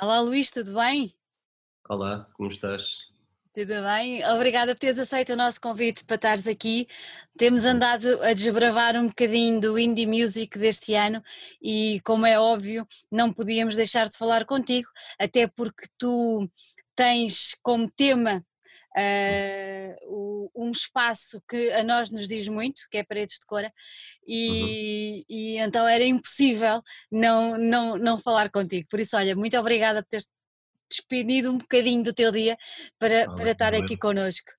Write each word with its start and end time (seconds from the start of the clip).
Olá 0.00 0.20
Luís, 0.20 0.48
tudo 0.48 0.74
bem? 0.74 1.12
Olá, 1.88 2.28
como 2.34 2.52
estás? 2.52 2.98
Tudo 3.52 3.82
bem? 3.82 4.24
Obrigada 4.26 4.72
por 4.72 4.78
teres 4.78 4.96
aceito 4.96 5.32
o 5.32 5.36
nosso 5.36 5.60
convite 5.60 6.04
para 6.04 6.14
estares 6.14 6.46
aqui. 6.46 6.86
Temos 7.36 7.66
andado 7.66 8.22
a 8.22 8.32
desbravar 8.32 8.94
um 8.96 9.08
bocadinho 9.08 9.60
do 9.60 9.76
indie 9.76 10.06
music 10.06 10.56
deste 10.56 10.94
ano 10.94 11.20
e, 11.60 12.00
como 12.04 12.26
é 12.26 12.38
óbvio, 12.38 12.86
não 13.10 13.32
podíamos 13.32 13.74
deixar 13.74 14.08
de 14.08 14.16
falar 14.16 14.44
contigo, 14.44 14.88
até 15.18 15.48
porque 15.48 15.88
tu 15.98 16.48
tens 16.94 17.56
como 17.60 17.90
tema 17.90 18.46
uh, 18.98 20.50
um 20.54 20.70
espaço 20.70 21.40
que 21.48 21.70
a 21.72 21.82
nós 21.82 22.10
nos 22.10 22.26
diz 22.26 22.48
muito, 22.48 22.82
que 22.90 22.98
é 22.98 23.04
Paredes 23.04 23.38
de 23.38 23.46
Cora, 23.46 23.72
e, 24.26 24.50
uhum. 24.50 25.24
e 25.28 25.58
então 25.58 25.86
era 25.86 26.04
impossível 26.04 26.82
não, 27.10 27.56
não, 27.56 27.96
não 27.96 28.20
falar 28.20 28.50
contigo. 28.50 28.88
Por 28.90 29.00
isso, 29.00 29.16
olha, 29.16 29.36
muito 29.36 29.58
obrigada 29.58 30.02
por 30.02 30.08
teres 30.08 30.28
despedido 30.90 31.50
um 31.50 31.58
bocadinho 31.58 32.02
do 32.02 32.14
teu 32.14 32.32
dia 32.32 32.56
para, 32.98 33.24
ah, 33.24 33.34
para 33.34 33.50
estar 33.52 33.74
aqui 33.74 33.96
connosco. 33.96 34.50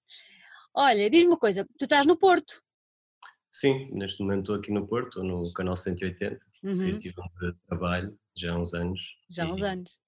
Olha, 0.73 1.09
diz-me 1.09 1.27
uma 1.27 1.37
coisa, 1.37 1.65
tu 1.77 1.83
estás 1.83 2.05
no 2.05 2.15
Porto? 2.15 2.61
Sim, 3.51 3.89
neste 3.91 4.21
momento 4.21 4.41
estou 4.41 4.55
aqui 4.55 4.71
no 4.71 4.87
Porto, 4.87 5.23
no 5.23 5.51
canal 5.53 5.75
180, 5.75 6.39
uhum. 6.63 6.71
sítio 6.71 7.13
onde 7.17 7.57
trabalho 7.67 8.17
já 8.35 8.53
há 8.53 8.57
uns 8.59 8.73
anos. 8.73 8.99
Já 9.29 9.45
há 9.45 9.51
uns 9.51 9.61
anos. 9.61 9.99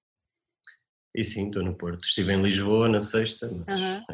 E 1.14 1.22
sim, 1.22 1.46
estou 1.46 1.62
no 1.62 1.74
Porto. 1.74 2.04
Estive 2.04 2.32
em 2.32 2.42
Lisboa 2.42 2.88
na 2.88 3.00
sexta, 3.00 3.50
mas 3.66 3.80
uhum. 3.80 4.04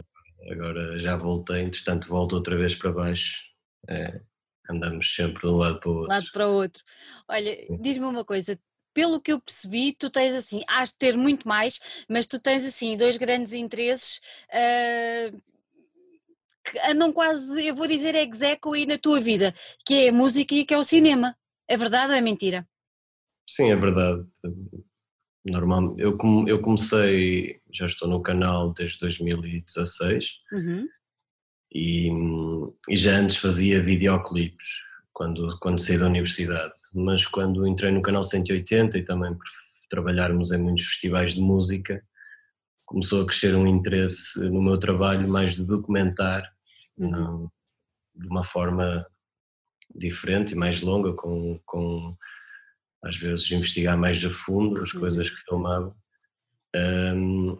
agora 0.50 0.98
já 0.98 1.16
voltei, 1.16 1.62
entretanto 1.62 2.08
volto 2.08 2.34
outra 2.34 2.56
vez 2.56 2.74
para 2.74 2.92
baixo. 2.92 3.42
É, 3.88 4.20
andamos 4.68 5.14
sempre 5.14 5.42
de 5.42 5.48
um 5.48 5.56
lado 5.56 5.78
para 5.78 5.90
o 5.90 5.94
outro. 5.94 6.08
Lado 6.08 6.26
para 6.32 6.48
o 6.48 6.52
outro. 6.52 6.84
Olha, 7.28 7.56
diz-me 7.80 8.04
uma 8.04 8.24
coisa, 8.24 8.58
pelo 8.92 9.20
que 9.20 9.32
eu 9.32 9.40
percebi, 9.40 9.92
tu 9.92 10.10
tens 10.10 10.34
assim, 10.34 10.62
has 10.68 10.90
de 10.90 10.98
ter 10.98 11.16
muito 11.16 11.46
mais, 11.46 12.04
mas 12.08 12.26
tu 12.26 12.40
tens 12.40 12.66
assim 12.66 12.96
dois 12.96 13.16
grandes 13.16 13.52
interesses 13.52 14.20
uh, 14.48 15.42
que 16.64 16.78
andam 16.90 17.12
quase, 17.12 17.64
eu 17.64 17.76
vou 17.76 17.86
dizer, 17.86 18.16
execo 18.16 18.72
aí 18.72 18.86
na 18.86 18.98
tua 18.98 19.20
vida, 19.20 19.54
que 19.86 20.06
é 20.06 20.08
a 20.08 20.12
música 20.12 20.54
e 20.54 20.64
que 20.64 20.74
é 20.74 20.78
o 20.78 20.84
cinema. 20.84 21.36
É 21.68 21.76
verdade 21.76 22.10
ou 22.10 22.18
é 22.18 22.20
mentira? 22.20 22.66
Sim, 23.48 23.70
é 23.70 23.76
verdade 23.76 24.24
normal, 25.50 25.94
eu, 25.98 26.18
eu 26.46 26.60
comecei, 26.60 27.60
já 27.72 27.86
estou 27.86 28.08
no 28.08 28.20
canal 28.20 28.72
desde 28.72 28.98
2016 28.98 30.26
uhum. 30.52 30.88
e, 31.72 32.10
e, 32.88 32.96
já 32.96 33.16
antes 33.16 33.36
fazia 33.36 33.82
videoclipes 33.82 34.66
quando, 35.12 35.58
quando 35.58 35.80
saí 35.80 35.98
da 35.98 36.06
universidade, 36.06 36.72
mas 36.94 37.26
quando 37.26 37.66
entrei 37.66 37.90
no 37.90 38.02
canal 38.02 38.24
180 38.24 38.98
e 38.98 39.04
também 39.04 39.34
por 39.34 39.44
trabalharmos 39.90 40.52
em 40.52 40.58
muitos 40.58 40.84
festivais 40.84 41.34
de 41.34 41.40
música, 41.40 42.00
começou 42.84 43.22
a 43.22 43.26
crescer 43.26 43.54
um 43.54 43.66
interesse 43.66 44.40
no 44.40 44.62
meu 44.62 44.78
trabalho 44.78 45.28
mais 45.28 45.54
de 45.54 45.64
documentar 45.64 46.50
uhum. 46.98 47.10
não, 47.10 47.52
de 48.14 48.26
uma 48.26 48.44
forma 48.44 49.06
diferente 49.94 50.52
e 50.52 50.56
mais 50.56 50.80
longa, 50.82 51.12
com, 51.12 51.60
com 51.64 52.16
às 53.02 53.16
vezes 53.16 53.50
investigar 53.50 53.96
mais 53.96 54.24
a 54.24 54.30
fundo 54.30 54.82
as 54.82 54.92
coisas 54.92 55.30
que 55.30 55.36
filmava. 55.48 55.94
Um, 56.74 57.56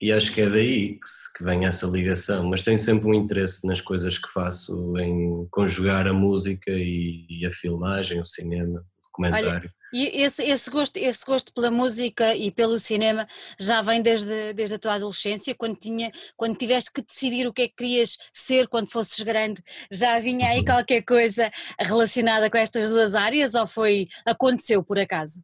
e 0.00 0.12
acho 0.12 0.32
que 0.32 0.40
é 0.40 0.48
daí 0.48 0.94
que, 0.94 1.38
que 1.38 1.44
vem 1.44 1.66
essa 1.66 1.86
ligação, 1.86 2.48
mas 2.48 2.62
tenho 2.62 2.78
sempre 2.78 3.08
um 3.08 3.14
interesse 3.14 3.66
nas 3.66 3.80
coisas 3.80 4.16
que 4.16 4.28
faço, 4.32 4.96
em 4.98 5.46
conjugar 5.50 6.06
a 6.06 6.12
música 6.12 6.70
e, 6.70 7.26
e 7.28 7.44
a 7.44 7.50
filmagem, 7.50 8.20
o 8.20 8.26
cinema, 8.26 8.84
o 9.18 9.22
documentário. 9.22 9.48
Olha, 9.48 9.78
e 9.92 10.22
esse, 10.22 10.42
esse, 10.42 10.70
gosto, 10.70 10.96
esse 10.98 11.24
gosto 11.24 11.52
pela 11.52 11.70
música 11.70 12.34
e 12.34 12.50
pelo 12.50 12.78
cinema 12.78 13.26
já 13.58 13.80
vem 13.80 14.02
desde, 14.02 14.52
desde 14.52 14.74
a 14.74 14.78
tua 14.78 14.94
adolescência, 14.94 15.54
quando, 15.54 15.76
tinha, 15.76 16.12
quando 16.36 16.56
tiveste 16.56 16.92
que 16.92 17.02
decidir 17.02 17.46
o 17.46 17.52
que 17.52 17.62
é 17.62 17.68
que 17.68 17.76
querias 17.76 18.18
ser 18.32 18.68
quando 18.68 18.90
fosses 18.90 19.22
grande, 19.22 19.62
já 19.90 20.20
vinha 20.20 20.50
aí 20.50 20.58
uhum. 20.58 20.64
qualquer 20.66 21.02
coisa 21.02 21.50
relacionada 21.78 22.50
com 22.50 22.58
estas 22.58 22.90
duas 22.90 23.14
áreas 23.14 23.54
ou 23.54 23.66
foi, 23.66 24.08
aconteceu 24.26 24.84
por 24.84 24.98
acaso? 24.98 25.42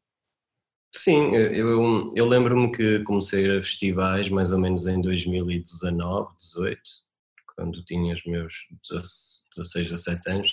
Sim, 0.95 1.35
eu, 1.35 2.13
eu 2.15 2.27
lembro-me 2.27 2.71
que 2.71 3.01
comecei 3.01 3.59
a 3.59 3.61
festivais 3.61 4.29
mais 4.29 4.53
ou 4.53 4.59
menos 4.61 4.87
em 4.87 5.01
2019, 5.01 6.37
18, 6.39 6.81
quando 7.57 7.85
tinha 7.85 8.15
os 8.15 8.25
meus 8.25 8.53
16, 9.57 9.91
17 9.91 10.31
anos, 10.31 10.53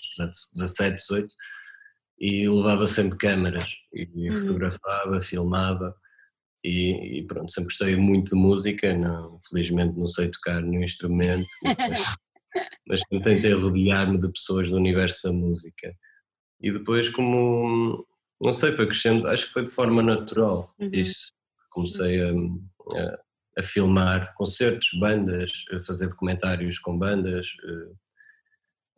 17, 0.56 0.96
18, 0.96 1.36
e 2.22 2.48
levava 2.48 2.86
sempre 2.86 3.18
câmaras 3.18 3.78
e 3.92 4.30
uhum. 4.30 4.42
fotografava, 4.42 5.20
filmava 5.20 5.96
e, 6.64 7.18
e, 7.18 7.24
pronto, 7.24 7.52
sempre 7.52 7.70
gostei 7.70 7.96
muito 7.96 8.36
de 8.36 8.36
música, 8.36 8.96
não, 8.96 9.40
felizmente 9.50 9.98
não 9.98 10.08
sei 10.08 10.30
tocar 10.30 10.62
nenhum 10.62 10.84
instrumento, 10.84 11.48
mas, 11.64 12.04
mas 12.88 13.02
tentei 13.24 13.54
rodear-me 13.54 14.20
de 14.20 14.32
pessoas 14.32 14.70
do 14.70 14.76
universo 14.76 15.28
da 15.28 15.34
música. 15.34 15.92
E 16.62 16.72
depois 16.72 17.10
como, 17.10 18.06
não 18.40 18.54
sei, 18.54 18.72
foi 18.72 18.86
crescendo, 18.86 19.28
acho 19.28 19.48
que 19.48 19.54
foi 19.54 19.64
de 19.64 19.72
forma 19.72 20.04
natural 20.04 20.72
uhum. 20.80 20.92
isso, 20.94 21.32
comecei 21.72 22.22
a, 22.22 22.30
a, 22.30 23.20
a, 23.58 23.64
filmar 23.64 24.32
concertos, 24.36 24.92
bandas, 25.00 25.52
a 25.72 25.80
fazer 25.80 26.10
documentários 26.10 26.78
com 26.78 26.96
bandas, 26.96 27.48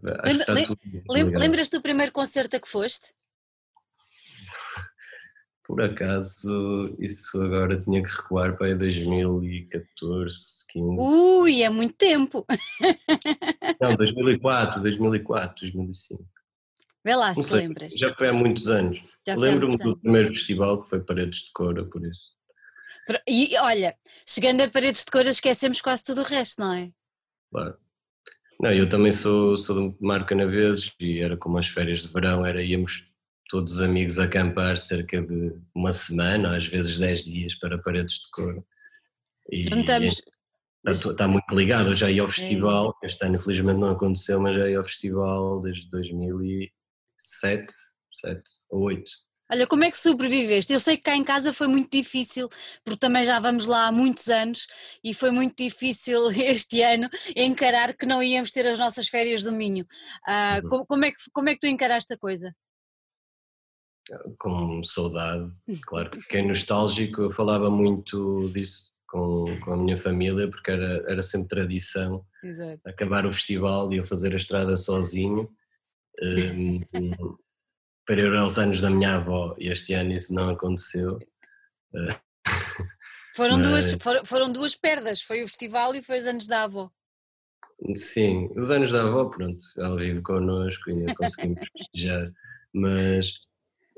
eh, 0.06 0.76
Lembra, 1.10 1.40
lembras 1.40 1.70
do 1.70 1.82
primeiro 1.82 2.12
concerto 2.12 2.56
a 2.56 2.60
que 2.60 2.68
foste? 2.68 3.14
Por 5.66 5.82
acaso, 5.82 6.94
isso 7.00 7.42
agora 7.42 7.80
tinha 7.82 8.04
que 8.04 8.10
recuar 8.10 8.58
para 8.58 8.76
2014, 8.76 10.68
15. 10.70 10.96
Ui, 11.00 11.64
é 11.64 11.70
muito 11.70 11.96
tempo! 11.96 12.46
Não, 13.80 13.96
2004, 13.96 14.82
2004, 14.82 15.62
2005. 15.62 16.24
Vê 17.06 17.16
lá 17.16 17.34
se 17.34 17.44
sei, 17.44 17.60
lembras. 17.60 17.94
Já 17.94 18.14
foi 18.16 18.30
há 18.30 18.34
muitos 18.34 18.68
anos. 18.68 19.02
Lembro-me 19.28 19.78
do 19.78 19.98
primeiro 19.98 20.34
festival 20.34 20.84
que 20.84 20.90
foi 20.90 21.00
Paredes 21.02 21.40
de 21.40 21.52
Cora, 21.54 21.86
por 21.86 22.06
isso. 22.06 22.34
E 23.28 23.58
olha, 23.58 23.96
chegando 24.28 24.62
a 24.62 24.70
Paredes 24.70 25.06
de 25.06 25.12
Cora 25.12 25.30
esquecemos 25.30 25.82
quase 25.82 26.04
tudo 26.04 26.22
o 26.22 26.26
resto, 26.26 26.62
não 26.62 26.74
é? 26.74 26.92
Claro. 27.52 27.78
Não, 28.60 28.72
eu 28.72 28.88
também 28.88 29.12
sou, 29.12 29.58
sou 29.58 29.92
de 29.92 29.96
Marca 30.00 30.36
Naveses 30.36 30.94
e 31.00 31.20
era 31.20 31.36
como 31.38 31.58
as 31.58 31.68
férias 31.68 32.02
de 32.02 32.08
verão, 32.08 32.46
era 32.46 32.64
íamos 32.64 33.12
todos 33.50 33.76
os 33.76 33.82
amigos 33.82 34.20
acampar 34.20 34.78
cerca 34.78 35.22
de 35.22 35.54
uma 35.76 35.92
semana, 35.92 36.56
às 36.56 36.66
vezes 36.66 36.98
dez 36.98 37.24
dias 37.24 37.56
para 37.56 37.78
paredes 37.78 38.16
de 38.16 38.32
cor. 38.32 38.64
E, 39.52 39.64
Juntamos. 39.64 40.22
Está, 40.86 41.12
está 41.12 41.28
muito 41.28 41.54
ligado, 41.54 41.90
eu 41.90 41.96
já 41.96 42.10
ia 42.12 42.22
ao 42.22 42.28
é. 42.28 42.32
festival, 42.32 42.98
é. 43.04 43.08
este 43.08 43.26
ano 43.26 43.36
infelizmente 43.36 43.80
não 43.80 43.92
aconteceu, 43.92 44.40
mas 44.40 44.58
já 44.58 44.70
ia 44.70 44.78
ao 44.78 44.84
festival 44.84 45.62
desde 45.62 45.90
2007, 45.90 47.74
7 48.12 48.44
ou 48.70 48.82
8. 48.82 49.04
Olha, 49.54 49.68
como 49.68 49.84
é 49.84 49.92
que 49.92 50.00
sobreviveste? 50.00 50.74
Eu 50.74 50.80
sei 50.80 50.98
que 50.98 51.04
cá 51.04 51.16
em 51.16 51.24
casa 51.24 51.54
foi 51.54 51.68
muito 51.68 51.92
difícil, 51.92 52.50
porque 52.84 52.98
também 52.98 53.24
já 53.24 53.38
vamos 53.38 53.68
lá 53.68 53.86
há 53.86 53.92
muitos 53.92 54.28
anos 54.28 54.66
e 55.04 55.14
foi 55.14 55.30
muito 55.30 55.56
difícil 55.56 56.28
este 56.34 56.82
ano 56.82 57.08
encarar 57.36 57.94
que 57.96 58.08
não 58.08 58.24
íamos 58.24 58.50
ter 58.50 58.68
as 58.68 58.80
nossas 58.80 59.08
férias 59.08 59.44
do 59.44 59.52
Minho. 59.52 59.86
Ah, 60.26 60.60
uhum. 60.64 60.70
como, 60.70 60.86
como, 60.88 61.06
é 61.06 61.12
que, 61.12 61.18
como 61.32 61.50
é 61.50 61.54
que 61.54 61.60
tu 61.60 61.68
encaraste 61.68 62.12
a 62.12 62.18
coisa? 62.18 62.52
Com 64.40 64.84
saudade, 64.84 65.52
claro 65.84 66.10
que 66.10 66.22
fiquei 66.22 66.42
nostálgico, 66.42 67.22
eu 67.22 67.30
falava 67.30 67.70
muito 67.70 68.50
disso 68.52 68.92
com, 69.08 69.46
com 69.60 69.74
a 69.74 69.78
minha 69.78 69.96
família, 69.96 70.50
porque 70.50 70.72
era, 70.72 71.06
era 71.08 71.22
sempre 71.22 71.50
tradição 71.50 72.26
Exato. 72.44 72.82
acabar 72.88 73.28
o 73.28 73.32
festival 73.32 73.94
e 73.94 73.98
eu 73.98 74.04
fazer 74.04 74.34
a 74.34 74.38
estrada 74.38 74.76
sozinho. 74.78 75.48
Um, 76.22 76.80
para 78.06 78.22
ir 78.22 78.36
aos 78.36 78.58
anos 78.58 78.82
da 78.82 78.90
minha 78.90 79.16
avó 79.16 79.56
e 79.58 79.70
este 79.70 79.94
ano 79.94 80.14
isso 80.14 80.34
não 80.34 80.50
aconteceu. 80.50 81.20
Eh, 81.96 82.16
foram, 83.36 83.58
Mas... 83.58 83.68
duas, 83.68 84.04
foram, 84.04 84.26
foram, 84.26 84.52
duas 84.52 84.76
perdas, 84.76 85.22
foi 85.22 85.44
o 85.44 85.48
festival 85.48 85.96
e 85.96 86.02
foi 86.02 86.18
os 86.18 86.28
anos 86.28 86.48
da 86.48 86.64
avó. 86.64 86.92
Sim, 87.96 88.50
os 88.56 88.70
anos 88.70 88.92
da 88.92 89.04
avó, 89.04 89.26
pronto, 89.26 89.62
ela 89.78 89.98
vive 89.98 90.22
connosco 90.22 90.90
e 90.90 90.94
ainda 90.94 91.16
conseguimos 91.16 91.68
festejar, 91.78 92.32
mas, 92.74 93.34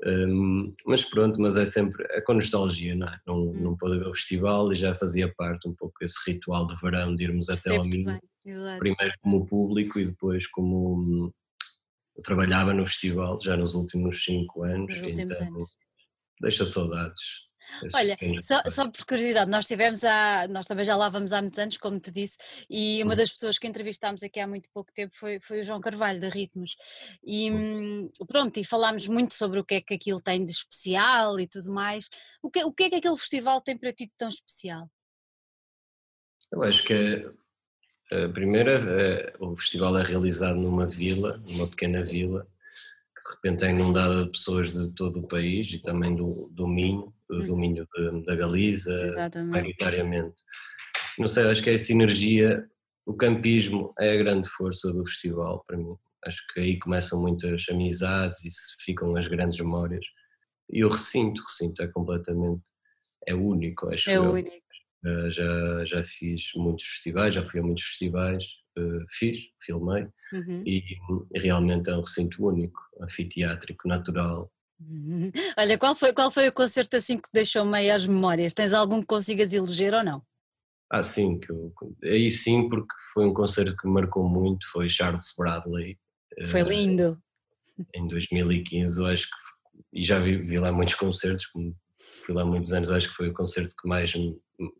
um, 0.04 0.74
mas 0.86 1.04
pronto, 1.04 1.40
mas 1.40 1.56
é 1.56 1.66
sempre, 1.66 2.04
é 2.10 2.20
com 2.20 2.34
nostalgia, 2.34 2.94
não 2.94 3.06
é? 3.06 3.20
Não, 3.26 3.42
hum. 3.42 3.52
não 3.54 3.76
pôde 3.76 3.98
ver 3.98 4.08
o 4.08 4.14
festival 4.14 4.72
e 4.72 4.76
já 4.76 4.94
fazia 4.94 5.32
parte 5.36 5.68
um 5.68 5.74
pouco 5.74 6.04
esse 6.04 6.18
ritual 6.26 6.66
de 6.66 6.80
verão 6.80 7.14
de 7.14 7.24
irmos 7.24 7.48
até 7.48 7.76
ao 7.76 7.84
Minho, 7.84 8.18
primeiro 8.78 9.14
como 9.20 9.46
público 9.46 9.98
e 10.00 10.06
depois 10.06 10.46
como 10.48 11.32
eu 12.16 12.22
trabalhava 12.22 12.72
no 12.72 12.86
festival 12.86 13.38
já 13.40 13.56
nos 13.56 13.74
últimos 13.74 14.24
cinco 14.24 14.62
anos, 14.64 14.88
nos 14.96 15.06
últimos 15.06 15.36
então 15.36 15.48
anos. 15.48 15.76
deixa 16.40 16.64
saudades. 16.64 17.46
Olha, 17.94 18.16
só, 18.42 18.62
só, 18.68 18.88
por 18.88 19.04
curiosidade, 19.04 19.50
nós 19.50 19.66
tivemos 19.66 20.04
há, 20.04 20.46
nós 20.48 20.66
também 20.66 20.84
já 20.84 20.96
lá 20.96 21.08
vamos 21.08 21.32
há 21.32 21.42
muitos 21.42 21.58
anos, 21.58 21.76
como 21.76 21.98
te 21.98 22.12
disse, 22.12 22.36
e 22.70 23.02
uma 23.02 23.16
das 23.16 23.32
pessoas 23.32 23.58
que 23.58 23.66
entrevistámos 23.66 24.22
aqui 24.22 24.38
há 24.38 24.46
muito 24.46 24.70
pouco 24.72 24.92
tempo 24.94 25.14
foi, 25.16 25.40
foi 25.42 25.60
o 25.60 25.64
João 25.64 25.80
Carvalho, 25.80 26.20
da 26.20 26.28
Ritmos, 26.28 26.76
e 27.24 27.50
hum, 27.50 28.08
pronto, 28.28 28.56
e 28.58 28.64
falámos 28.64 29.08
muito 29.08 29.34
sobre 29.34 29.58
o 29.58 29.64
que 29.64 29.74
é 29.74 29.80
que 29.80 29.94
aquilo 29.94 30.20
tem 30.20 30.44
de 30.44 30.52
especial 30.52 31.40
e 31.40 31.48
tudo 31.48 31.72
mais. 31.72 32.08
O 32.40 32.50
que, 32.50 32.64
o 32.64 32.72
que 32.72 32.84
é 32.84 32.90
que 32.90 32.96
aquele 32.96 33.16
festival 33.16 33.60
tem 33.60 33.76
para 33.76 33.92
ti 33.92 34.06
de 34.06 34.12
tão 34.16 34.28
especial? 34.28 34.88
Eu 36.52 36.62
acho 36.62 36.84
que 36.84 36.92
é, 36.92 37.30
a 38.12 38.28
primeira, 38.28 38.72
é, 38.72 39.32
o 39.40 39.56
festival 39.56 39.98
é 39.98 40.04
realizado 40.04 40.58
numa 40.58 40.86
vila, 40.86 41.36
numa 41.48 41.66
pequena 41.66 42.04
vila, 42.04 42.46
que 43.16 43.22
de 43.22 43.34
repente 43.34 43.64
é 43.64 43.70
inundada 43.70 44.24
de 44.24 44.30
pessoas 44.30 44.72
de 44.72 44.90
todo 44.92 45.20
o 45.20 45.26
país 45.26 45.72
e 45.72 45.78
também 45.78 46.14
do, 46.14 46.48
do 46.52 46.68
Minho, 46.68 47.12
do 47.28 47.38
uhum. 47.38 47.46
domínio 47.46 47.88
da 48.24 48.36
Galiza, 48.36 49.08
maioritariamente. 49.50 50.36
Não 51.18 51.28
sei, 51.28 51.44
acho 51.50 51.62
que 51.62 51.70
é 51.70 51.74
essa 51.74 51.92
energia, 51.92 52.64
o 53.04 53.14
campismo 53.14 53.92
é 53.98 54.12
a 54.12 54.16
grande 54.16 54.48
força 54.48 54.92
do 54.92 55.04
festival 55.06 55.64
para 55.66 55.76
mim. 55.76 55.96
Acho 56.24 56.44
que 56.52 56.60
aí 56.60 56.78
começam 56.78 57.20
muitas 57.20 57.64
amizades 57.70 58.44
e 58.44 58.48
ficam 58.84 59.16
as 59.16 59.26
grandes 59.26 59.58
memórias. 59.60 60.04
E 60.68 60.84
o 60.84 60.88
recinto, 60.88 61.40
o 61.40 61.44
recinto 61.44 61.82
é 61.82 61.88
completamente, 61.88 62.64
é 63.26 63.34
único, 63.34 63.88
acho 63.88 64.10
É 64.10 64.16
eu. 64.16 64.32
único. 64.32 64.65
Uh, 65.06 65.30
já, 65.30 65.84
já 65.84 66.02
fiz 66.02 66.50
muitos 66.56 66.84
festivais, 66.84 67.34
já 67.34 67.42
fui 67.42 67.60
a 67.60 67.62
muitos 67.62 67.84
festivais, 67.84 68.44
uh, 68.78 69.04
fiz, 69.10 69.38
filmei, 69.64 70.08
uhum. 70.32 70.64
e, 70.66 70.82
realmente 71.34 71.90
é 71.90 71.94
um 71.94 72.00
recinto 72.00 72.44
único, 72.44 72.80
anfiteátrico, 73.00 73.86
natural, 73.86 74.50
Uhum. 74.80 75.30
Olha, 75.56 75.78
qual 75.78 75.94
foi, 75.94 76.12
qual 76.12 76.30
foi 76.30 76.48
o 76.48 76.52
concerto 76.52 76.96
assim 76.96 77.16
que 77.16 77.28
deixou 77.32 77.64
maiores 77.64 78.06
memórias? 78.06 78.52
Tens 78.52 78.74
algum 78.74 79.00
que 79.00 79.06
consigas 79.06 79.52
eleger 79.52 79.94
ou 79.94 80.04
não? 80.04 80.22
Ah, 80.90 81.02
sim, 81.02 81.38
que 81.40 81.50
eu, 81.50 81.72
aí 82.04 82.30
sim, 82.30 82.68
porque 82.68 82.94
foi 83.12 83.26
um 83.26 83.34
concerto 83.34 83.76
que 83.76 83.86
me 83.88 83.94
marcou 83.94 84.28
muito, 84.28 84.70
foi 84.70 84.88
Charles 84.88 85.32
Bradley. 85.36 85.98
Foi 86.48 86.62
uh, 86.62 86.68
lindo. 86.68 87.18
Em 87.94 88.06
2015, 88.06 89.00
eu 89.00 89.06
acho 89.06 89.26
que, 89.26 90.00
e 90.00 90.04
já 90.04 90.18
vi, 90.18 90.36
vi 90.36 90.58
lá 90.58 90.70
muitos 90.70 90.94
concertos, 90.94 91.46
fui 92.24 92.34
lá 92.34 92.44
muitos 92.44 92.72
anos, 92.72 92.90
acho 92.90 93.08
que 93.08 93.14
foi 93.14 93.28
o 93.28 93.34
concerto 93.34 93.74
que 93.80 93.88
mais, 93.88 94.12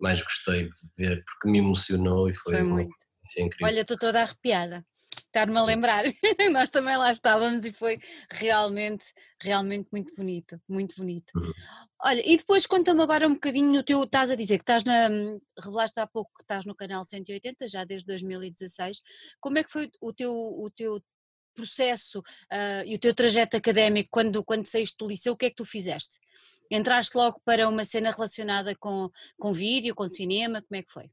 mais 0.01 0.23
gostei 0.23 0.65
de 0.65 0.79
ver, 0.97 1.25
porque 1.25 1.51
me 1.51 1.59
emocionou 1.59 2.29
e 2.29 2.35
foi, 2.35 2.55
foi 2.55 2.63
muito. 2.63 2.95
incrível. 3.39 3.67
Olha, 3.67 3.81
estou 3.81 3.99
toda 3.99 4.21
arrepiada 4.21 4.85
estar-me 5.37 5.59
a 5.59 5.65
lembrar. 5.65 6.05
Nós 6.51 6.71
também 6.71 6.97
lá 6.97 7.13
estávamos 7.13 7.65
e 7.67 7.73
foi 7.73 7.99
realmente, 8.31 9.05
realmente 9.43 9.89
muito 9.93 10.15
bonito, 10.15 10.61
muito 10.69 10.97
bonito. 10.97 11.31
Uhum. 11.37 11.53
Olha, 12.03 12.23
e 12.25 12.37
depois 12.37 12.67
conta-me 12.67 13.03
agora 13.03 13.27
um 13.27 13.35
bocadinho 13.35 13.73
no 13.73 13.83
teu, 13.83 14.03
estás 14.03 14.31
a 14.31 14.35
dizer 14.35 14.59
que 14.59 14.63
estás 14.63 14.85
na, 14.85 15.09
revelaste 15.63 16.01
há 16.01 16.07
pouco 16.07 16.31
que 16.37 16.43
estás 16.43 16.65
no 16.65 16.75
canal 16.75 17.05
180, 17.05 17.69
já 17.69 17.85
desde 17.85 18.07
2016, 18.07 19.01
como 19.41 19.59
é 19.59 19.65
que 19.65 19.71
foi 19.71 19.91
o 20.01 20.13
teu, 20.13 20.33
o 20.33 20.71
teu 20.71 21.03
processo 21.57 22.21
uh, 22.21 22.85
e 22.87 22.95
o 22.95 22.99
teu 22.99 23.15
trajeto 23.15 23.57
académico 23.57 24.09
quando, 24.13 24.45
quando 24.45 24.67
saíste 24.67 24.97
do 24.99 25.09
liceu, 25.09 25.33
o 25.33 25.37
que 25.37 25.47
é 25.47 25.51
que 25.51 25.57
tu 25.57 25.65
fizeste? 25.65 26.19
Entraste 26.71 27.17
logo 27.17 27.41
para 27.45 27.69
uma 27.69 27.85
cena 27.85 28.11
relacionada 28.11 28.75
com, 28.77 29.11
com 29.39 29.53
vídeo, 29.53 29.95
com 29.95 30.07
cinema, 30.07 30.63
como 30.63 30.79
é 30.79 30.83
que 30.83 30.93
foi? 30.93 31.11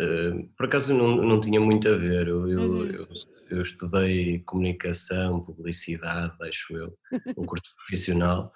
Uh, 0.00 0.46
por 0.56 0.66
acaso 0.66 0.92
não, 0.92 1.16
não 1.16 1.40
tinha 1.40 1.60
muito 1.60 1.88
a 1.88 1.96
ver, 1.96 2.28
eu, 2.28 2.40
uhum. 2.40 2.86
eu, 2.86 3.08
eu, 3.50 3.62
estudei 3.62 4.40
comunicação, 4.40 5.40
publicidade, 5.40 6.36
acho 6.42 6.76
eu, 6.76 6.98
um 7.36 7.44
curso 7.46 7.74
profissional, 7.76 8.52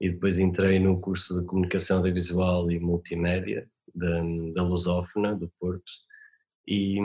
e 0.00 0.10
depois 0.10 0.38
entrei 0.38 0.78
no 0.78 1.00
curso 1.00 1.40
de 1.40 1.46
comunicação 1.46 1.98
audiovisual 1.98 2.70
e 2.70 2.78
multimédia 2.78 3.68
da, 3.92 4.22
da 4.54 4.62
Lusófona, 4.62 5.34
do 5.34 5.50
Porto, 5.58 5.90
e, 6.66 6.98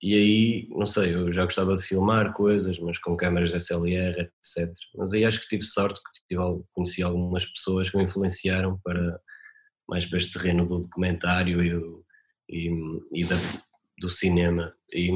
e 0.00 0.14
aí, 0.14 0.68
não 0.70 0.86
sei, 0.86 1.14
eu 1.14 1.32
já 1.32 1.44
gostava 1.44 1.76
de 1.76 1.82
filmar 1.82 2.32
coisas, 2.32 2.78
mas 2.78 2.98
com 2.98 3.16
câmeras 3.16 3.52
SLR, 3.52 4.20
etc. 4.20 4.72
Mas 4.94 5.12
aí 5.12 5.24
acho 5.24 5.40
que 5.40 5.48
tive 5.48 5.64
sorte, 5.64 6.00
que 6.00 6.28
tive, 6.28 6.62
conheci 6.72 7.02
algumas 7.02 7.44
pessoas 7.46 7.90
que 7.90 7.96
me 7.96 8.04
influenciaram 8.04 8.78
para 8.84 9.20
mais 9.88 10.04
para 10.06 10.18
este 10.18 10.38
terreno 10.38 10.66
do 10.66 10.80
documentário 10.80 11.64
e 11.64 11.70
do 11.70 12.04
e, 12.48 12.70
e 13.12 13.24
da, 13.24 13.36
do 13.98 14.08
cinema. 14.08 14.72
E, 14.92 15.10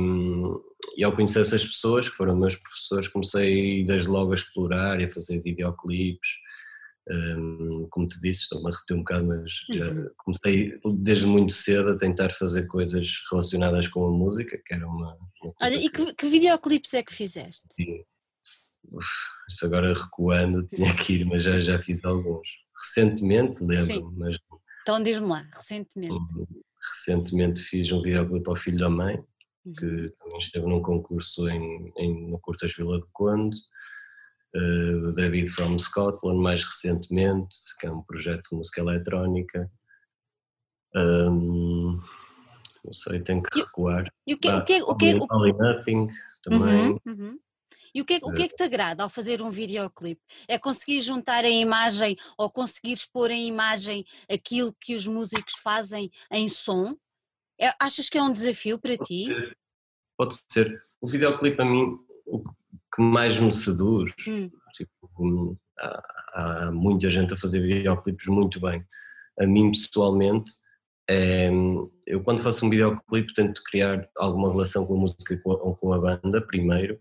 e, 0.96 1.04
ao 1.04 1.14
conhecer 1.14 1.40
essas 1.40 1.64
pessoas, 1.64 2.08
que 2.08 2.14
foram 2.14 2.36
meus 2.36 2.56
professores, 2.56 3.08
comecei 3.08 3.84
desde 3.84 4.08
logo 4.08 4.32
a 4.32 4.34
explorar 4.34 5.00
e 5.00 5.04
a 5.04 5.08
fazer 5.08 5.40
videoclipes. 5.40 6.28
Um, 7.10 7.88
como 7.90 8.06
te 8.06 8.20
disse, 8.20 8.42
estou-me 8.42 8.68
a 8.68 8.72
repetir 8.72 8.96
um 8.96 9.00
bocado, 9.00 9.26
mas 9.26 9.52
uhum. 9.70 10.10
comecei 10.18 10.78
desde 11.00 11.26
muito 11.26 11.52
cedo 11.52 11.90
a 11.90 11.96
tentar 11.96 12.30
fazer 12.30 12.66
coisas 12.68 13.08
relacionadas 13.28 13.88
com 13.88 14.06
a 14.06 14.10
música, 14.10 14.60
que 14.64 14.74
era 14.74 14.86
uma. 14.86 15.18
uma 15.42 15.54
Olha, 15.60 15.74
e 15.74 15.90
que, 15.90 16.14
que 16.14 16.28
videoclipes 16.28 16.94
é 16.94 17.02
que 17.02 17.12
fizeste? 17.12 17.66
uf, 18.92 19.08
isso 19.48 19.66
agora 19.66 19.92
recuando, 19.92 20.64
tinha 20.68 20.94
que 20.94 21.14
ir, 21.14 21.24
mas 21.24 21.44
já, 21.44 21.60
já 21.60 21.78
fiz 21.78 22.04
alguns. 22.04 22.48
Recentemente, 22.80 23.62
lembro, 23.62 24.12
mas. 24.16 24.36
Então 24.82 25.02
diz-me 25.02 25.26
lá, 25.26 25.48
recentemente. 25.54 26.12
Uhum. 26.12 26.46
Recentemente 26.88 27.60
fiz 27.60 27.90
um 27.92 28.02
videoclipe 28.02 28.48
ao 28.48 28.56
Filho 28.56 28.78
da 28.78 28.90
Mãe, 28.90 29.22
que 29.78 29.86
uhum. 29.86 30.12
também 30.18 30.40
esteve 30.40 30.66
num 30.66 30.82
concurso 30.82 31.48
em, 31.48 31.92
em, 31.96 32.30
no 32.30 32.38
Curtas 32.40 32.74
Vila 32.76 32.98
do 32.98 33.08
Conde. 33.12 33.56
Uh, 34.54 35.12
David 35.12 35.48
from 35.48 35.78
Scotland, 35.78 36.40
mais 36.40 36.62
recentemente, 36.62 37.56
que 37.80 37.86
é 37.86 37.90
um 37.90 38.02
projeto 38.02 38.50
de 38.50 38.56
música 38.56 38.80
eletrónica. 38.80 39.70
Um, 40.94 42.00
não 42.84 42.92
sei, 42.92 43.20
tenho 43.20 43.42
que 43.42 43.60
recuar. 43.60 44.12
E 44.26 44.34
o 44.34 44.38
que, 44.38 44.48
ah, 44.48 44.58
o 44.58 44.64
que, 44.64 44.82
o 44.82 44.94
que, 44.94 45.14
o 45.14 45.26
que, 45.26 45.52
Nothing 45.52 46.08
também. 46.42 46.90
Uhum, 46.90 47.00
uhum. 47.06 47.38
E 47.94 48.00
o 48.00 48.04
que, 48.04 48.14
é, 48.14 48.20
o 48.22 48.32
que 48.32 48.42
é 48.42 48.48
que 48.48 48.56
te 48.56 48.62
agrada 48.62 49.02
ao 49.02 49.10
fazer 49.10 49.42
um 49.42 49.50
videoclipe? 49.50 50.22
É 50.48 50.58
conseguir 50.58 51.00
juntar 51.02 51.44
a 51.44 51.50
imagem 51.50 52.16
ou 52.38 52.50
conseguir 52.50 52.92
expor 52.92 53.30
em 53.30 53.46
imagem 53.46 54.04
aquilo 54.30 54.74
que 54.80 54.94
os 54.94 55.06
músicos 55.06 55.54
fazem 55.62 56.10
em 56.30 56.48
som? 56.48 56.96
É, 57.60 57.70
achas 57.78 58.08
que 58.08 58.16
é 58.16 58.22
um 58.22 58.32
desafio 58.32 58.78
para 58.78 58.96
Pode 58.96 59.08
ti? 59.08 59.24
Ser. 59.26 59.58
Pode 60.16 60.38
ser. 60.48 60.84
O 61.00 61.06
videoclipe 61.06 61.60
a 61.60 61.64
mim, 61.64 61.98
o 62.26 62.42
que 62.42 62.50
mais 63.00 63.38
me 63.38 63.52
seduz, 63.52 64.12
hum. 64.26 64.50
tipo, 64.74 65.58
há, 65.78 66.02
há, 66.34 66.72
muita 66.72 67.08
gente 67.10 67.32
a 67.32 67.36
fazer 67.36 67.60
videoclipes 67.60 68.26
muito 68.26 68.60
bem. 68.60 68.84
A 69.40 69.46
mim 69.46 69.70
pessoalmente, 69.70 70.50
é, 71.08 71.50
eu 72.06 72.22
quando 72.22 72.42
faço 72.42 72.66
um 72.66 72.70
videoclipe 72.70 73.34
tento 73.34 73.62
criar 73.64 74.08
alguma 74.16 74.50
relação 74.50 74.86
com 74.86 74.94
a 74.94 74.98
música 74.98 75.40
ou 75.44 75.76
com 75.76 75.92
a 75.92 75.98
banda 75.98 76.40
primeiro 76.40 76.98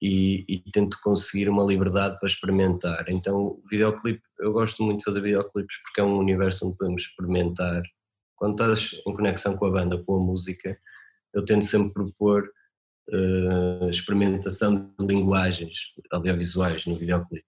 e, 0.00 0.44
e, 0.48 0.70
tento 0.70 0.98
conseguir 1.02 1.48
uma 1.48 1.64
liberdade 1.64 2.18
para 2.18 2.28
experimentar. 2.28 3.06
Então, 3.08 3.36
o 3.36 3.62
videoclipe, 3.70 4.22
eu 4.38 4.52
gosto 4.52 4.82
muito 4.82 4.98
de 4.98 5.04
fazer 5.04 5.22
videoclipes 5.22 5.76
porque 5.82 6.00
é 6.00 6.04
um 6.04 6.18
universo 6.18 6.66
onde 6.66 6.76
podemos 6.76 7.02
experimentar. 7.02 7.82
Quando 8.36 8.52
estás 8.52 8.92
em 9.06 9.16
conexão 9.16 9.56
com 9.56 9.66
a 9.66 9.70
banda, 9.70 10.02
com 10.04 10.16
a 10.16 10.20
música, 10.20 10.76
eu 11.32 11.44
tento 11.44 11.64
sempre 11.64 11.94
propor 11.94 12.50
uh, 13.10 13.88
experimentação 13.90 14.92
de 14.98 15.06
linguagens 15.06 15.92
audiovisuais 16.10 16.86
no 16.86 16.94
videoclipe. 16.94 17.46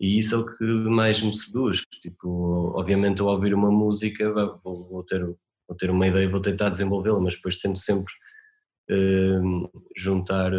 E 0.00 0.18
isso 0.18 0.34
é 0.34 0.38
o 0.38 0.46
que 0.46 0.64
mais 0.64 1.22
me 1.22 1.34
seduz. 1.36 1.84
Tipo, 2.00 2.72
obviamente, 2.76 3.20
ao 3.20 3.28
ouvir 3.28 3.52
uma 3.52 3.70
música, 3.70 4.32
vou, 4.62 4.88
vou 4.88 5.04
ter, 5.04 5.24
vou 5.24 5.76
ter 5.76 5.90
uma 5.90 6.06
ideia, 6.06 6.28
vou 6.28 6.40
tentar 6.40 6.68
desenvolvê-la, 6.68 7.20
mas 7.20 7.34
depois 7.34 7.58
tento 7.58 7.78
sempre 7.78 8.12
uh, 8.90 9.70
juntar 9.96 10.52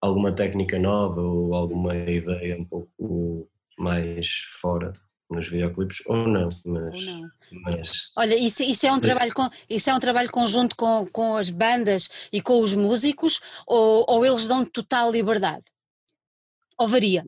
alguma 0.00 0.34
técnica 0.34 0.78
nova 0.78 1.20
ou 1.20 1.54
alguma 1.54 1.94
ideia 1.94 2.56
um 2.58 2.64
pouco 2.64 3.48
mais 3.78 4.28
fora 4.60 4.92
nos 5.30 5.48
videoclipes 5.48 6.02
ou 6.06 6.26
não, 6.26 6.48
mas, 6.64 6.86
ou 6.86 7.00
não. 7.00 7.30
mas... 7.62 8.10
olha 8.16 8.34
isso, 8.34 8.62
isso 8.62 8.86
é 8.86 8.92
um 8.92 9.00
trabalho 9.00 9.32
com, 9.32 9.48
isso 9.68 9.88
é 9.88 9.94
um 9.94 10.00
trabalho 10.00 10.30
conjunto 10.30 10.74
com, 10.76 11.06
com 11.12 11.36
as 11.36 11.50
bandas 11.50 12.08
e 12.32 12.42
com 12.42 12.60
os 12.60 12.74
músicos 12.74 13.40
ou, 13.66 14.04
ou 14.08 14.26
eles 14.26 14.46
dão 14.46 14.64
total 14.64 15.12
liberdade? 15.12 15.64
Ou 16.78 16.88
varia? 16.88 17.24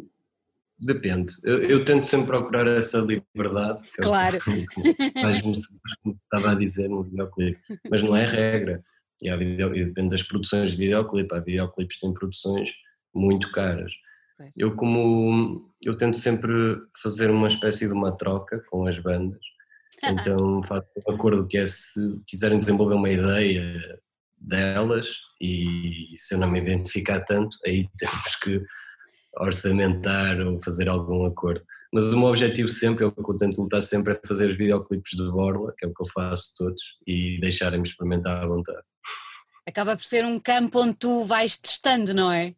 Depende, 0.79 1.33
eu, 1.45 1.63
eu 1.63 1.85
tento 1.85 2.05
sempre 2.05 2.27
procurar 2.27 2.67
essa 2.67 2.99
liberdade 2.99 3.81
é 3.99 4.03
claro. 4.03 4.39
mais 5.23 5.41
como 5.41 5.55
estava 5.55 6.51
a 6.51 6.55
dizer 6.57 6.89
no 6.89 7.05
videoclipe. 7.05 7.61
Mas 7.89 8.03
não 8.03 8.17
é 8.17 8.27
regra. 8.27 8.81
E, 9.21 9.29
há 9.29 9.37
video, 9.37 9.77
e 9.77 9.85
depende 9.85 10.11
das 10.11 10.25
produções 10.25 10.73
de 10.73 10.79
videoclipe, 10.79 11.33
há 11.33 11.39
videoclipes 11.39 12.01
que 12.01 12.07
têm 12.07 12.13
produções 12.13 12.71
muito 13.15 13.53
caras. 13.53 13.93
Eu 14.57 14.75
como 14.77 15.73
eu 15.81 15.97
tento 15.97 16.17
sempre 16.17 16.53
fazer 17.03 17.31
uma 17.31 17.49
espécie 17.49 17.87
de 17.87 17.93
uma 17.93 18.17
troca 18.17 18.63
com 18.71 18.87
as 18.87 18.99
bandas, 18.99 19.41
então 20.05 20.63
faço 20.65 20.87
um 21.07 21.15
acordo 21.15 21.47
que 21.47 21.59
é 21.59 21.67
se 21.67 22.01
quiserem 22.27 22.59
desenvolver 22.59 22.95
uma 22.95 23.11
ideia 23.11 24.01
delas 24.39 25.19
e 25.41 26.15
se 26.19 26.35
eu 26.35 26.39
não 26.39 26.51
me 26.51 26.61
identificar 26.61 27.21
tanto, 27.21 27.57
aí 27.65 27.89
temos 27.99 28.37
que 28.37 28.63
orçamentar 29.37 30.41
ou 30.41 30.63
fazer 30.63 30.89
algum 30.89 31.27
acordo. 31.27 31.65
Mas 31.93 32.05
o 32.05 32.19
meu 32.19 32.29
objetivo 32.29 32.69
sempre, 32.69 33.05
é 33.05 33.07
o 33.07 33.13
que 33.13 33.21
eu 33.21 33.37
tento 33.37 33.61
lutar 33.61 33.83
sempre, 33.83 34.15
é 34.15 34.21
fazer 34.27 34.49
os 34.51 34.57
videoclipes 34.57 35.13
de 35.13 35.31
borla, 35.31 35.75
que 35.77 35.85
é 35.85 35.89
o 35.89 35.95
que 35.95 36.03
eu 36.03 36.09
faço 36.09 36.55
todos, 36.57 36.83
e 37.07 37.39
deixarem-me 37.39 37.87
experimentar 37.87 38.43
à 38.43 38.47
vontade. 38.47 38.83
Acaba 39.67 39.95
por 39.95 40.05
ser 40.05 40.25
um 40.25 40.41
campo 40.41 40.81
onde 40.81 40.95
tu 40.95 41.25
vais 41.25 41.59
testando, 41.59 42.15
não 42.15 42.33
é? 42.33 42.55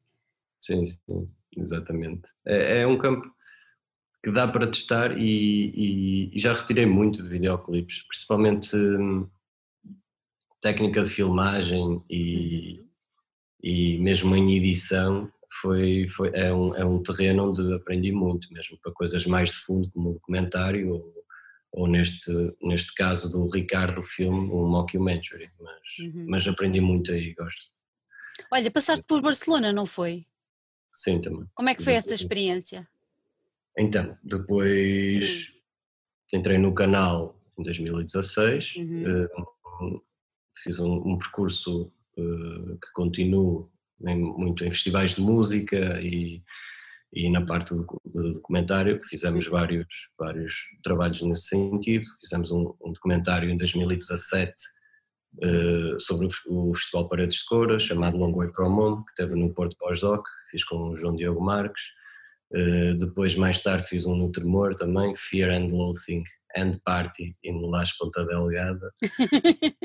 Sim, 0.61 0.87
sim, 0.87 1.29
exatamente. 1.57 2.29
É, 2.47 2.81
é 2.81 2.87
um 2.87 2.99
campo 2.99 3.33
que 4.23 4.31
dá 4.31 4.49
para 4.49 4.67
testar 4.67 5.19
e, 5.19 5.71
e, 5.75 6.31
e, 6.37 6.41
já 6.41 6.55
retirei 6.55 6.87
muito 6.87 7.23
de 7.23 7.29
videoclipes, 7.29 8.03
principalmente 8.09 8.75
hum, 8.75 9.29
técnica 10.63 11.03
de 11.03 11.11
filmagem 11.11 12.03
e, 12.09 12.79
uhum. 12.81 12.89
e 13.63 13.99
mesmo 13.99 14.35
em 14.35 14.57
edição 14.57 15.31
foi, 15.61 16.09
foi, 16.09 16.31
é, 16.33 16.53
um, 16.53 16.75
é 16.75 16.85
um 16.85 17.03
terreno 17.03 17.51
onde 17.51 17.75
aprendi 17.75 18.13
muito, 18.13 18.51
mesmo 18.53 18.79
para 18.83 18.93
coisas 18.93 19.27
mais 19.27 19.51
de 19.51 19.57
fundo 19.57 19.91
como 19.91 20.11
o 20.11 20.13
documentário 20.15 20.95
ou, 20.95 21.15
ou 21.73 21.87
neste, 21.87 22.33
neste 22.63 22.95
caso 22.95 23.31
do 23.31 23.47
Ricardo 23.49 24.03
filme, 24.03 24.51
um 24.51 24.67
mockumentary, 24.69 25.51
mas, 25.61 25.99
uhum. 25.99 26.27
mas 26.29 26.49
aprendi 26.49 26.81
muito 26.81 27.13
aí, 27.13 27.35
gosto. 27.35 27.63
Olha, 28.51 28.71
passaste 28.71 29.05
por 29.07 29.21
Barcelona, 29.21 29.73
não 29.73 29.85
foi? 29.85 30.27
Sim, 30.97 31.21
também. 31.21 31.47
Como 31.55 31.69
é 31.69 31.75
que 31.75 31.83
foi 31.83 31.95
essa 31.95 32.15
experiência? 32.15 32.87
Então, 33.77 34.17
depois 34.23 35.49
uhum. 35.49 36.39
entrei 36.39 36.59
no 36.59 36.73
canal 36.73 37.41
em 37.59 37.63
2016, 37.63 38.77
uhum. 38.77 39.25
uh, 39.25 40.03
fiz 40.63 40.79
um, 40.79 40.95
um 40.95 41.19
percurso 41.19 41.93
uh, 42.17 42.79
que 42.79 42.93
continuo 42.95 43.71
em, 44.07 44.17
muito 44.17 44.65
em 44.65 44.71
festivais 44.71 45.15
de 45.15 45.23
música 45.23 46.01
e, 46.01 46.43
e 47.13 47.31
na 47.31 47.45
parte 47.45 47.75
do, 47.75 47.87
do 48.05 48.35
documentário, 48.35 49.01
fizemos 49.05 49.47
vários, 49.47 49.87
vários 50.19 50.55
trabalhos 50.83 51.23
nesse 51.23 51.49
sentido. 51.49 52.05
Fizemos 52.21 52.51
um, 52.51 52.75
um 52.85 52.93
documentário 52.93 53.51
em 53.51 53.57
2017 53.57 54.53
uh, 54.53 55.45
eh, 55.45 55.97
sobre 56.01 56.27
o, 56.47 56.71
o, 56.71 56.75
Festival 56.75 57.09
Paredes 57.09 57.39
de 57.39 57.45
Cora, 57.45 57.79
chamado 57.79 58.17
Long 58.17 58.35
Way 58.35 58.49
From 58.49 58.79
Home, 58.79 59.05
que 59.07 59.15
teve 59.15 59.35
no 59.35 59.53
Porto 59.53 59.77
Pós-Doc, 59.79 60.27
fiz 60.55 60.65
com 60.65 60.91
o 60.91 60.97
João 60.97 61.17
Diogo 61.17 61.45
Marques. 61.45 61.83
Uh, 62.53 62.95
depois, 62.95 63.35
mais 63.35 63.61
tarde, 63.61 63.87
fiz 63.89 64.07
um 64.07 64.15
no 64.15 64.31
Tremor 64.31 64.77
também, 64.77 65.15
Fear 65.17 65.51
and 65.51 65.67
Loathing 65.67 66.23
and 66.57 66.79
Party, 66.85 67.37
em 67.43 67.69
Las 67.69 67.93
Ponta 67.97 68.25
Delgada. 68.25 68.93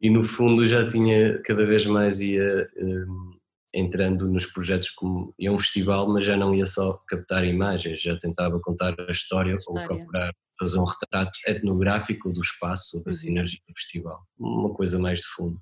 e 0.00 0.10
no 0.10 0.22
fundo 0.22 0.68
já 0.68 0.86
tinha 0.86 1.40
cada 1.42 1.64
vez 1.64 1.86
mais 1.86 2.20
ia 2.20 2.68
um, 2.76 3.38
entrando 3.72 4.28
nos 4.28 4.44
projetos 4.44 4.90
como 4.90 5.34
ia 5.38 5.50
um 5.50 5.58
festival, 5.58 6.06
mas 6.06 6.26
já 6.26 6.36
não 6.36 6.54
ia 6.54 6.66
só 6.66 7.00
captar 7.08 7.44
imagens, 7.44 8.02
já 8.02 8.18
tentava 8.18 8.60
contar 8.60 8.94
a 9.00 9.10
história, 9.10 9.56
história. 9.56 9.82
ou 9.82 9.96
procurar 9.96 10.34
fazer 10.58 10.78
um 10.78 10.84
retrato 10.84 11.32
etnográfico 11.46 12.30
do 12.30 12.40
espaço, 12.40 13.02
da 13.02 13.10
uhum. 13.10 13.12
sinergia 13.12 13.60
do 13.66 13.74
festival, 13.74 14.22
uma 14.38 14.72
coisa 14.74 14.98
mais 14.98 15.20
de 15.20 15.26
fundo. 15.26 15.58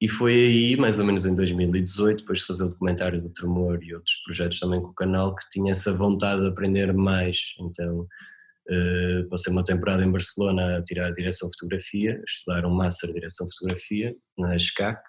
E 0.00 0.08
foi 0.08 0.32
aí, 0.32 0.76
mais 0.76 0.98
ou 0.98 1.06
menos 1.06 1.24
em 1.24 1.34
2018, 1.34 2.20
depois 2.20 2.40
de 2.40 2.44
fazer 2.44 2.64
o 2.64 2.68
documentário 2.68 3.20
do 3.20 3.30
Tremor 3.30 3.82
e 3.82 3.94
outros 3.94 4.16
projetos 4.24 4.60
também 4.60 4.80
com 4.80 4.88
o 4.88 4.94
canal, 4.94 5.34
que 5.34 5.48
tinha 5.50 5.72
essa 5.72 5.92
vontade 5.96 6.42
de 6.42 6.48
aprender 6.48 6.92
mais. 6.92 7.54
Então, 7.60 8.06
Uh, 8.68 9.28
passei 9.28 9.52
uma 9.52 9.64
temporada 9.64 10.02
em 10.02 10.10
Barcelona 10.10 10.78
a 10.78 10.82
tirar 10.82 11.06
a 11.06 11.14
direção 11.14 11.48
de 11.48 11.54
fotografia, 11.54 12.20
estudar 12.26 12.66
um 12.66 12.74
Master 12.74 13.10
de 13.10 13.14
direção 13.14 13.46
de 13.46 13.54
fotografia 13.54 14.12
na 14.36 14.58
SCAC 14.58 15.00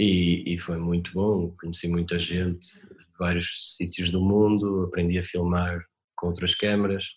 e, 0.00 0.54
e, 0.54 0.58
foi 0.58 0.78
muito 0.78 1.12
bom, 1.12 1.54
conheci 1.60 1.86
muita 1.86 2.18
gente 2.18 2.58
de 2.58 3.18
vários 3.18 3.76
sítios 3.76 4.10
do 4.10 4.20
mundo, 4.20 4.84
aprendi 4.84 5.18
a 5.18 5.22
filmar 5.22 5.84
com 6.16 6.28
outras 6.28 6.54
câmaras, 6.54 7.10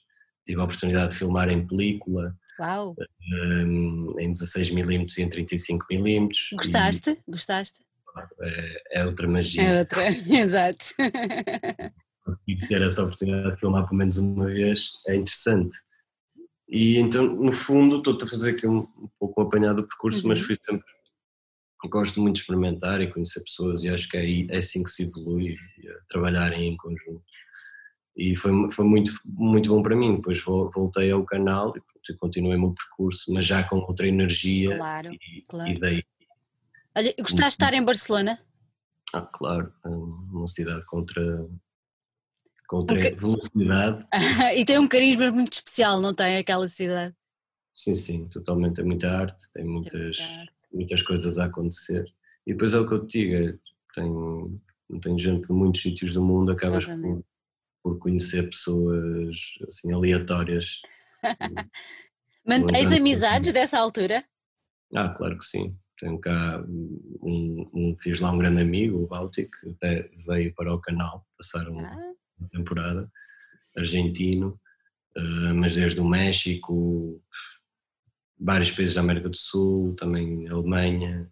tive 0.46 0.60
a 0.60 0.66
oportunidade 0.66 1.14
de 1.14 1.18
filmar 1.18 1.50
em 1.50 1.66
película, 1.66 2.36
Uau. 2.60 2.96
Um, 3.32 4.20
em 4.20 4.32
16mm 4.32 5.18
e 5.18 5.22
em 5.22 5.30
35mm. 5.30 6.30
Gostaste? 6.54 7.12
E, 7.12 7.32
Gostaste? 7.32 7.80
É, 8.42 9.00
é 9.00 9.06
outra 9.06 9.28
magia. 9.28 9.62
É 9.62 9.80
outra, 9.80 10.08
exato 10.30 10.86
conseguir 12.24 12.68
ter 12.68 12.82
essa 12.82 13.04
oportunidade 13.04 13.52
de 13.52 13.60
filmar 13.60 13.86
pelo 13.86 13.98
menos 13.98 14.18
uma 14.18 14.46
vez 14.46 14.92
é 15.08 15.16
interessante. 15.16 15.76
E 16.70 16.98
então, 16.98 17.28
no 17.28 17.52
fundo, 17.52 17.98
estou-te 17.98 18.24
a 18.24 18.28
fazer 18.28 18.52
aqui 18.52 18.66
um, 18.66 18.80
um 18.80 19.10
pouco 19.20 19.42
apanhado 19.42 19.82
do 19.82 19.88
percurso, 19.88 20.22
uhum. 20.22 20.30
mas 20.30 20.40
fui 20.40 20.58
sempre. 20.64 20.86
Gosto 21.90 22.22
muito 22.22 22.36
de 22.36 22.42
experimentar 22.42 23.02
e 23.02 23.12
conhecer 23.12 23.42
pessoas, 23.42 23.84
e 23.84 23.90
acho 23.90 24.08
que 24.08 24.16
é, 24.16 24.56
é 24.56 24.58
assim 24.58 24.82
que 24.84 24.90
se 24.90 25.04
evolui, 25.04 25.58
trabalharem 26.08 26.70
em 26.70 26.78
conjunto. 26.78 27.22
E 28.16 28.36
foi, 28.36 28.52
foi 28.72 28.86
muito, 28.86 29.12
muito 29.26 29.70
bom 29.70 29.82
para 29.82 29.96
mim. 29.96 30.18
Depois 30.18 30.42
voltei 30.42 31.12
ao 31.12 31.26
canal 31.26 31.74
e 31.76 32.14
continuei 32.16 32.56
o 32.56 32.60
meu 32.60 32.74
percurso, 32.74 33.34
mas 33.34 33.46
já 33.46 33.64
com 33.64 33.78
outra 33.78 34.08
energia. 34.08 34.78
Claro, 34.78 35.14
e, 35.14 35.44
claro. 35.48 35.70
E 35.70 35.80
daí, 35.80 36.04
Olha, 36.96 37.14
gostaste 37.20 37.44
de 37.44 37.48
estar 37.48 37.74
em 37.74 37.84
Barcelona? 37.84 38.40
Ah, 39.14 39.22
claro, 39.22 39.74
é 39.84 39.90
uma 39.90 40.48
cidade 40.48 40.86
contra 40.86 41.48
com 42.68 42.86
velocidade. 42.86 44.06
e 44.56 44.66
tem 44.66 44.78
um 44.80 44.88
carisma 44.88 45.32
muito 45.32 45.54
especial, 45.54 46.00
não 46.00 46.14
tem 46.14 46.38
aquela 46.38 46.68
cidade? 46.68 47.16
Sim, 47.74 47.96
sim, 47.96 48.28
totalmente. 48.30 48.80
É 48.80 48.84
muita 48.84 49.10
arte, 49.10 49.52
tem 49.54 49.66
muitas, 49.66 50.18
tem 50.18 50.40
arte. 50.40 50.54
muitas 50.72 51.02
coisas 51.02 51.40
a 51.40 51.46
acontecer. 51.46 52.06
E 52.46 52.54
depois 52.54 52.74
é 52.74 52.80
o 52.80 52.88
que 52.88 52.94
eu 52.94 53.06
te 53.06 53.28
digo, 53.28 53.60
tem, 53.96 54.62
tem 55.02 55.18
gente 55.18 55.48
de 55.48 55.54
muitos 55.54 55.82
sítios 55.82 56.14
do 56.14 56.22
mundo, 56.22 56.52
acabas 56.52 56.86
por, 56.86 57.24
por, 57.84 58.00
conhecer 58.00 58.50
pessoas 58.50 59.38
assim 59.68 59.92
aleatórias. 59.94 60.80
Mantens 62.48 62.92
amizades 62.92 63.54
dessa 63.54 63.78
altura? 63.80 64.24
Ah, 64.96 65.10
claro 65.10 65.38
que 65.38 65.46
sim. 65.46 65.78
Tenho 66.00 66.20
cá 66.20 66.64
um, 66.68 67.70
um, 67.74 67.98
fiz 68.02 68.20
lá 68.20 68.32
um 68.32 68.38
grande 68.38 68.62
amigo, 68.62 69.04
o 69.04 69.08
Báltico, 69.08 69.56
até 69.70 70.10
veio 70.26 70.54
para 70.56 70.74
o 70.74 70.82
canal 70.82 71.26
passar 71.38 71.70
um, 71.70 71.80
ah 71.80 72.14
temporada, 72.52 73.10
argentino, 73.78 74.60
uh, 75.18 75.54
mas 75.56 75.76
desde 75.76 76.00
o 76.00 76.06
México, 76.06 77.22
vários 78.40 78.72
países 78.72 78.96
da 78.96 79.02
América 79.02 79.30
do 79.30 79.38
Sul, 79.38 79.96
também 79.96 80.48
Alemanha. 80.50 81.30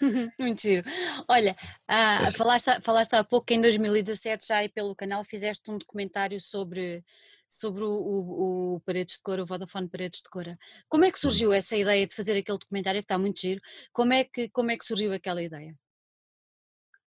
Muito 0.38 0.60
giro. 0.60 0.84
Olha, 1.28 1.56
ah, 1.88 2.30
falaste, 2.32 2.80
falaste 2.82 3.14
há 3.14 3.24
pouco 3.24 3.46
que 3.46 3.54
em 3.54 3.60
2017 3.60 4.46
já 4.46 4.58
aí 4.58 4.68
pelo 4.68 4.94
canal 4.94 5.24
fizeste 5.24 5.70
um 5.70 5.78
documentário 5.78 6.40
sobre, 6.40 7.04
sobre 7.48 7.84
o, 7.84 7.90
o, 7.90 8.74
o 8.74 8.80
Paredes 8.80 9.16
de 9.16 9.22
Cora, 9.22 9.42
o 9.42 9.46
Vodafone 9.46 9.88
Paredes 9.88 10.22
de 10.22 10.30
Cora. 10.30 10.58
Como 10.88 11.04
é 11.04 11.10
que 11.10 11.20
surgiu 11.20 11.52
essa 11.52 11.76
ideia 11.76 12.06
de 12.06 12.14
fazer 12.14 12.36
aquele 12.36 12.58
documentário 12.58 13.00
que 13.00 13.04
está 13.04 13.18
muito 13.18 13.40
giro? 13.40 13.60
Como 13.92 14.12
é 14.12 14.24
que, 14.24 14.48
como 14.50 14.70
é 14.70 14.76
que 14.76 14.84
surgiu 14.84 15.12
aquela 15.12 15.42
ideia? 15.42 15.74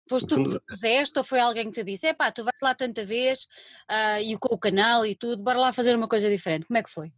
Foste 0.09 0.27
tu 0.27 0.43
que 0.43 0.49
propuseste 0.49 1.19
ou 1.19 1.25
foi 1.25 1.39
alguém 1.39 1.67
que 1.67 1.81
te 1.81 1.85
disse, 1.85 2.09
é 2.09 2.13
pá, 2.13 2.33
tu 2.33 2.43
vais 2.43 2.57
lá 2.61 2.75
tanta 2.75 3.07
vez 3.07 3.47
uh, 3.89 4.21
e 4.21 4.37
com 4.39 4.53
o 4.53 4.59
canal 4.59 5.07
e 5.07 5.15
tudo, 5.15 5.41
bora 5.41 5.59
lá 5.59 5.73
fazer 5.73 5.95
uma 5.95 6.09
coisa 6.09 6.29
diferente. 6.29 6.67
Como 6.67 6.79
é 6.79 6.83
que 6.83 6.91
foi? 6.91 7.13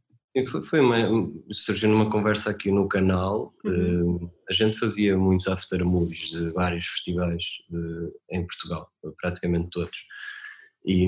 Foi, 0.47 0.63
foi 0.63 0.81
uma, 0.81 0.97
surgiu 1.51 1.91
numa 1.91 2.11
conversa 2.11 2.51
aqui 2.51 2.71
no 2.71 2.89
canal, 2.89 3.55
uhum. 3.65 4.17
uh, 4.17 4.33
a 4.49 4.53
gente 4.53 4.79
fazia 4.79 5.17
muitos 5.17 5.47
after 5.47 5.85
movies 5.85 6.31
de 6.31 6.51
vários 6.51 6.87
festivais 6.87 7.45
de, 7.69 8.13
em 8.31 8.47
Portugal, 8.47 8.91
praticamente 9.21 9.69
todos. 9.71 9.99
E, 10.85 11.07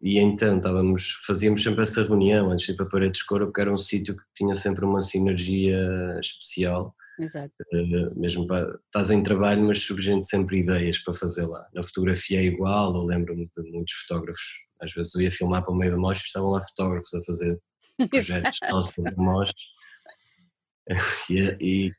e 0.00 0.18
então 0.18 0.56
estávamos, 0.56 1.12
fazíamos 1.26 1.62
sempre 1.62 1.82
essa 1.82 2.02
reunião 2.02 2.50
antes 2.50 2.66
de 2.66 2.72
ir 2.72 2.76
para 2.76 2.86
Paredes 2.86 3.20
de 3.20 3.26
Coro, 3.26 3.46
porque 3.46 3.60
era 3.60 3.72
um 3.72 3.78
sítio 3.78 4.16
que 4.16 4.22
tinha 4.34 4.54
sempre 4.54 4.84
uma 4.84 5.02
sinergia 5.02 6.18
especial 6.20 6.94
Exato. 7.18 7.54
Uh, 7.72 8.18
mesmo 8.18 8.46
para, 8.46 8.78
estás 8.86 9.10
em 9.10 9.22
trabalho, 9.22 9.62
mas 9.62 9.82
surgem 9.82 10.22
sempre 10.24 10.60
ideias 10.60 10.98
para 10.98 11.14
fazer 11.14 11.46
lá. 11.46 11.66
Na 11.72 11.82
fotografia 11.82 12.40
é 12.40 12.44
igual, 12.44 12.94
eu 12.94 13.04
lembro-me 13.04 13.46
de 13.46 13.70
muitos 13.70 13.94
fotógrafos, 13.94 14.42
às 14.80 14.92
vezes 14.92 15.14
eu 15.14 15.22
ia 15.22 15.30
filmar 15.30 15.62
para 15.64 15.72
o 15.72 15.76
meio 15.76 15.92
da 15.92 15.98
mostra 15.98 16.24
e 16.24 16.26
estavam 16.26 16.50
lá 16.50 16.60
fotógrafos 16.60 17.12
a 17.14 17.22
fazer 17.22 17.58
projetos 18.10 18.58
de 18.96 19.16
mostras. 19.16 19.62
e, 21.30 21.56
e, 21.60 21.92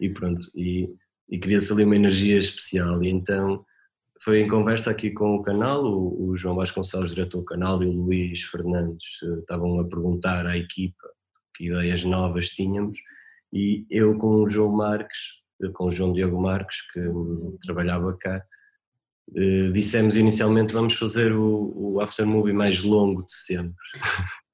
e, 0.00 0.10
pronto, 0.10 0.40
e, 0.56 0.88
e 1.30 1.38
queria-se 1.38 1.72
ali 1.72 1.84
uma 1.84 1.96
energia 1.96 2.38
especial. 2.38 3.02
E 3.02 3.08
então 3.08 3.64
foi 4.22 4.40
em 4.40 4.48
conversa 4.48 4.90
aqui 4.90 5.10
com 5.10 5.36
o 5.36 5.42
canal, 5.42 5.84
o, 5.84 6.28
o 6.28 6.36
João 6.36 6.56
Vasconcelos, 6.56 7.14
diretor 7.14 7.38
do 7.38 7.44
canal, 7.44 7.82
e 7.82 7.86
o 7.86 7.92
Luís 7.92 8.42
Fernandes 8.42 9.22
uh, 9.22 9.40
estavam 9.40 9.80
a 9.80 9.84
perguntar 9.84 10.46
à 10.46 10.56
equipa 10.56 11.08
que 11.56 11.66
ideias 11.66 12.04
novas 12.04 12.50
tínhamos 12.50 12.98
e 13.52 13.86
eu 13.90 14.16
com 14.16 14.42
o 14.42 14.48
João 14.48 14.70
Marques, 14.70 15.18
com 15.74 15.86
o 15.86 15.90
João 15.90 16.12
Diogo 16.12 16.40
Marques, 16.40 16.80
que 16.92 17.00
trabalhava 17.62 18.16
cá, 18.16 18.44
eh, 19.36 19.70
dissemos 19.70 20.16
inicialmente 20.16 20.72
vamos 20.72 20.94
fazer 20.94 21.32
o, 21.32 21.72
o 21.74 22.00
aftermovie 22.00 22.52
mais 22.52 22.82
longo 22.82 23.24
de 23.24 23.32
sempre. 23.32 23.74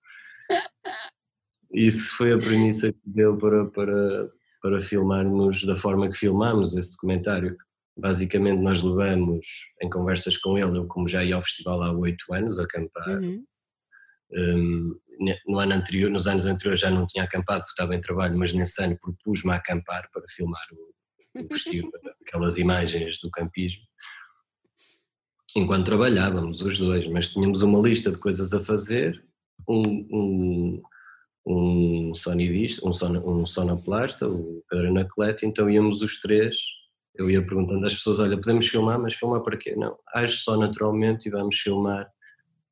Isso 1.77 2.17
foi 2.17 2.33
a 2.33 2.39
premissa 2.39 2.91
que 2.91 2.99
deu 3.05 3.37
para, 3.37 3.67
para, 3.67 4.31
para 4.63 4.81
filmarmos 4.81 5.63
da 5.63 5.77
forma 5.77 6.09
que 6.09 6.17
filmamos 6.17 6.75
esse 6.75 6.93
documentário. 6.93 7.55
basicamente 7.95 8.63
nós 8.63 8.83
levamos 8.83 9.47
em 9.83 9.91
conversas 9.91 10.39
com 10.39 10.57
ele, 10.57 10.79
eu 10.79 10.87
como 10.87 11.07
já 11.07 11.23
ia 11.23 11.35
ao 11.35 11.43
festival 11.43 11.83
há 11.83 11.93
oito 11.93 12.33
anos, 12.33 12.59
acampar, 12.59 13.21
uhum. 13.21 13.45
um, 14.33 15.01
no 15.47 15.59
ano 15.59 15.75
anterior, 15.75 16.11
nos 16.11 16.27
anos 16.27 16.47
anteriores 16.47 16.81
já 16.81 16.91
não 16.91 17.07
tinha 17.07 17.25
acampado 17.25 17.61
porque 17.61 17.73
estava 17.73 17.95
em 17.95 18.01
trabalho, 18.01 18.39
mas 18.39 18.55
nesse 18.55 18.83
ano 18.83 18.99
propus-me 18.99 19.53
a 19.53 19.57
acampar 19.57 20.09
para 20.11 20.25
filmar 20.31 20.67
o, 20.73 21.45
o 21.45 21.53
festival, 21.53 21.91
aquelas 22.27 22.57
imagens 22.57 23.21
do 23.21 23.31
campismo, 23.31 23.83
enquanto 25.55 25.85
trabalhávamos 25.85 26.63
os 26.63 26.79
dois, 26.79 27.07
mas 27.07 27.29
tínhamos 27.29 27.61
uma 27.61 27.87
lista 27.87 28.11
de 28.11 28.17
coisas 28.17 28.55
a 28.55 28.65
fazer, 28.65 29.23
um, 29.69 29.83
um 30.11 30.83
um 31.47 32.13
sonidista, 32.15 32.87
um, 32.87 32.93
son, 32.93 33.19
um 33.19 33.47
sonoplasta, 33.47 34.29
o 34.29 34.65
Pedro 34.69 34.89
Anacleto, 34.89 35.47
então 35.47 35.71
íamos 35.71 36.03
os 36.03 36.21
três, 36.21 36.57
eu 37.15 37.31
ia 37.31 37.41
perguntando 37.41 37.87
às 37.87 37.95
pessoas, 37.95 38.19
olha, 38.19 38.37
podemos 38.37 38.67
filmar, 38.67 38.99
mas 38.99 39.15
filmar 39.15 39.41
para 39.43 39.57
quê? 39.57 39.75
Não, 39.77 39.97
age 40.13 40.37
só 40.39 40.57
naturalmente 40.57 41.29
e 41.29 41.31
vamos 41.31 41.57
filmar. 41.57 42.11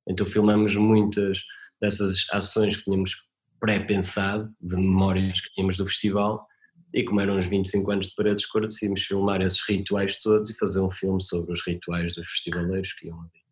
Então 0.06 0.26
filmamos 0.26 0.74
muitas 0.76 1.42
dessas 1.80 2.26
ações 2.32 2.76
que 2.76 2.84
tínhamos 2.84 3.14
pré-pensado, 3.60 4.52
de 4.60 4.76
memórias 4.76 5.40
que 5.40 5.54
tínhamos 5.54 5.76
do 5.76 5.86
festival, 5.86 6.46
e 6.92 7.02
como 7.02 7.20
eram 7.20 7.36
uns 7.36 7.46
25 7.46 7.90
anos 7.90 8.08
de 8.08 8.14
Paredes 8.14 8.42
de 8.42 8.48
Cor, 8.48 8.66
decidimos 8.66 9.02
filmar 9.02 9.40
esses 9.40 9.60
rituais 9.66 10.20
todos 10.20 10.50
e 10.50 10.54
fazer 10.54 10.80
um 10.80 10.90
filme 10.90 11.22
sobre 11.22 11.52
os 11.52 11.64
rituais 11.66 12.14
dos 12.14 12.28
festivaleiros 12.28 12.92
que 12.92 13.06
iam 13.06 13.20
ali. 13.20 13.44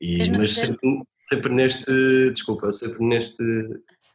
E, 0.00 0.30
mas 0.30 0.50
sempre, 0.52 1.02
sempre, 1.18 1.54
neste, 1.54 2.30
desculpa, 2.32 2.72
sempre 2.72 3.04
neste 3.04 3.44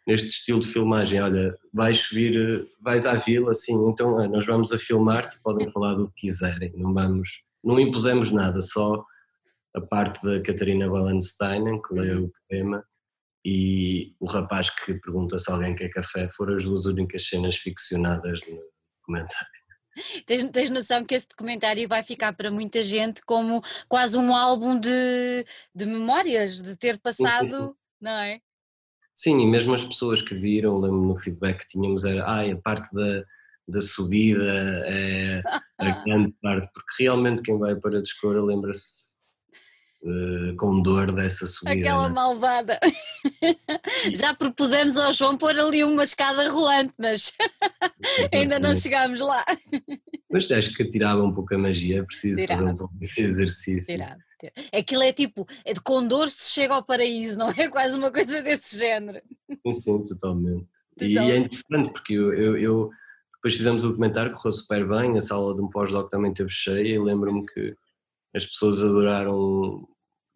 neste 0.08 0.30
estilo 0.30 0.62
de 0.62 0.68
filmagem, 0.68 1.22
olha, 1.22 1.54
vais 1.74 2.08
vir, 2.10 2.66
vais 2.82 3.06
à 3.06 3.16
vila, 3.16 3.52
assim, 3.52 3.76
então 3.90 4.26
nós 4.30 4.46
vamos 4.46 4.72
a 4.72 4.80
filmar-te, 4.80 5.38
podem 5.44 5.70
falar 5.70 5.96
do 5.96 6.08
que 6.08 6.28
quiserem, 6.28 6.72
não 6.78 6.94
vamos, 6.94 7.44
não 7.62 7.78
impusemos 7.78 8.32
nada, 8.32 8.62
só 8.62 9.04
a 9.76 9.82
parte 9.82 10.26
da 10.26 10.42
Catarina 10.42 10.90
Wallenstein, 10.90 11.82
que 11.82 11.94
leu 11.94 12.26
o 12.26 12.32
tema, 12.48 12.84
e 13.46 14.16
o 14.20 14.26
rapaz 14.26 14.70
que 14.70 14.94
pergunta 14.94 15.38
se 15.38 15.52
alguém 15.52 15.76
quer 15.76 15.90
café, 15.90 16.30
foram 16.36 16.56
as 16.56 16.64
duas 16.64 16.86
únicas 16.86 17.28
cenas 17.28 17.58
ficcionadas 17.58 18.40
no 18.48 18.62
documentário. 19.00 19.58
Tens, 20.26 20.52
tens 20.52 20.70
noção 20.70 21.04
que 21.04 21.16
esse 21.16 21.28
documentário 21.28 21.88
vai 21.88 22.04
ficar 22.04 22.32
para 22.34 22.52
muita 22.52 22.84
gente 22.84 23.22
como 23.26 23.64
quase 23.90 24.18
um 24.18 24.36
álbum 24.36 24.80
de, 24.80 25.46
de 25.74 25.86
memórias, 25.86 26.62
de 26.62 26.76
ter 26.76 27.00
passado, 27.00 27.76
não 28.00 28.12
é? 28.12 28.40
Sim, 29.18 29.42
e 29.42 29.48
mesmo 29.48 29.74
as 29.74 29.84
pessoas 29.84 30.22
que 30.22 30.36
viram, 30.36 30.80
lembro 30.80 31.02
no 31.02 31.18
feedback 31.18 31.62
que 31.62 31.70
tínhamos, 31.70 32.06
era 32.06 32.24
ah, 32.24 32.52
a 32.52 32.56
parte 32.58 32.94
da, 32.94 33.24
da 33.68 33.82
subida 33.82 34.44
é 34.86 35.42
a 35.80 35.90
grande 36.06 36.36
parte, 36.40 36.70
porque 36.72 37.04
realmente 37.04 37.42
quem 37.42 37.58
vai 37.58 37.76
para 37.76 37.98
a 37.98 38.02
Descora 38.02 38.40
lembra-se 38.44 39.18
uh, 40.04 40.56
com 40.56 40.84
dor 40.84 41.12
dessa 41.12 41.48
subida. 41.48 41.80
Aquela 41.80 42.10
né? 42.10 42.14
malvada. 42.14 42.80
Já 44.14 44.36
propusemos 44.36 44.98
ao 44.98 45.12
João 45.12 45.36
pôr 45.36 45.60
ali 45.60 45.84
uma 45.84 46.04
escada 46.04 46.48
rolante, 46.52 46.94
mas 47.00 47.34
ainda 48.32 48.60
não 48.60 48.76
chegámos 48.76 49.20
lá. 49.20 49.44
Mas 50.30 50.52
acho 50.52 50.76
que 50.76 50.86
tirava 50.86 51.24
um 51.24 51.34
pouco 51.34 51.56
a 51.56 51.58
magia, 51.58 52.02
é 52.02 52.04
preciso 52.04 52.40
Tirado. 52.40 52.60
fazer 52.60 52.72
um 52.72 52.78
pouco 52.78 52.94
desse 52.94 53.22
exercício. 53.22 53.96
Tirado. 54.40 54.70
Aquilo 54.74 55.04
é 55.04 55.14
tipo, 55.14 55.48
é 55.66 55.74
de 55.74 55.82
condor 55.82 56.30
se 56.30 56.52
chega 56.52 56.74
ao 56.74 56.84
paraíso, 56.84 57.38
não 57.38 57.50
é? 57.50 57.68
Quase 57.70 57.98
uma 57.98 58.12
coisa 58.12 58.42
desse 58.42 58.78
género. 58.78 59.22
Sim, 59.66 59.74
sim, 59.74 60.06
totalmente. 60.06 60.68
E 61.02 61.18
é 61.18 61.38
interessante 61.38 61.92
porque 61.92 62.14
eu, 62.14 62.34
eu, 62.34 62.58
eu, 62.58 62.90
depois 63.36 63.56
fizemos 63.56 63.84
o 63.84 63.90
documentário, 63.90 64.32
correu 64.32 64.52
super 64.52 64.88
bem, 64.88 65.18
a 65.18 65.22
sala 65.22 65.54
de 65.54 65.62
um 65.62 65.70
pós-doc 65.70 66.10
também 66.10 66.32
esteve 66.32 66.50
cheia 66.50 66.96
e 66.96 67.00
lembro-me 67.00 67.46
que 67.46 67.76
as 68.36 68.46
pessoas 68.46 68.82
adoraram, 68.82 69.88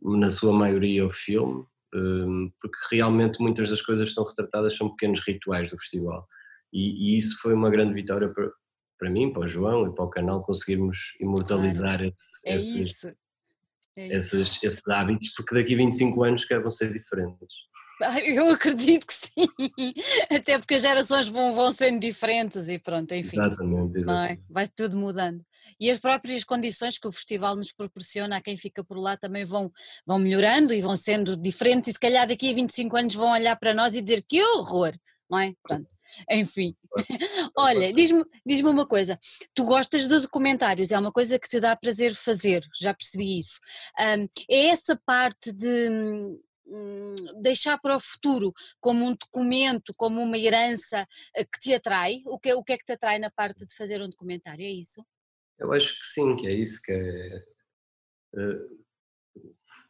na 0.02 0.30
sua 0.30 0.54
maioria, 0.54 1.06
o 1.06 1.12
filme, 1.12 1.66
hum, 1.94 2.52
porque 2.60 2.78
realmente 2.96 3.40
muitas 3.40 3.70
das 3.70 3.82
coisas 3.82 4.06
que 4.06 4.10
estão 4.10 4.24
retratadas 4.24 4.76
são 4.76 4.90
pequenos 4.90 5.20
rituais 5.22 5.70
do 5.70 5.78
festival. 5.78 6.28
E, 6.72 7.16
e 7.16 7.18
isso 7.18 7.40
foi 7.42 7.54
uma 7.54 7.70
grande 7.70 7.94
vitória 7.94 8.30
para, 8.30 8.52
para 8.98 9.10
mim, 9.10 9.32
para 9.32 9.44
o 9.44 9.48
João 9.48 9.88
e 9.88 9.94
para 9.94 10.06
o 10.06 10.10
canal 10.10 10.44
conseguirmos 10.44 11.16
imortalizar 11.20 11.98
claro. 11.98 12.14
esse, 12.16 12.50
é 12.50 12.56
esses, 12.56 13.16
é 13.98 14.16
esses, 14.16 14.62
esses 14.64 14.88
hábitos, 14.88 15.34
porque 15.36 15.56
daqui 15.56 15.74
a 15.74 15.78
25 15.78 16.24
anos 16.24 16.46
quer 16.46 16.62
vão 16.62 16.72
ser 16.72 16.92
diferentes. 16.92 17.56
Eu 18.26 18.50
acredito 18.50 19.06
que 19.06 19.14
sim, 19.14 19.48
até 20.30 20.58
porque 20.58 20.74
as 20.74 20.82
gerações 20.82 21.30
vão, 21.30 21.54
vão 21.54 21.72
sendo 21.72 22.00
diferentes 22.00 22.68
e 22.68 22.80
pronto, 22.80 23.14
enfim. 23.14 23.38
Exatamente, 23.38 23.98
é? 23.98 24.02
exatamente. 24.02 24.40
É? 24.40 24.44
Vai 24.50 24.68
tudo 24.68 24.98
mudando. 24.98 25.46
E 25.80 25.90
as 25.90 26.00
próprias 26.00 26.44
condições 26.44 26.98
que 26.98 27.08
o 27.08 27.12
festival 27.12 27.56
nos 27.56 27.72
proporciona 27.72 28.38
a 28.38 28.42
quem 28.42 28.58
fica 28.58 28.84
por 28.84 28.98
lá 28.98 29.16
também 29.16 29.46
vão, 29.46 29.72
vão 30.06 30.18
melhorando 30.18 30.74
e 30.74 30.82
vão 30.82 30.96
sendo 30.96 31.38
diferentes 31.38 31.92
e 31.92 31.94
se 31.94 32.00
calhar 32.00 32.28
daqui 32.28 32.50
a 32.50 32.56
25 32.56 32.98
anos 32.98 33.16
vão 33.16 33.32
olhar 33.32 33.56
para 33.56 33.74
nós 33.74 33.96
e 33.96 34.02
dizer 34.02 34.24
que 34.28 34.44
horror, 34.44 34.94
não 35.30 35.40
é? 35.40 35.54
Pronto. 35.62 35.88
Enfim, 36.30 36.76
olha, 37.58 37.94
diz-me 37.94 38.24
diz 38.46 38.62
uma 38.62 38.88
coisa, 38.88 39.18
tu 39.54 39.66
gostas 39.66 40.08
de 40.08 40.20
documentários, 40.20 40.92
é 40.92 41.00
uma 41.00 41.12
coisa 41.12 41.40
que 41.40 41.50
te 41.50 41.60
dá 41.60 41.76
prazer 41.76 42.16
fazer, 42.16 42.66
já 42.80 42.94
percebi 42.94 43.40
isso. 43.40 43.60
Um, 44.00 44.28
é 44.50 44.68
essa 44.68 45.00
parte 45.06 45.52
de 45.52 45.90
um, 45.90 47.16
deixar 47.42 47.78
para 47.80 47.96
o 47.96 48.00
futuro 48.00 48.54
como 48.80 49.06
um 49.06 49.16
documento, 49.16 49.94
como 49.96 50.22
uma 50.22 50.38
herança 50.38 51.08
eh, 51.36 51.46
que 51.46 51.60
te 51.60 51.74
atrai? 51.74 52.22
O 52.26 52.40
que, 52.40 52.54
o 52.54 52.64
que 52.64 52.74
é 52.74 52.78
que 52.78 52.86
te 52.86 52.94
atrai 52.94 53.20
na 53.20 53.30
parte 53.30 53.66
de 53.66 53.76
fazer 53.76 54.02
um 54.02 54.10
documentário? 54.10 54.66
É 54.66 54.70
isso? 54.70 55.06
Eu 55.60 55.72
acho 55.74 56.00
que 56.00 56.08
sim, 56.08 56.36
que 56.36 56.48
é 56.48 56.54
isso 56.54 56.82
que 56.82 56.92
é. 56.92 57.44
Uh, 58.34 58.82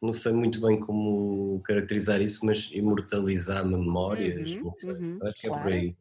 não 0.02 0.12
sei 0.12 0.32
muito 0.32 0.60
bem 0.60 0.80
como 0.80 1.62
caracterizar 1.62 2.20
isso, 2.20 2.44
mas 2.44 2.68
imortalizar 2.72 3.64
memórias, 3.64 4.50
uhum, 4.50 4.64
não 4.64 4.72
sei. 4.72 4.92
Uhum, 4.92 5.18
acho 5.22 5.40
que 5.40 5.46
é 5.46 5.50
claro. 5.50 5.62
por 5.62 5.72
aí. 5.72 5.96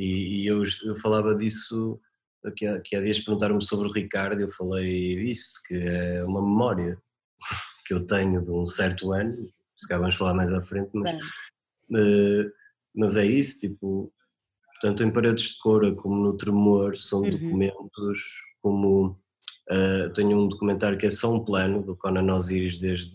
E, 0.00 0.44
e 0.44 0.46
eu, 0.46 0.62
eu, 0.84 0.96
falava 0.96 1.34
disso, 1.34 2.00
que 2.56 2.66
há, 2.66 2.80
que 2.80 2.96
há 2.96 3.02
dias 3.02 3.20
perguntaram-me 3.20 3.62
sobre 3.62 3.86
o 3.86 3.92
Ricardo, 3.92 4.40
eu 4.40 4.48
falei 4.48 5.30
isso, 5.30 5.60
que 5.66 5.74
é 5.74 6.24
uma 6.24 6.40
memória 6.40 6.98
que 7.86 7.92
eu 7.92 8.06
tenho 8.06 8.40
de 8.42 8.50
um 8.50 8.66
certo 8.66 9.12
ano, 9.12 9.36
se 9.76 9.86
calhar 9.86 10.00
vamos 10.00 10.16
falar 10.16 10.32
mais 10.32 10.54
à 10.54 10.62
frente, 10.62 10.88
mas, 10.94 11.18
uh, 11.18 12.50
mas 12.96 13.16
é 13.18 13.26
isso, 13.26 13.60
tipo, 13.60 14.10
tanto 14.80 15.04
em 15.04 15.12
Paredes 15.12 15.50
de 15.50 15.58
Cora 15.58 15.94
como 15.94 16.16
no 16.16 16.34
Tremor 16.34 16.96
são 16.96 17.20
uhum. 17.20 17.30
documentos 17.30 18.18
como 18.62 19.18
uh, 19.70 20.10
tenho 20.14 20.38
um 20.38 20.48
documentário 20.48 20.96
que 20.96 21.06
é 21.06 21.10
só 21.10 21.30
um 21.30 21.44
plano 21.44 21.82
do 21.82 21.94
Conan 21.94 22.34
Osiris 22.34 22.78
desde, 22.78 23.12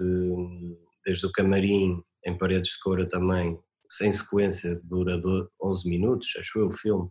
desde 1.03 1.25
o 1.25 1.31
camarim 1.31 2.03
em 2.23 2.37
Paredes 2.37 2.73
de 2.73 2.79
Cora 2.79 3.09
também 3.09 3.59
sem 3.89 4.11
sequência, 4.11 4.79
dura 4.83 5.21
11 5.61 5.89
minutos, 5.89 6.33
acho 6.37 6.59
eu, 6.59 6.67
o 6.67 6.71
filme, 6.71 7.09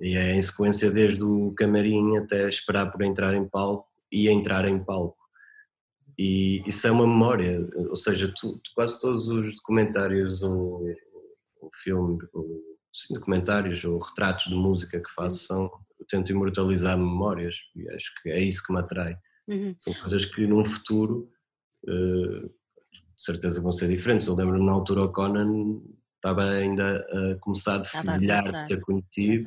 e 0.00 0.16
é 0.16 0.34
em 0.34 0.42
sequência 0.42 0.90
desde 0.90 1.22
o 1.22 1.52
camarim 1.56 2.16
até 2.16 2.48
esperar 2.48 2.90
por 2.90 3.02
entrar 3.02 3.34
em 3.34 3.48
palco 3.48 3.88
e 4.10 4.28
entrar 4.28 4.66
em 4.66 4.82
palco. 4.82 5.18
E 6.18 6.62
isso 6.66 6.86
é 6.86 6.90
uma 6.90 7.06
memória, 7.06 7.68
ou 7.88 7.96
seja, 7.96 8.32
tu, 8.36 8.58
tu, 8.58 8.70
quase 8.74 9.00
todos 9.00 9.28
os 9.28 9.56
documentários 9.56 10.42
ou, 10.42 10.86
ou 11.60 11.70
filme, 11.82 12.18
ou, 12.32 12.62
sim, 12.92 13.14
documentários 13.14 13.84
ou 13.84 13.98
retratos 13.98 14.46
de 14.46 14.54
música 14.54 15.00
que 15.00 15.10
faço 15.12 15.44
são, 15.46 15.64
eu 15.98 16.06
tento 16.08 16.30
imortalizar 16.30 16.96
memórias 16.96 17.56
e 17.74 17.88
acho 17.90 18.12
que 18.22 18.30
é 18.30 18.40
isso 18.40 18.62
que 18.64 18.72
me 18.72 18.78
atrai. 18.78 19.16
Uhum. 19.48 19.74
São 19.78 19.92
coisas 19.94 20.24
que 20.24 20.46
num 20.46 20.64
futuro 20.64 21.28
uh, 21.88 22.50
de 23.16 23.22
certeza 23.22 23.62
vão 23.62 23.72
ser 23.72 23.88
diferentes. 23.88 24.26
Eu 24.26 24.34
lembro-me 24.34 24.64
na 24.64 24.72
altura 24.72 25.04
o 25.04 25.12
Conan 25.12 25.80
estava 26.16 26.50
ainda 26.50 26.96
a 26.96 27.38
começar 27.40 27.74
a 27.74 27.78
defilhar, 27.78 28.42
de 28.42 28.66
ser 28.66 28.80
conhecido, 28.80 29.46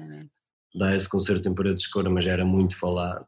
dar 0.76 0.96
esse 0.96 1.10
concerto 1.10 1.50
em 1.50 1.56
Paredes 1.56 1.84
de 1.84 1.90
Cora, 1.90 2.10
mas 2.10 2.26
já 2.26 2.34
era 2.34 2.46
muito 2.46 2.78
falado, 2.78 3.26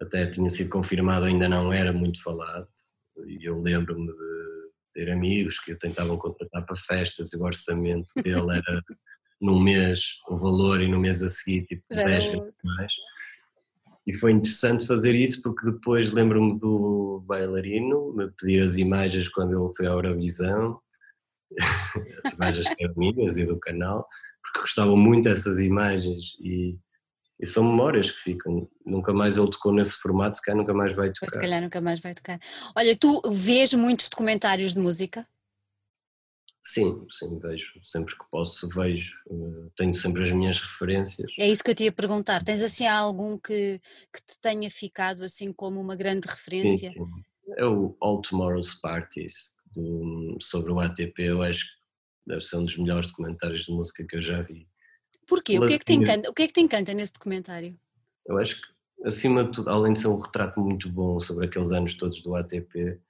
até 0.00 0.26
tinha 0.26 0.48
sido 0.48 0.70
confirmado, 0.70 1.26
ainda 1.26 1.48
não 1.48 1.72
era 1.72 1.92
muito 1.92 2.22
falado, 2.22 2.66
e 3.26 3.46
eu 3.46 3.60
lembro-me 3.60 4.06
de 4.06 4.12
ter 4.94 5.10
amigos 5.10 5.58
que 5.58 5.72
o 5.72 5.78
tentavam 5.78 6.16
contratar 6.16 6.64
para 6.64 6.76
festas 6.76 7.32
e 7.32 7.36
o 7.36 7.42
orçamento 7.42 8.08
dele 8.16 8.50
era 8.50 8.82
num 9.40 9.60
mês 9.60 10.18
o 10.28 10.36
valor 10.36 10.80
e 10.80 10.88
no 10.88 10.98
mês 10.98 11.22
a 11.22 11.28
seguir 11.28 11.64
tipo 11.64 11.82
10 11.90 12.26
vezes 12.26 12.54
mais. 12.64 12.92
E 14.06 14.14
foi 14.14 14.32
interessante 14.32 14.86
fazer 14.86 15.14
isso 15.14 15.42
porque 15.42 15.70
depois 15.70 16.10
lembro-me 16.12 16.58
do 16.58 17.22
bailarino 17.24 18.12
me 18.14 18.30
pedir 18.32 18.62
as 18.62 18.76
imagens 18.76 19.28
quando 19.28 19.52
ele 19.52 19.74
foi 19.74 19.86
à 19.86 19.90
Eurovisão, 19.90 20.80
as 22.24 22.32
imagens 22.34 22.68
que 22.68 22.84
eram 22.84 22.94
minhas 22.96 23.36
e 23.36 23.46
do 23.46 23.58
canal, 23.58 24.06
porque 24.42 24.60
gostavam 24.60 24.96
muito 24.96 25.24
dessas 25.24 25.58
imagens 25.60 26.36
e, 26.40 26.76
e, 27.40 27.46
são 27.46 27.62
memórias 27.62 28.10
que 28.10 28.18
ficam. 28.18 28.68
Nunca 28.84 29.12
mais 29.12 29.36
ele 29.36 29.50
tocou 29.50 29.72
nesse 29.72 29.92
formato, 29.92 30.38
se 30.38 30.42
calhar 30.42 30.58
nunca 30.58 30.74
mais 30.74 30.96
vai 30.96 31.12
tocar. 31.12 31.32
se 31.32 31.40
calhar 31.40 31.62
nunca 31.62 31.80
mais 31.80 32.00
vai 32.00 32.14
tocar. 32.14 32.40
Olha, 32.74 32.96
tu 32.96 33.22
vês 33.30 33.72
muitos 33.72 34.08
documentários 34.08 34.74
de 34.74 34.80
música? 34.80 35.26
Sim, 36.62 37.06
sim, 37.10 37.38
vejo. 37.40 37.72
Sempre 37.82 38.16
que 38.16 38.24
posso, 38.30 38.68
vejo. 38.68 39.12
Eh, 39.28 39.70
tenho 39.76 39.94
sempre 39.94 40.22
as 40.22 40.30
minhas 40.30 40.60
referências. 40.60 41.32
É 41.36 41.48
isso 41.48 41.64
que 41.64 41.72
eu 41.72 41.74
te 41.74 41.84
ia 41.84 41.92
perguntar. 41.92 42.44
Tens 42.44 42.62
assim 42.62 42.86
algum 42.86 43.36
que, 43.36 43.80
que 44.12 44.22
te 44.24 44.38
tenha 44.40 44.70
ficado 44.70 45.24
assim 45.24 45.52
como 45.52 45.80
uma 45.80 45.96
grande 45.96 46.28
referência? 46.28 46.90
Sim, 46.90 47.00
sim. 47.00 47.22
É 47.56 47.66
o 47.66 47.96
All 48.00 48.22
Tomorrow's 48.22 48.80
Parties, 48.80 49.54
do, 49.74 50.36
sobre 50.40 50.70
o 50.70 50.78
ATP. 50.78 51.22
Eu 51.22 51.42
acho 51.42 51.64
que 51.64 51.72
deve 52.28 52.42
ser 52.42 52.56
um 52.56 52.64
dos 52.64 52.78
melhores 52.78 53.08
documentários 53.08 53.64
de 53.64 53.72
música 53.72 54.06
que 54.08 54.16
eu 54.16 54.22
já 54.22 54.40
vi. 54.42 54.68
Porquê? 55.26 55.58
O 55.58 55.66
que, 55.66 55.74
é 55.74 55.78
que 55.78 55.84
te 55.84 55.94
encanta, 55.94 56.30
o 56.30 56.32
que 56.34 56.42
é 56.42 56.46
que 56.46 56.52
te 56.52 56.60
encanta 56.60 56.94
nesse 56.94 57.12
documentário? 57.12 57.76
Eu 58.24 58.38
acho 58.38 58.60
que, 58.60 58.68
acima 59.04 59.44
de 59.44 59.50
tudo, 59.50 59.68
além 59.68 59.94
de 59.94 60.00
ser 60.00 60.08
um 60.08 60.20
retrato 60.20 60.60
muito 60.60 60.88
bom 60.88 61.18
sobre 61.18 61.46
aqueles 61.46 61.72
anos 61.72 61.96
todos 61.96 62.22
do 62.22 62.36
ATP, 62.36 63.00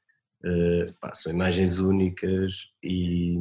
Uh, 0.45 0.93
pá, 1.01 1.15
são 1.15 1.33
imagens 1.33 1.79
únicas 1.79 2.67
e, 2.83 3.37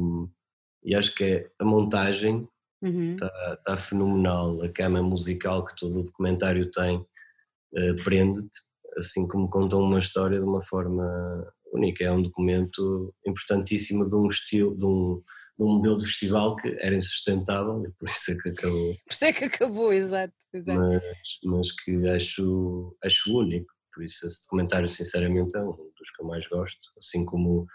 e, 0.84 0.94
acho 0.94 1.12
que 1.14 1.24
é 1.24 1.50
a 1.58 1.64
montagem 1.64 2.48
está 2.82 2.86
uhum. 2.86 3.16
Tá, 3.16 3.56
tá 3.64 3.76
fenomenal, 3.76 4.62
a 4.62 4.68
cama 4.68 5.02
musical 5.02 5.64
que 5.64 5.76
todo 5.76 6.00
o 6.00 6.02
documentário 6.02 6.70
tem 6.70 6.96
uh, 6.98 8.04
prende-te, 8.04 8.48
assim 8.96 9.26
como 9.26 9.48
contam 9.48 9.80
uma 9.80 9.98
história 9.98 10.38
de 10.38 10.44
uma 10.44 10.60
forma 10.62 11.52
única. 11.72 12.04
É 12.04 12.12
um 12.12 12.22
documento 12.22 13.14
importantíssimo 13.26 14.08
de 14.08 14.14
um 14.14 14.26
estilo, 14.26 14.76
de 14.76 14.84
um, 14.84 15.22
de 15.58 15.64
um 15.64 15.76
modelo 15.76 15.98
de 15.98 16.06
festival 16.06 16.56
que 16.56 16.68
era 16.80 16.94
insustentável 16.94 17.84
e 17.86 17.90
por 17.92 18.08
isso 18.08 18.32
é 18.32 18.42
que 18.42 18.48
acabou. 18.50 18.94
Por 19.04 19.12
isso 19.12 19.24
é 19.24 19.32
que 19.32 19.44
acabou, 19.44 19.92
exato. 19.92 20.34
exato. 20.52 20.80
Mas, 20.80 21.02
mas 21.44 21.72
que 21.72 22.08
acho, 22.08 22.96
acho 23.02 23.38
único. 23.38 23.71
Por 23.92 24.04
isso, 24.04 24.26
esse 24.26 24.42
documentário, 24.44 24.88
sinceramente, 24.88 25.56
é 25.56 25.62
um 25.62 25.72
dos 25.72 26.10
que 26.14 26.22
eu 26.22 26.26
mais 26.26 26.46
gosto, 26.48 26.80
assim 26.98 27.24
como 27.24 27.66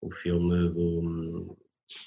o 0.00 0.10
filme 0.16 0.70
do, 0.70 1.56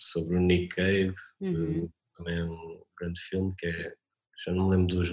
sobre 0.01 0.38
o 0.38 0.41
Nick 0.41 0.75
Cave, 0.75 1.15
uhum. 1.41 1.89
também 2.15 2.39
é 2.39 2.43
um 2.43 2.84
grande 2.99 3.19
filme, 3.21 3.54
que 3.58 3.67
é, 3.67 3.95
já 4.43 4.51
não 4.54 4.69
me 4.69 4.78
lembro 4.78 4.95
dos, 4.95 5.10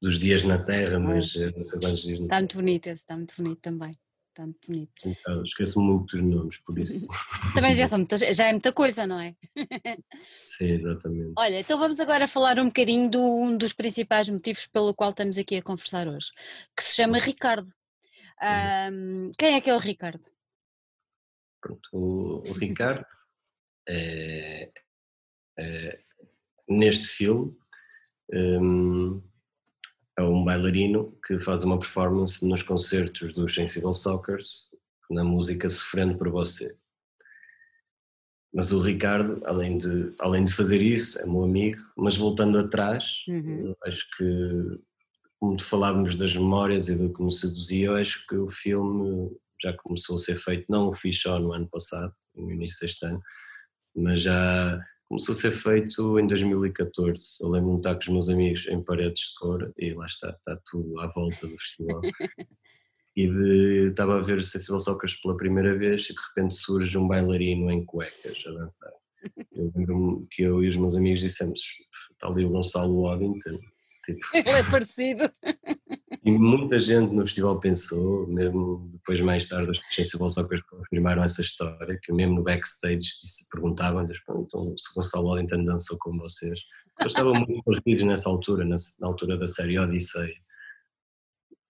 dos 0.00 0.18
dias 0.18 0.44
na 0.44 0.62
Terra, 0.62 0.98
mas 0.98 1.34
não 1.34 1.64
sei 1.64 1.80
quantos 1.80 2.02
dias 2.02 2.20
na 2.20 2.26
Está 2.26 2.38
muito 2.38 2.56
bonito 2.56 2.86
esse, 2.86 3.02
está 3.02 3.16
muito 3.16 3.34
bonito 3.36 3.60
também. 3.60 3.98
Muito 4.38 4.66
bonito. 4.66 4.92
Então, 5.04 5.42
esqueço 5.44 5.80
muito 5.80 6.16
dos 6.16 6.22
nomes, 6.24 6.58
por 6.58 6.78
isso. 6.78 7.06
também 7.54 7.74
já, 7.74 7.86
são 7.86 8.06
já 8.32 8.46
é 8.46 8.52
muita 8.52 8.72
coisa, 8.72 9.06
não 9.06 9.20
é? 9.20 9.34
Sim, 10.22 10.72
exatamente. 10.72 11.32
Olha, 11.36 11.60
então 11.60 11.78
vamos 11.78 12.00
agora 12.00 12.26
falar 12.26 12.58
um 12.58 12.66
bocadinho 12.66 13.10
de 13.10 13.18
um 13.18 13.56
dos 13.56 13.72
principais 13.72 14.28
motivos 14.28 14.66
pelo 14.66 14.94
qual 14.94 15.10
estamos 15.10 15.36
aqui 15.36 15.56
a 15.56 15.62
conversar 15.62 16.08
hoje, 16.08 16.30
que 16.76 16.82
se 16.82 16.94
chama 16.94 17.18
Ricardo. 17.18 17.70
Um, 18.42 19.30
quem 19.38 19.54
é 19.54 19.60
que 19.60 19.68
é 19.68 19.74
o 19.74 19.78
Ricardo? 19.78 20.26
Pronto, 21.60 21.88
o, 21.92 22.48
o 22.48 22.52
Ricardo 22.54 23.04
é, 23.86 24.70
é, 25.58 26.00
neste 26.68 27.06
filme 27.06 27.54
um, 28.32 29.22
é 30.20 30.22
um 30.22 30.44
bailarino 30.44 31.16
que 31.26 31.38
faz 31.38 31.64
uma 31.64 31.78
performance 31.78 32.46
nos 32.46 32.62
concertos 32.62 33.32
dos 33.32 33.54
Sensible 33.54 33.94
Soccers 33.94 34.76
na 35.10 35.24
música 35.24 35.68
Sofrendo 35.68 36.16
por 36.16 36.28
Você. 36.30 36.76
Mas 38.52 38.72
o 38.72 38.82
Ricardo, 38.82 39.40
além 39.44 39.78
de, 39.78 40.12
além 40.18 40.44
de 40.44 40.52
fazer 40.52 40.82
isso, 40.82 41.20
é 41.20 41.26
meu 41.26 41.44
amigo, 41.44 41.80
mas 41.96 42.16
voltando 42.16 42.58
atrás, 42.58 43.24
uhum. 43.28 43.74
acho 43.84 44.06
que, 44.16 44.80
como 45.38 45.60
falávamos 45.60 46.16
das 46.16 46.34
memórias 46.34 46.88
e 46.88 46.96
do 46.96 47.12
que 47.12 47.22
me 47.22 47.32
seduzia, 47.32 47.86
eu 47.86 47.96
acho 47.96 48.26
que 48.26 48.34
o 48.36 48.50
filme 48.50 49.30
já 49.62 49.72
começou 49.78 50.16
a 50.16 50.20
ser 50.20 50.36
feito, 50.36 50.66
não 50.68 50.88
o 50.88 50.94
fiz 50.94 51.20
só 51.20 51.38
no 51.38 51.52
ano 51.52 51.68
passado, 51.68 52.12
no 52.34 52.50
início 52.50 52.78
deste 52.80 53.06
ano, 53.06 53.20
mas 53.94 54.22
já 54.22 54.84
começou 55.10 55.32
a 55.32 55.36
ser 55.36 55.50
feito 55.50 56.20
em 56.20 56.26
2014. 56.28 57.38
Eu 57.40 57.48
lembro-me 57.48 57.74
de 57.74 57.80
estar 57.80 57.94
com 57.96 58.00
os 58.00 58.08
meus 58.08 58.28
amigos 58.28 58.68
em 58.68 58.80
paredes 58.80 59.30
de 59.30 59.34
cor 59.40 59.72
e 59.76 59.92
lá 59.92 60.06
está, 60.06 60.30
está 60.30 60.56
tudo 60.70 61.00
à 61.00 61.08
volta 61.08 61.48
do 61.48 61.58
festival. 61.58 62.00
e 63.16 63.26
de, 63.26 63.88
estava 63.90 64.18
a 64.18 64.22
ver 64.22 64.44
Sensible 64.44 64.78
Soccer 64.78 65.10
pela 65.20 65.36
primeira 65.36 65.76
vez 65.76 66.08
e 66.08 66.14
de 66.14 66.20
repente 66.28 66.54
surge 66.54 66.96
um 66.96 67.08
bailarino 67.08 67.72
em 67.72 67.84
cuecas 67.84 68.44
a 68.46 68.50
dançar. 68.52 68.92
Eu 69.52 69.72
lembro-me 69.74 70.26
que 70.30 70.42
eu 70.42 70.62
e 70.62 70.68
os 70.68 70.76
meus 70.76 70.96
amigos 70.96 71.20
dissemos, 71.20 71.60
está 72.12 72.28
ali 72.28 72.44
o 72.44 72.50
Gonçalo 72.50 73.02
Waddington. 73.02 73.58
Tipo. 74.14 74.26
Ele 74.34 74.48
é 74.50 74.62
parecido. 74.62 75.30
E 76.24 76.30
muita 76.30 76.78
gente 76.78 77.12
no 77.14 77.22
festival 77.22 77.58
pensou, 77.60 78.26
mesmo 78.26 78.90
depois 78.92 79.20
mais 79.20 79.46
tarde 79.46 79.70
os 79.70 79.80
Sensible 79.90 80.30
Soccer 80.30 80.62
confirmaram 80.66 81.24
essa 81.24 81.40
história, 81.40 81.98
que 82.02 82.12
mesmo 82.12 82.36
no 82.36 82.42
backstage 82.42 83.08
perguntavam-lhes, 83.50 84.18
então 84.28 84.74
se 84.76 84.94
Gonçalo 84.94 85.30
Waddington 85.30 85.64
dançou 85.64 85.96
com 85.98 86.16
vocês. 86.18 86.60
Eles 87.00 87.12
estavam 87.12 87.34
muito 87.34 87.62
parecidos 87.64 88.04
nessa 88.04 88.28
altura, 88.28 88.64
na, 88.64 88.76
na 89.00 89.06
altura 89.06 89.38
da 89.38 89.46
série 89.46 89.78
Odisseia. 89.78 90.34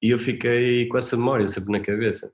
E 0.03 0.11
eu 0.11 0.19
fiquei 0.19 0.89
com 0.89 0.99
essa 0.99 1.17
memória 1.17 1.47
sempre 1.47 1.73
na 1.73 1.81
cabeça. 1.81 2.33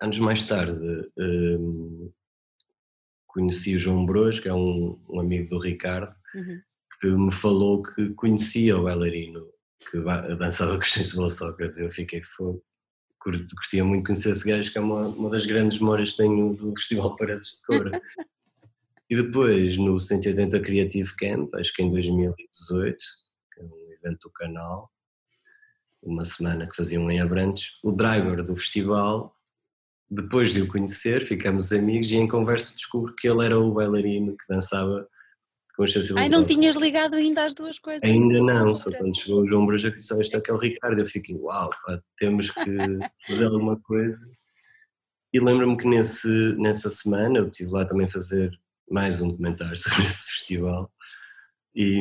Anos 0.00 0.18
mais 0.18 0.46
tarde 0.46 0.78
um, 1.18 2.12
conheci 3.26 3.74
o 3.74 3.78
João 3.78 4.06
Bros, 4.06 4.40
que 4.40 4.48
é 4.48 4.54
um, 4.54 4.98
um 5.08 5.20
amigo 5.20 5.50
do 5.50 5.58
Ricardo, 5.58 6.14
uhum. 6.34 6.60
Que 7.00 7.06
me 7.06 7.32
falou 7.32 7.82
que 7.82 8.10
conhecia 8.14 8.76
o 8.76 8.84
bailarino 8.84 9.46
que 9.90 10.00
dançava 10.36 10.76
com 10.76 10.82
os 10.82 10.92
Sensible 10.92 11.30
Soccer. 11.30 11.70
Eu 11.78 11.90
fiquei 11.90 12.22
fogo. 12.22 12.62
Curtia 13.18 13.84
muito 13.84 14.06
conhecer 14.06 14.30
esse 14.30 14.48
gajo, 14.48 14.70
que 14.70 14.78
é 14.78 14.80
uma, 14.80 15.08
uma 15.08 15.30
das 15.30 15.46
grandes 15.46 15.78
memórias 15.78 16.12
que 16.12 16.18
tenho 16.18 16.54
do 16.54 16.72
Festival 16.76 17.16
Paredes 17.16 17.56
de 17.56 17.62
Cora. 17.66 18.00
e 19.10 19.16
depois 19.16 19.76
no 19.78 20.00
180 20.00 20.60
Creative 20.60 21.16
Camp, 21.16 21.54
acho 21.56 21.72
que 21.72 21.82
em 21.82 21.90
2018, 21.90 22.96
que 23.52 23.60
é 23.60 23.64
um 23.64 23.92
evento 23.92 24.28
do 24.28 24.30
canal, 24.30 24.90
uma 26.02 26.24
semana 26.24 26.68
que 26.68 26.76
faziam 26.76 27.10
em 27.10 27.20
Abrantes, 27.20 27.78
o 27.82 27.90
driver 27.90 28.44
do 28.44 28.54
festival, 28.54 29.36
depois 30.08 30.52
de 30.52 30.62
o 30.62 30.68
conhecer, 30.68 31.26
ficamos 31.26 31.72
amigos 31.72 32.12
e 32.12 32.16
em 32.16 32.28
conversa 32.28 32.74
descubro 32.74 33.14
que 33.16 33.28
ele 33.28 33.44
era 33.44 33.58
o 33.58 33.74
bailarino 33.74 34.36
que 34.36 34.44
dançava 34.48 35.08
com 35.76 35.84
a 35.84 36.20
Ai, 36.20 36.28
não 36.28 36.44
tinhas 36.44 36.74
ligado 36.76 37.14
ainda 37.14 37.44
as 37.44 37.54
duas 37.54 37.78
coisas? 37.78 38.02
Ainda 38.02 38.40
não, 38.40 38.74
só 38.74 38.90
quando 38.90 39.16
chegou 39.16 39.42
o 39.42 39.46
João 39.46 39.66
Braja 39.66 39.90
que 39.90 39.98
disse, 39.98 40.18
este 40.20 40.36
aqui 40.36 40.50
é 40.50 40.54
o 40.54 40.58
Ricardo, 40.58 40.98
eu 40.98 41.06
fiquei, 41.06 41.36
uau, 41.36 41.70
pá, 41.84 42.00
temos 42.16 42.50
que 42.50 42.60
fazer 43.26 43.46
alguma 43.46 43.78
coisa. 43.80 44.18
E 45.32 45.38
lembro-me 45.38 45.76
que 45.76 45.86
nesse, 45.86 46.28
nessa 46.56 46.88
semana 46.88 47.38
eu 47.38 47.48
estive 47.48 47.70
lá 47.70 47.84
também 47.84 48.06
a 48.06 48.10
fazer 48.10 48.50
mais 48.90 49.20
um 49.20 49.28
documentário 49.28 49.76
sobre 49.78 50.04
esse 50.04 50.24
festival 50.30 50.90
e 51.74 52.00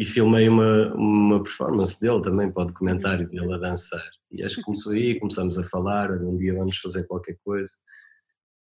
e 0.00 0.04
filmei 0.06 0.48
uma, 0.48 0.94
uma 0.94 1.42
performance 1.42 2.00
dele 2.00 2.22
também 2.22 2.50
para 2.50 2.62
o 2.62 2.66
documentário 2.66 3.26
uhum. 3.26 3.30
dele 3.30 3.52
a 3.52 3.58
dançar. 3.58 4.02
E 4.32 4.42
acho 4.42 4.56
que 4.56 4.62
começou 4.62 4.92
aí, 4.92 5.20
começamos 5.20 5.58
a 5.58 5.64
falar, 5.64 6.10
um 6.10 6.38
dia 6.38 6.54
vamos 6.54 6.78
fazer 6.78 7.06
qualquer 7.06 7.36
coisa. 7.44 7.70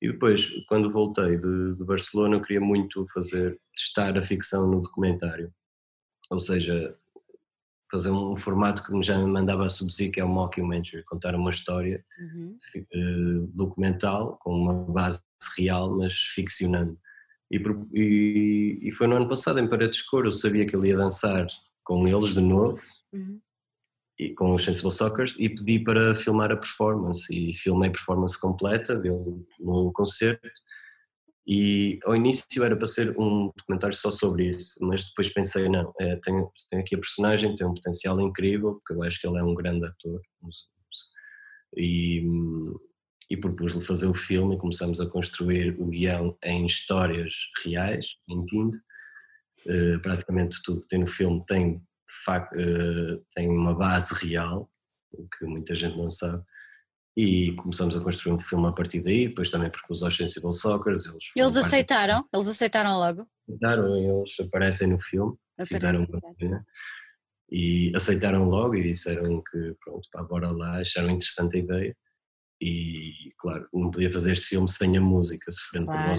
E 0.04 0.12
depois, 0.12 0.52
quando 0.68 0.92
voltei 0.92 1.38
de, 1.38 1.76
de 1.76 1.84
Barcelona, 1.86 2.36
eu 2.36 2.42
queria 2.42 2.60
muito 2.60 3.08
fazer, 3.14 3.58
testar 3.74 4.18
a 4.18 4.22
ficção 4.22 4.70
no 4.70 4.82
documentário. 4.82 5.50
Ou 6.30 6.42
seja, 6.42 6.94
fazer 7.90 8.10
um 8.10 8.36
formato 8.36 8.84
que 8.84 9.02
já 9.02 9.18
me 9.18 9.32
mandava 9.32 9.66
a 9.66 9.70
subsídio, 9.70 10.12
que 10.12 10.20
é 10.20 10.26
o 10.26 10.28
mockumentary, 10.28 11.06
contar 11.06 11.34
uma 11.36 11.52
história 11.52 12.04
uhum. 12.20 12.58
uh, 12.76 13.48
documental, 13.54 14.38
com 14.42 14.54
uma 14.54 14.74
base 14.74 15.22
real, 15.58 15.96
mas 15.96 16.14
ficcionando. 16.14 17.00
E, 17.50 17.64
e, 17.94 18.80
e, 18.90 18.92
foi 18.92 19.08
no 19.08 19.16
ano 19.16 19.30
passado, 19.30 19.58
em 19.58 19.70
Paredes 19.70 20.00
de 20.00 20.06
Cor, 20.08 20.26
eu 20.26 20.34
sabia 20.34 20.66
que 20.66 20.76
ele 20.76 20.90
ia 20.90 20.98
dançar 20.98 21.48
com 21.82 22.06
eles 22.06 22.34
de 22.34 22.42
novo, 22.42 22.82
uhum. 23.14 23.40
E 24.28 24.34
com 24.34 24.54
os 24.54 24.64
Sensible 24.64 24.92
Soccers, 24.92 25.36
e 25.40 25.50
pedi 25.50 25.80
para 25.80 26.16
filmar 26.16 26.52
a 26.52 26.58
performance, 26.58 27.34
e 27.34 27.54
filmei 27.54 27.90
a 27.90 27.94
performance 27.94 28.40
completa 28.40 28.96
dele 28.96 29.46
no 29.60 29.92
concerto, 29.94 30.48
e 31.46 32.00
ao 32.06 32.16
início 32.16 32.64
era 32.64 32.76
para 32.76 32.88
ser 32.88 33.18
um 33.20 33.52
documentário 33.58 33.96
só 33.96 34.10
sobre 34.12 34.48
isso, 34.48 34.76
mas 34.82 35.06
depois 35.06 35.30
pensei, 35.30 35.68
não, 35.68 35.94
é, 36.00 36.16
tenho, 36.18 36.50
tenho 36.70 36.82
aqui 36.82 36.96
a 36.96 37.00
personagem, 37.00 37.56
tem 37.56 37.68
um 37.68 37.74
potencial 37.74 38.20
incrível, 38.22 38.76
porque 38.76 38.94
eu 38.94 39.04
acho 39.04 39.20
que 39.20 39.28
ele 39.28 39.38
é 39.38 39.44
um 39.44 39.54
grande 39.54 39.86
ator, 39.86 40.22
e 41.76 42.24
e 43.30 43.38
propus-lhe 43.38 43.82
fazer 43.82 44.08
o 44.08 44.14
filme 44.14 44.56
e 44.56 44.60
começamos 44.60 45.00
a 45.00 45.08
construir 45.08 45.76
o 45.80 45.88
guião 45.88 46.38
em 46.44 46.66
histórias 46.66 47.34
reais, 47.66 48.16
mentindo. 48.28 48.78
Uh, 49.66 50.00
praticamente 50.02 50.62
tudo 50.64 50.82
que 50.82 50.90
tem 50.90 51.00
no 51.00 51.08
filme 51.08 51.44
tem, 51.48 51.82
tem 53.34 53.50
uma 53.50 53.74
base 53.74 54.14
real, 54.14 54.70
o 55.12 55.28
que 55.28 55.46
muita 55.46 55.76
gente 55.76 55.98
não 55.98 56.12
sabe. 56.12 56.44
E 57.16 57.54
começamos 57.54 57.96
a 57.96 58.00
construir 58.00 58.34
um 58.34 58.40
filme 58.40 58.68
a 58.68 58.72
partir 58.72 59.04
daí, 59.04 59.28
depois 59.28 59.52
também 59.52 59.70
propus 59.70 60.02
aos 60.02 60.18
Sensible 60.18 60.54
Soccer. 60.54 60.94
Eles, 60.94 61.06
eles 61.36 61.56
aceitaram? 61.58 62.24
Parte... 62.24 62.30
Eles 62.34 62.48
aceitaram 62.48 62.98
logo? 62.98 63.28
Aceitaram, 63.48 63.96
eles 63.96 64.40
aparecem 64.40 64.88
no 64.88 65.00
filme, 65.00 65.38
Aparece, 65.54 65.74
fizeram 65.74 66.06
uma 66.06 66.20
cena 66.40 66.66
e 67.54 67.92
aceitaram 67.96 68.50
logo 68.50 68.74
e 68.74 68.82
disseram 68.82 69.44
que 69.44 69.76
pronto, 69.84 70.10
pá, 70.12 70.24
bora 70.24 70.50
lá, 70.50 70.80
acharam 70.80 71.12
interessante 71.12 71.58
a 71.58 71.60
ideia 71.60 71.96
e 72.60 73.32
claro, 73.38 73.68
não 73.72 73.92
podia 73.92 74.12
fazer 74.12 74.32
este 74.32 74.48
filme 74.48 74.70
sem 74.70 74.98
a 74.98 75.02
música, 75.02 75.52
sofrendo 75.52 75.88
claro. 75.88 76.16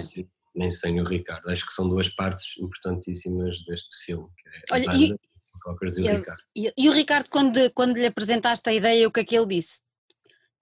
nem 0.55 0.71
sem 0.71 1.01
o 1.01 1.03
Ricardo. 1.03 1.49
Acho 1.49 1.67
que 1.67 1.73
são 1.73 1.89
duas 1.89 2.07
partes 2.07 2.57
importantíssimas 2.57 3.65
deste 3.65 4.05
filme, 4.05 4.29
é 4.45 4.73
Olha, 4.73 4.95
e, 4.95 5.15
Sócrates 5.57 5.97
e, 5.97 6.01
o 6.01 6.17
Ricardo. 6.17 6.41
E, 6.55 6.73
e, 6.77 6.89
o 6.89 6.91
Ricardo, 6.91 7.29
quando, 7.29 7.71
quando 7.73 7.97
lhe 7.97 8.05
apresentaste 8.05 8.69
a 8.69 8.73
ideia, 8.73 9.07
o 9.07 9.11
que 9.11 9.21
é 9.21 9.25
que 9.25 9.35
ele 9.35 9.47
disse? 9.47 9.81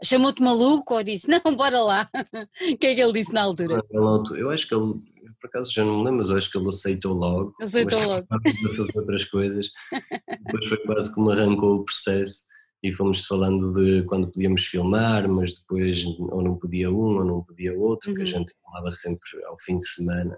Chamou-te 0.03 0.41
maluco 0.41 0.95
ou 0.95 1.03
disse, 1.03 1.27
não, 1.29 1.55
bora 1.55 1.81
lá? 1.81 2.09
o 2.13 2.77
que 2.77 2.87
é 2.87 2.95
que 2.95 3.01
ele 3.01 3.13
disse 3.13 3.33
na 3.33 3.43
altura? 3.43 3.81
Eu 3.91 4.49
acho 4.49 4.67
que 4.67 4.75
ele, 4.75 4.93
por 5.39 5.47
acaso 5.47 5.73
já 5.73 5.83
não 5.83 5.99
me 5.99 6.05
lembro, 6.05 6.19
mas 6.19 6.29
eu 6.29 6.37
acho 6.37 6.51
que 6.51 6.57
ele 6.57 6.67
aceitou 6.67 7.13
logo. 7.13 7.51
Aceitou 7.61 7.99
logo. 8.05 8.27
A 8.29 8.75
fazer 8.75 8.97
outras 8.97 9.25
coisas. 9.25 9.67
Depois 10.45 10.65
foi 10.67 10.77
quase 10.85 11.13
que 11.13 11.21
me 11.21 11.31
arrancou 11.31 11.75
o 11.75 11.85
processo 11.85 12.53
e 12.83 12.91
fomos 12.91 13.25
falando 13.25 13.71
de 13.71 14.03
quando 14.03 14.29
podíamos 14.29 14.65
filmar, 14.65 15.27
mas 15.29 15.59
depois 15.59 16.03
ou 16.05 16.41
não 16.43 16.57
podia 16.57 16.91
um 16.91 17.17
ou 17.17 17.23
não 17.23 17.41
podia 17.41 17.73
outro, 17.73 18.09
uhum. 18.09 18.15
que 18.15 18.21
a 18.21 18.25
uhum. 18.25 18.31
gente 18.31 18.53
filmava 18.53 18.91
sempre 18.91 19.45
ao 19.45 19.57
fim 19.57 19.77
de 19.77 19.87
semana 19.87 20.37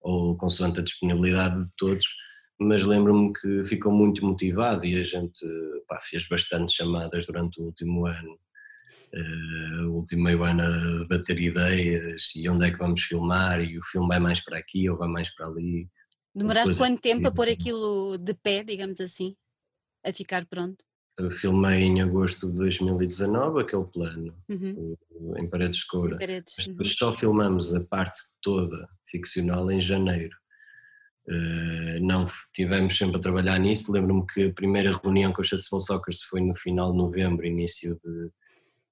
ou 0.00 0.36
consoante 0.36 0.80
a 0.80 0.82
disponibilidade 0.82 1.62
de 1.62 1.70
todos, 1.76 2.06
mas 2.58 2.84
lembro-me 2.84 3.32
que 3.32 3.64
ficou 3.64 3.92
muito 3.92 4.24
motivado 4.24 4.84
e 4.84 5.00
a 5.00 5.04
gente 5.04 5.44
pá, 5.88 5.98
fez 6.00 6.26
bastante 6.28 6.72
chamadas 6.72 7.26
durante 7.26 7.60
o 7.60 7.64
último 7.64 8.06
ano, 8.06 8.38
uh, 9.14 9.88
o 9.88 9.96
último 9.96 10.24
meio 10.24 10.44
ano 10.44 10.62
a 10.62 11.04
bater 11.06 11.38
ideias 11.38 12.32
e 12.36 12.48
onde 12.48 12.66
é 12.66 12.70
que 12.70 12.78
vamos 12.78 13.02
filmar 13.02 13.60
e 13.60 13.78
o 13.78 13.82
filme 13.84 14.08
vai 14.08 14.20
mais 14.20 14.40
para 14.42 14.58
aqui 14.58 14.88
ou 14.88 14.96
vai 14.96 15.08
mais 15.08 15.34
para 15.34 15.46
ali. 15.46 15.88
Demoraste 16.34 16.76
quanto 16.76 17.00
tempo 17.00 17.28
a 17.28 17.32
pôr 17.32 17.48
aquilo 17.48 18.18
de 18.18 18.34
pé, 18.34 18.64
digamos 18.64 19.00
assim, 19.00 19.36
a 20.04 20.12
ficar 20.12 20.44
pronto? 20.46 20.84
Eu 21.16 21.30
filmei 21.30 21.84
em 21.84 22.02
agosto 22.02 22.50
de 22.50 22.56
2019 22.58 23.60
aquele 23.60 23.84
plano, 23.84 24.36
uhum. 24.48 24.96
em 25.38 25.48
Paredes 25.48 25.78
de 25.78 25.86
Coura. 25.86 26.18
Paredes, 26.18 26.54
Mas 26.58 26.66
depois 26.66 26.90
uhum. 26.90 26.96
só 26.96 27.12
filmamos 27.12 27.72
a 27.72 27.84
parte 27.84 28.18
toda 28.42 28.88
ficcional 29.08 29.70
em 29.70 29.80
janeiro. 29.80 30.36
Uh, 31.26 31.98
não 32.02 32.26
tivemos 32.52 32.96
sempre 32.98 33.16
a 33.16 33.20
trabalhar 33.20 33.58
nisso. 33.58 33.90
Lembro-me 33.90 34.26
que 34.26 34.44
a 34.44 34.52
primeira 34.52 34.96
reunião 34.96 35.32
com 35.32 35.40
o 35.40 35.44
Chasseval 35.44 35.80
Soccer 35.80 36.14
foi 36.28 36.40
no 36.40 36.54
final 36.54 36.92
de 36.92 36.98
novembro, 36.98 37.46
início 37.46 37.98
de 38.04 38.30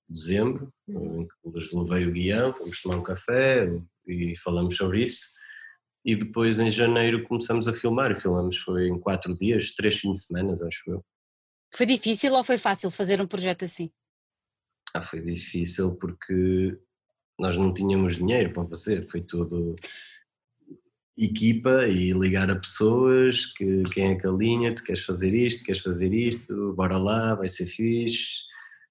dezembro, 0.08 0.72
uhum. 0.88 1.22
em 1.22 1.26
que 1.26 1.58
lhes 1.58 1.72
levei 1.72 2.06
o 2.06 2.12
guião, 2.12 2.52
fomos 2.52 2.80
tomar 2.80 2.96
um 2.96 3.02
café 3.02 3.68
e 4.06 4.34
falamos 4.36 4.76
sobre 4.76 5.04
isso. 5.04 5.26
E 6.04 6.16
depois 6.16 6.58
em 6.58 6.70
janeiro 6.70 7.26
começamos 7.26 7.68
a 7.68 7.72
filmar 7.72 8.10
e 8.10 8.16
filmamos 8.16 8.58
foi 8.58 8.88
em 8.88 8.98
quatro 8.98 9.36
dias, 9.36 9.72
três 9.74 9.98
fins 9.98 10.12
de 10.14 10.26
semana, 10.26 10.52
acho 10.52 10.90
eu. 10.90 11.04
Foi 11.74 11.86
difícil 11.86 12.32
ou 12.32 12.44
foi 12.44 12.58
fácil 12.58 12.90
fazer 12.90 13.20
um 13.20 13.26
projeto 13.26 13.64
assim? 13.64 13.90
Ah, 14.94 15.02
foi 15.02 15.20
difícil 15.20 15.96
porque 15.96 16.78
nós 17.38 17.56
não 17.56 17.72
tínhamos 17.72 18.16
dinheiro 18.16 18.52
para 18.52 18.66
fazer, 18.66 19.08
foi 19.08 19.22
tudo 19.22 19.74
equipa 21.16 21.86
e 21.86 22.12
ligar 22.12 22.50
a 22.50 22.56
pessoas, 22.56 23.46
que 23.46 23.82
quem 23.92 24.12
é 24.12 24.14
que 24.14 24.26
alinha-te, 24.26 24.82
queres 24.82 25.04
fazer 25.04 25.34
isto, 25.34 25.64
queres 25.64 25.82
fazer 25.82 26.12
isto, 26.12 26.72
bora 26.74 26.96
lá, 26.96 27.34
vai 27.34 27.48
ser 27.48 27.66
fixe, 27.66 28.40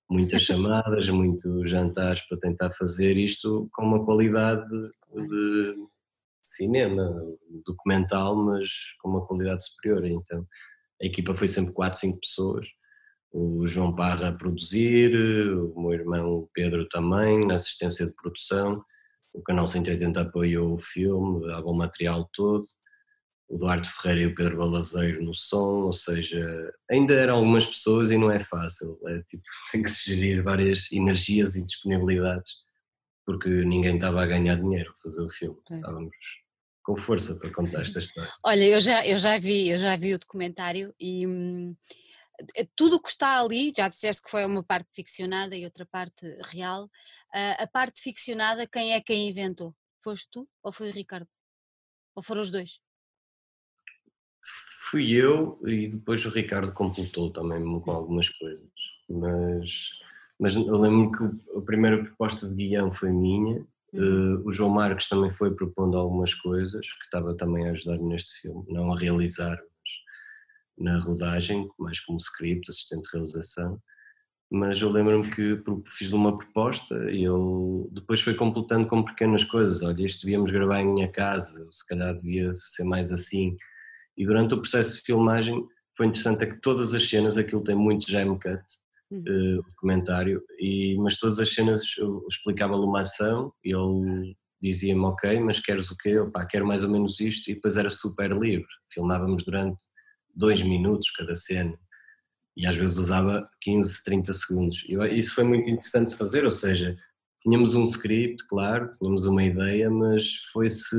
muitas 0.09 0.41
chamadas, 0.43 1.09
muitos 1.09 1.69
jantares 1.69 2.21
para 2.27 2.37
tentar 2.37 2.71
fazer 2.71 3.17
isto 3.17 3.67
com 3.73 3.85
uma 3.85 4.05
qualidade 4.05 4.69
de 5.15 5.75
cinema, 6.43 7.09
documental, 7.65 8.35
mas 8.35 8.67
com 9.01 9.09
uma 9.09 9.25
qualidade 9.25 9.65
superior, 9.65 10.05
então 10.05 10.45
a 11.01 11.05
equipa 11.05 11.33
foi 11.33 11.47
sempre 11.47 11.73
4, 11.73 11.99
5 11.99 12.19
pessoas. 12.19 12.67
O 13.33 13.65
João 13.65 13.95
Parra 13.95 14.27
a 14.27 14.33
produzir, 14.33 15.15
o 15.15 15.81
meu 15.81 15.93
irmão 15.93 16.47
Pedro 16.53 16.87
também, 16.89 17.47
na 17.47 17.55
assistência 17.55 18.05
de 18.05 18.13
produção. 18.13 18.83
O 19.33 19.41
canal 19.41 19.67
180 19.67 20.21
apoiou 20.21 20.73
o 20.73 20.79
filme, 20.79 21.47
dava 21.47 21.67
o 21.67 21.73
material 21.73 22.29
todo. 22.33 22.65
O 23.49 23.57
Duarte 23.57 23.89
Ferreira 23.89 24.21
e 24.21 24.25
o 24.27 24.35
Pedro 24.35 24.57
Balazeiro 24.57 25.23
no 25.23 25.33
som, 25.35 25.83
ou 25.83 25.93
seja, 25.93 26.73
ainda 26.89 27.13
eram 27.13 27.35
algumas 27.35 27.65
pessoas 27.65 28.09
e 28.09 28.17
não 28.17 28.31
é 28.31 28.39
fácil. 28.39 28.97
É, 29.07 29.21
tipo, 29.23 29.43
tem 29.71 29.83
que 29.83 29.91
se 29.91 30.15
gerir 30.15 30.43
várias 30.43 30.91
energias 30.91 31.55
e 31.55 31.65
disponibilidades, 31.65 32.51
porque 33.25 33.49
ninguém 33.49 33.95
estava 33.95 34.23
a 34.23 34.27
ganhar 34.27 34.55
dinheiro 34.55 34.91
a 34.91 35.01
fazer 35.01 35.21
o 35.21 35.29
filme. 35.29 35.57
Estávamos 35.69 36.15
com 36.83 36.95
força 36.97 37.35
para 37.35 37.51
contar 37.51 37.81
esta 37.81 37.99
história. 37.99 38.31
Olha, 38.43 38.63
eu 38.63 38.81
já, 38.81 39.05
eu 39.05 39.19
já 39.19 39.37
vi, 39.37 39.69
eu 39.69 39.79
já 39.79 39.95
vi 39.95 40.13
o 40.13 40.19
documentário 40.19 40.93
e 40.99 41.27
hum, 41.27 41.75
tudo 42.75 42.95
o 42.95 43.01
que 43.01 43.09
está 43.09 43.39
ali, 43.39 43.73
já 43.75 43.87
disseste 43.87 44.23
que 44.23 44.31
foi 44.31 44.45
uma 44.45 44.63
parte 44.63 44.89
ficcionada 44.93 45.55
e 45.55 45.65
outra 45.65 45.85
parte 45.85 46.25
real, 46.43 46.85
uh, 46.85 47.55
a 47.59 47.67
parte 47.67 48.01
ficcionada 48.01 48.67
quem 48.67 48.93
é 48.93 49.01
quem 49.01 49.29
inventou? 49.29 49.75
Foste 50.03 50.29
tu 50.31 50.49
ou 50.63 50.71
foi 50.71 50.89
o 50.89 50.93
Ricardo? 50.93 51.27
Ou 52.15 52.23
foram 52.23 52.41
os 52.41 52.49
dois? 52.49 52.79
Fui 54.89 55.11
eu 55.11 55.59
e 55.65 55.87
depois 55.87 56.25
o 56.25 56.29
Ricardo 56.29 56.73
completou 56.73 57.31
também 57.31 57.61
com 57.79 57.91
algumas 57.91 58.27
coisas, 58.27 58.69
mas, 59.09 59.89
mas 60.37 60.55
eu 60.55 60.77
lembro 60.77 61.11
que 61.11 61.57
a 61.57 61.61
primeira 61.61 62.03
proposta 62.03 62.47
de 62.47 62.55
guião 62.55 62.91
foi 62.91 63.11
minha 63.11 63.65
Uh, 63.93 64.39
o 64.47 64.53
João 64.53 64.69
Marques 64.69 65.09
também 65.09 65.29
foi 65.29 65.53
propondo 65.53 65.97
algumas 65.97 66.33
coisas 66.33 66.93
que 66.93 67.03
estava 67.03 67.35
também 67.35 67.67
a 67.67 67.71
ajudar 67.71 67.97
neste 67.97 68.39
filme, 68.39 68.63
não 68.69 68.93
a 68.93 68.97
realizar, 68.97 69.61
na 70.81 70.99
rodagem, 70.99 71.67
mais 71.79 71.99
como 71.99 72.17
script, 72.17 72.69
assistente 72.69 73.03
de 73.03 73.09
realização. 73.13 73.79
Mas 74.51 74.81
eu 74.81 74.89
lembro-me 74.89 75.31
que 75.31 75.63
fiz 75.97 76.11
uma 76.11 76.37
proposta 76.37 76.95
e 77.09 77.23
ele 77.23 77.87
depois 77.91 78.21
foi 78.21 78.35
completando 78.35 78.87
com 78.87 79.03
pequenas 79.03 79.45
coisas. 79.45 79.81
Olha, 79.81 80.05
isto 80.05 80.25
devíamos 80.25 80.51
gravar 80.51 80.81
em 80.81 80.93
minha 80.93 81.09
casa, 81.09 81.65
se 81.71 81.87
calhar 81.87 82.15
devia 82.15 82.51
ser 82.53 82.83
mais 82.83 83.13
assim. 83.13 83.55
E 84.17 84.25
durante 84.25 84.53
o 84.53 84.59
processo 84.59 84.97
de 84.97 85.03
filmagem 85.03 85.65
foi 85.95 86.07
interessante 86.07 86.43
é 86.43 86.47
que 86.47 86.59
todas 86.59 86.93
as 86.93 87.07
cenas, 87.09 87.37
aquilo 87.37 87.63
tem 87.63 87.75
muito 87.75 88.11
jam 88.11 88.37
cut, 88.37 88.61
uhum. 89.11 89.19
uh, 89.19 89.63
documentário, 89.69 90.43
e, 90.59 90.97
mas 90.97 91.17
todas 91.17 91.39
as 91.39 91.53
cenas 91.53 91.81
eu 91.97 92.25
explicava-lhe 92.29 92.83
uma 92.83 93.01
ação 93.01 93.53
e 93.63 93.73
ele 93.73 94.35
dizia-me 94.61 95.01
ok, 95.01 95.39
mas 95.39 95.59
queres 95.59 95.89
o 95.89 95.97
quê? 95.97 96.19
Opa, 96.19 96.45
quero 96.45 96.67
mais 96.67 96.83
ou 96.83 96.89
menos 96.89 97.19
isto 97.19 97.49
e 97.49 97.55
depois 97.55 97.77
era 97.77 97.89
super 97.89 98.31
livre, 98.31 98.67
filmávamos 98.93 99.43
durante 99.43 99.79
dois 100.35 100.61
minutos 100.61 101.09
cada 101.11 101.35
cena 101.35 101.77
e 102.55 102.65
às 102.65 102.75
vezes 102.75 102.97
usava 102.97 103.49
15, 103.61 104.03
30 104.03 104.33
segundos. 104.33 104.85
E 104.87 104.95
isso 105.17 105.35
foi 105.35 105.43
muito 105.43 105.69
interessante 105.69 106.15
fazer, 106.15 106.43
ou 106.45 106.51
seja, 106.51 106.97
tínhamos 107.41 107.75
um 107.75 107.85
script, 107.85 108.45
claro, 108.47 108.89
tínhamos 108.91 109.25
uma 109.25 109.43
ideia, 109.43 109.89
mas 109.89 110.35
foi-se 110.51 110.97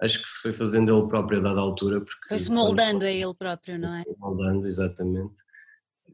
acho 0.00 0.22
que 0.22 0.28
se 0.28 0.42
foi 0.42 0.52
fazendo 0.52 0.96
ele 0.96 1.08
próprio 1.08 1.40
a 1.40 1.42
dada 1.42 1.60
altura. 1.60 2.04
Foi-se 2.28 2.50
moldando 2.50 3.04
a 3.04 3.10
ele 3.10 3.34
próprio, 3.34 3.78
não 3.78 3.94
é? 3.94 4.04
Moldando, 4.18 4.68
exatamente. 4.68 5.34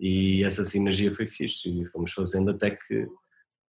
E 0.01 0.43
essa 0.43 0.65
sinergia 0.65 1.13
foi 1.13 1.27
fixe 1.27 1.69
e 1.69 1.87
fomos 1.87 2.13
fazendo 2.13 2.51
até 2.51 2.71
que, 2.71 3.07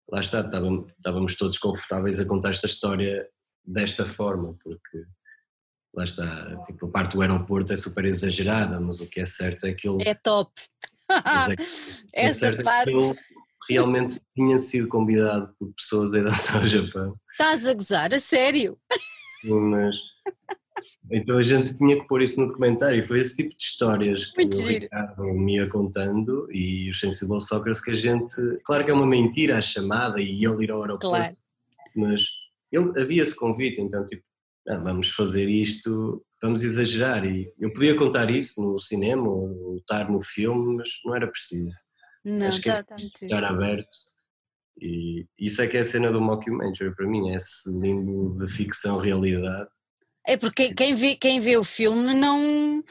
lá 0.09 0.21
está, 0.21 0.39
estávamos, 0.39 0.89
estávamos 0.91 1.35
todos 1.35 1.57
confortáveis 1.57 2.19
a 2.19 2.25
contar 2.25 2.51
esta 2.51 2.67
história 2.67 3.27
desta 3.63 4.05
forma, 4.05 4.57
porque 4.63 5.03
lá 5.95 6.03
está, 6.05 6.61
tipo, 6.65 6.85
a 6.85 6.89
parte 6.89 7.13
do 7.13 7.21
aeroporto 7.21 7.73
é 7.73 7.77
super 7.77 8.05
exagerada, 8.05 8.79
mas 8.79 8.99
o 8.99 9.09
que 9.09 9.21
é 9.21 9.25
certo 9.25 9.65
é 9.65 9.73
que 9.73 9.87
ele... 9.87 9.97
É 10.05 10.13
top! 10.13 10.51
É, 12.13 12.27
Essa 12.29 12.47
é 12.47 12.63
parte... 12.63 12.91
É 12.91 13.35
realmente 13.69 14.19
tinha 14.33 14.59
sido 14.59 14.87
convidado 14.87 15.53
por 15.59 15.73
pessoas 15.73 16.13
a 16.13 16.21
dançar 16.21 16.61
ao 16.61 16.67
Japão. 16.67 17.15
Estás 17.31 17.67
a 17.67 17.73
gozar, 17.73 18.13
a 18.13 18.19
sério? 18.19 18.77
Sim, 19.41 19.59
mas 19.59 19.97
então 21.11 21.37
a 21.37 21.43
gente 21.43 21.73
tinha 21.75 21.99
que 21.99 22.07
pôr 22.07 22.21
isso 22.21 22.39
no 22.39 22.47
documentário. 22.47 22.99
E 22.99 23.03
foi 23.05 23.19
esse 23.19 23.35
tipo 23.35 23.55
de 23.55 23.63
histórias 23.63 24.25
que 24.27 24.41
Muito 24.41 24.57
o 24.57 24.61
giro. 24.61 24.83
Ricardo 24.83 25.23
me 25.23 25.55
ia 25.57 25.69
contando 25.69 26.47
e 26.51 26.89
os 26.89 26.99
Sensible 26.99 27.41
Soccer 27.41 27.73
que 27.83 27.91
a 27.91 27.95
gente. 27.95 28.35
Claro 28.63 28.83
que 28.83 28.91
é 28.91 28.93
uma 28.93 29.05
mentira 29.05 29.57
a 29.57 29.61
chamada 29.61 30.19
e 30.19 30.43
ele 30.43 30.63
ir 30.63 30.71
ao 30.71 30.81
aeroporto. 30.81 31.07
Claro. 31.07 31.35
Mas 31.95 32.23
ele, 32.71 32.99
havia 32.99 33.23
esse 33.23 33.35
convite, 33.35 33.81
então 33.81 34.05
tipo, 34.05 34.23
ah, 34.67 34.77
vamos 34.77 35.11
fazer 35.11 35.49
isto, 35.49 36.25
vamos 36.41 36.63
exagerar. 36.63 37.25
E 37.25 37.51
eu 37.59 37.71
podia 37.73 37.95
contar 37.95 38.29
isso 38.29 38.61
no 38.61 38.79
cinema 38.79 39.27
ou 39.27 39.77
estar 39.77 40.09
no 40.09 40.21
filme, 40.21 40.77
mas 40.77 40.89
não 41.03 41.15
era 41.15 41.27
preciso. 41.27 41.77
Não, 42.23 42.47
Acho 42.47 42.61
que 42.61 42.69
tá, 42.69 42.77
é 42.77 42.83
tá 42.83 42.95
estar 42.99 43.43
aberto. 43.43 43.97
E 44.81 45.25
isso 45.39 45.61
é 45.61 45.67
que 45.67 45.77
é 45.77 45.81
a 45.81 45.85
cena 45.85 46.11
do 46.11 46.19
mockumentary 46.19 46.93
para 46.95 47.07
mim, 47.07 47.29
é 47.29 47.35
esse 47.35 47.69
limbo 47.69 48.37
de 48.37 48.51
ficção-realidade 48.51 49.69
é 50.25 50.35
porque 50.35 50.73
quem 50.73 50.95
vê, 50.95 51.15
quem 51.15 51.39
vê 51.39 51.55
o 51.57 51.63
filme 51.63 52.13
não. 52.13 52.83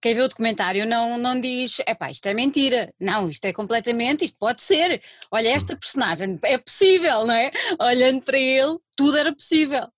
Quem 0.00 0.14
vê 0.14 0.22
o 0.22 0.28
documentário 0.28 0.86
não, 0.86 1.18
não 1.18 1.40
diz, 1.40 1.78
é 1.84 1.92
pá, 1.92 2.08
isto 2.08 2.26
é 2.26 2.32
mentira. 2.32 2.94
Não, 3.00 3.28
isto 3.28 3.44
é 3.44 3.52
completamente, 3.52 4.24
isto 4.24 4.38
pode 4.38 4.62
ser. 4.62 5.02
Olha, 5.30 5.48
esta 5.48 5.76
personagem 5.76 6.38
é 6.44 6.56
possível, 6.56 7.26
não 7.26 7.34
é? 7.34 7.50
Olhando 7.80 8.22
para 8.22 8.38
ele, 8.38 8.78
tudo 8.94 9.18
era 9.18 9.32
possível. 9.32 9.88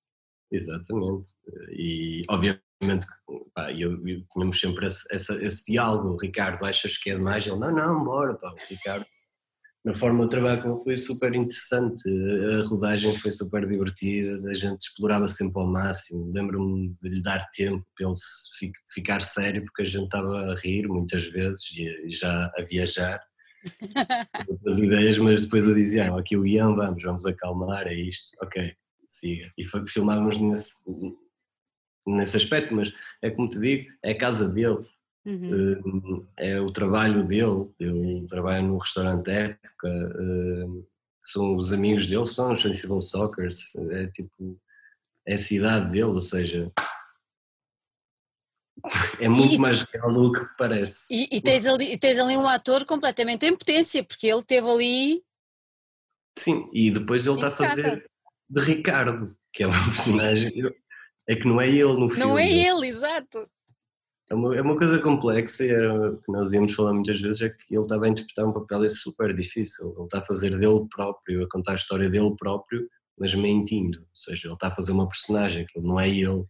Exatamente. 0.51 1.29
E 1.71 2.23
obviamente 2.29 3.07
pá, 3.55 3.73
eu, 3.73 4.07
eu, 4.07 4.23
tínhamos 4.33 4.59
sempre 4.59 4.87
esse, 4.87 5.15
esse, 5.15 5.35
esse 5.45 5.73
diálogo. 5.73 6.17
Ricardo, 6.21 6.65
achas 6.65 6.99
que 6.99 7.11
é 7.11 7.15
demais? 7.15 7.47
Ele, 7.47 7.57
não, 7.57 7.73
não, 7.73 8.05
bora, 8.05 8.35
pá, 8.35 8.53
Ricardo 8.69 9.07
na 9.85 9.95
forma 9.95 10.25
de 10.25 10.31
trabalho 10.31 10.77
foi 10.79 10.97
super 10.97 11.35
interessante, 11.35 12.03
a 12.61 12.67
rodagem 12.67 13.17
foi 13.17 13.33
super 13.33 13.67
divertida, 13.67 14.49
a 14.49 14.55
gente 14.55 14.83
explorava 14.83 15.27
sempre 15.27 15.61
ao 15.61 15.67
máximo, 15.67 16.31
lembro-me 16.33 16.93
de 17.01 17.09
lhe 17.09 17.23
dar 17.23 17.49
tempo 17.51 17.85
para 17.97 18.07
ele 18.07 18.73
ficar 18.93 19.21
sério, 19.23 19.65
porque 19.65 19.83
a 19.83 19.87
gente 19.87 20.05
estava 20.05 20.53
a 20.53 20.55
rir 20.57 20.87
muitas 20.87 21.27
vezes 21.29 21.63
e 21.73 22.11
já 22.11 22.53
a 22.59 22.63
viajar, 22.63 23.21
outras 24.49 24.79
ideias, 24.79 25.19
mas 25.19 25.45
depois 25.45 25.67
eu 25.67 25.75
dizia, 25.75 26.13
ah, 26.13 26.21
aqui 26.21 26.37
o 26.37 26.47
Ian, 26.47 26.75
vamos, 26.75 27.03
vamos 27.03 27.25
acalmar, 27.25 27.87
é 27.87 27.95
isto, 27.95 28.37
ok, 28.43 28.75
siga. 29.13 29.53
E 29.57 29.65
filmávamos 29.87 30.39
nesse, 30.39 30.85
nesse 32.07 32.37
aspecto, 32.37 32.75
mas 32.75 32.93
é 33.23 33.31
como 33.31 33.49
te 33.49 33.59
digo, 33.59 33.91
é 34.03 34.13
a 34.13 34.19
casa 34.19 34.49
dele, 34.49 34.87
Uhum. 35.25 36.27
Eh, 36.39 36.53
é 36.53 36.61
o 36.61 36.73
trabalho 36.73 37.27
dele, 37.27 37.71
eu 37.79 38.27
trabalho 38.29 38.67
no 38.67 38.79
restaurante 38.79 39.31
Época, 39.31 39.89
eh, 39.89 40.85
são 41.27 41.57
os 41.57 41.73
amigos 41.73 42.07
dele, 42.07 42.27
são 42.27 42.53
os 42.53 42.63
Sensible 42.63 43.03
Soccers, 43.03 43.75
é 43.77 44.07
tipo, 44.09 44.59
é 45.27 45.35
a 45.35 45.39
cidade 45.39 45.91
dele, 45.91 46.05
ou 46.05 46.21
seja, 46.21 46.73
é 49.21 49.29
muito 49.29 49.55
e, 49.55 49.59
mais 49.59 49.83
real 49.83 50.13
do 50.13 50.33
que 50.33 50.45
parece. 50.57 51.13
E, 51.13 51.37
e, 51.37 51.41
tens 51.41 51.67
ali, 51.67 51.99
tens 51.99 52.19
ali 52.19 52.37
um 52.37 52.49
ator 52.49 52.87
completamente 52.87 53.45
em 53.45 53.55
potência, 53.55 54.03
porque 54.03 54.27
ele 54.27 54.43
teve 54.43 54.69
ali. 54.69 55.25
Sim, 56.39 56.71
e 56.73 56.91
depois 56.91 57.27
ele 57.27 57.35
está 57.35 57.49
a 57.49 57.53
fazer 57.53 58.10
de 58.51 58.61
Ricardo, 58.61 59.37
que 59.53 59.63
é 59.63 59.67
uma 59.67 59.85
personagem. 59.87 60.53
É 61.29 61.37
que 61.37 61.47
não 61.47 61.61
é 61.61 61.69
ele 61.69 61.95
no 61.95 62.09
filme. 62.09 62.25
Não 62.25 62.37
é 62.37 62.51
ele, 62.51 62.89
exato. 62.89 63.49
É 64.29 64.35
uma, 64.35 64.57
é 64.57 64.61
uma 64.61 64.77
coisa 64.77 64.99
complexa 64.99 65.65
e 65.65 65.69
era, 65.69 66.17
que 66.17 66.33
nós 66.33 66.53
íamos 66.53 66.75
falar 66.75 66.93
muitas 66.93 67.21
vezes, 67.21 67.41
é 67.41 67.51
que 67.51 67.73
ele 67.73 67.83
estava 67.83 68.07
a 68.07 68.09
interpretar 68.09 68.47
um 68.47 68.53
papel 68.53 68.89
super 68.89 69.33
difícil. 69.33 69.95
Ele 69.97 70.07
está 70.07 70.19
a 70.19 70.23
fazer 70.23 70.59
dele 70.59 70.89
próprio, 70.91 71.45
a 71.45 71.49
contar 71.49 71.73
a 71.73 71.77
história 71.77 72.11
dele 72.11 72.35
próprio, 72.37 72.89
mas 73.17 73.33
mentindo. 73.33 74.01
Ou 74.01 74.17
seja, 74.17 74.49
ele 74.49 74.55
está 74.55 74.67
a 74.67 74.73
fazer 74.73 74.91
uma 74.91 75.07
personagem, 75.07 75.65
que 75.67 75.79
não 75.79 76.01
é 76.01 76.09
ele. 76.09 76.45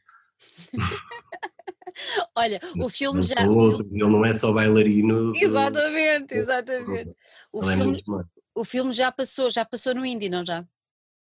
Olha, 2.35 2.59
o 2.79 2.89
filme 2.89 3.23
já. 3.23 3.47
Outro, 3.47 3.87
ele 3.91 4.05
não 4.05 4.25
é 4.25 4.33
só 4.33 4.51
bailarino. 4.51 5.37
Exatamente, 5.37 6.35
exatamente. 6.35 7.15
O 7.53 7.69
é 7.69 7.77
filme, 7.77 7.99
é 7.99 8.25
o 8.55 8.65
filme 8.65 8.93
já 8.95 9.13
passou, 9.13 9.51
já 9.51 9.65
passou 9.65 9.95
no 9.95 10.07
Indie, 10.07 10.31
não 10.31 10.47
já? 10.47 10.65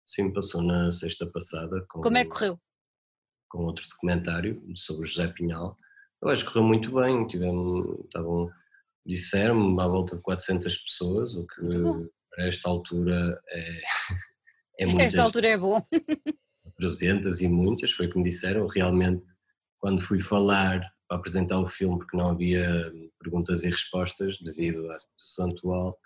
Sim, 0.05 0.33
passou 0.33 0.61
na 0.61 0.91
sexta 0.91 1.25
passada. 1.31 1.85
Com, 1.89 2.01
Como 2.01 2.17
é 2.17 2.23
que 2.23 2.29
correu? 2.29 2.59
Com 3.49 3.65
outro 3.65 3.87
documentário 3.89 4.61
sobre 4.75 5.07
José 5.07 5.27
Pinhal 5.27 5.77
eu 6.21 6.29
acho 6.29 6.45
que 6.45 6.51
correu 6.51 6.67
muito 6.67 6.93
bem, 6.93 7.25
tivemos, 7.25 7.99
estavam, 8.05 8.51
disseram-me 9.05 9.81
à 9.81 9.87
volta 9.87 10.15
de 10.15 10.21
400 10.21 10.77
pessoas, 10.77 11.35
o 11.35 11.47
que 11.47 12.09
para 12.29 12.47
esta 12.47 12.69
altura 12.69 13.41
é, 13.49 13.81
é 14.79 14.85
muito. 14.85 15.01
Esta 15.01 15.23
altura 15.23 15.47
é 15.47 15.57
bom. 15.57 15.81
300 16.77 17.41
e 17.41 17.47
muitas, 17.47 17.91
foi 17.91 18.07
o 18.07 18.11
que 18.11 18.17
me 18.17 18.29
disseram, 18.29 18.65
realmente 18.67 19.25
quando 19.79 20.01
fui 20.01 20.19
falar 20.19 20.79
para 21.07 21.17
apresentar 21.17 21.59
o 21.59 21.67
filme, 21.67 21.97
porque 21.97 22.15
não 22.15 22.29
havia 22.29 22.91
perguntas 23.19 23.63
e 23.63 23.69
respostas 23.69 24.37
devido 24.39 24.91
à 24.91 24.97
situação 24.97 25.45
atual, 25.45 25.99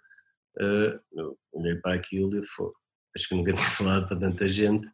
uh, 0.60 1.38
olhei 1.54 1.76
para 1.76 1.96
aquilo 1.96 2.38
e 2.38 2.46
foi, 2.46 2.72
acho 3.16 3.30
que 3.30 3.36
nunca 3.36 3.54
tinha 3.56 3.70
falado 3.70 4.08
para 4.08 4.20
tanta 4.20 4.50
gente, 4.50 4.88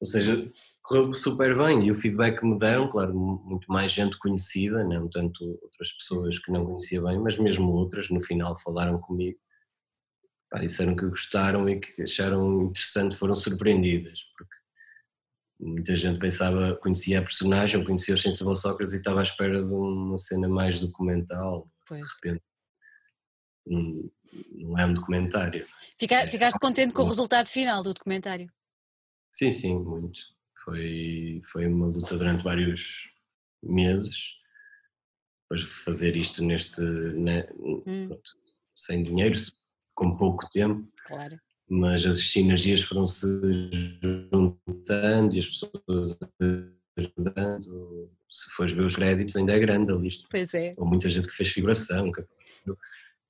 ou 0.00 0.06
seja, 0.06 0.48
correu 0.82 1.12
super 1.14 1.56
bem 1.56 1.86
e 1.86 1.90
o 1.90 1.94
feedback 1.94 2.40
que 2.40 2.46
me 2.46 2.58
deram, 2.58 2.90
claro, 2.90 3.14
muito 3.14 3.66
mais 3.70 3.92
gente 3.92 4.18
conhecida, 4.18 4.84
não 4.84 5.08
tanto 5.08 5.42
outras 5.62 5.92
pessoas 5.92 6.38
que 6.38 6.52
não 6.52 6.66
conhecia 6.66 7.00
bem, 7.00 7.18
mas 7.18 7.38
mesmo 7.38 7.72
outras 7.72 8.10
no 8.10 8.20
final 8.20 8.58
falaram 8.58 9.00
comigo, 9.00 9.38
pá, 10.50 10.58
disseram 10.58 10.94
que 10.94 11.06
gostaram 11.06 11.68
e 11.68 11.80
que 11.80 12.02
acharam 12.02 12.64
interessante, 12.64 13.16
foram 13.16 13.34
surpreendidas, 13.34 14.20
porque 14.36 14.54
muita 15.60 15.96
gente 15.96 16.18
pensava, 16.18 16.76
conhecia 16.76 17.18
a 17.18 17.22
personagem, 17.22 17.80
ou 17.80 17.86
conhecia 17.86 18.14
os 18.14 18.22
Sensible 18.22 18.54
Sócrates 18.54 18.92
e 18.92 18.98
estava 18.98 19.20
à 19.20 19.22
espera 19.22 19.62
de 19.62 19.72
uma 19.72 20.18
cena 20.18 20.46
mais 20.46 20.78
documental, 20.78 21.70
pois. 21.88 22.02
de 22.02 22.06
repente 22.06 22.44
não 23.66 24.78
é 24.78 24.86
um 24.86 24.94
documentário. 24.94 25.66
Fica, 25.98 26.16
é, 26.16 26.28
ficaste 26.28 26.58
contente 26.58 26.94
com 26.94 27.02
o 27.02 27.06
resultado 27.06 27.48
final 27.48 27.82
do 27.82 27.92
documentário? 27.92 28.50
Sim, 29.32 29.50
sim, 29.50 29.78
muito. 29.78 30.18
Foi, 30.64 31.40
foi 31.44 31.66
uma 31.66 31.86
luta 31.86 32.16
durante 32.16 32.42
vários 32.42 33.10
meses 33.62 34.36
para 35.48 35.64
fazer 35.84 36.16
isto 36.16 36.42
neste 36.42 36.80
né, 36.80 37.48
hum. 37.58 38.18
sem 38.76 39.02
dinheiro, 39.02 39.36
com 39.94 40.16
pouco 40.16 40.48
tempo. 40.50 40.88
Claro. 41.06 41.38
Mas 41.68 42.04
as 42.06 42.20
sinergias 42.30 42.82
foram-se 42.82 43.26
juntando 44.32 45.34
e 45.34 45.38
as 45.38 45.48
pessoas 45.48 46.18
ajudando. 46.96 48.10
Se 48.28 48.50
fores 48.50 48.72
ver 48.72 48.82
os 48.82 48.96
créditos, 48.96 49.36
ainda 49.36 49.52
é 49.52 49.58
grande 49.58 49.92
a 49.92 49.96
lista. 49.96 50.26
Pois 50.30 50.52
é. 50.54 50.74
Houve 50.76 50.90
muita 50.90 51.10
gente 51.10 51.28
que 51.28 51.34
fez 51.34 51.50
figuração. 51.50 52.10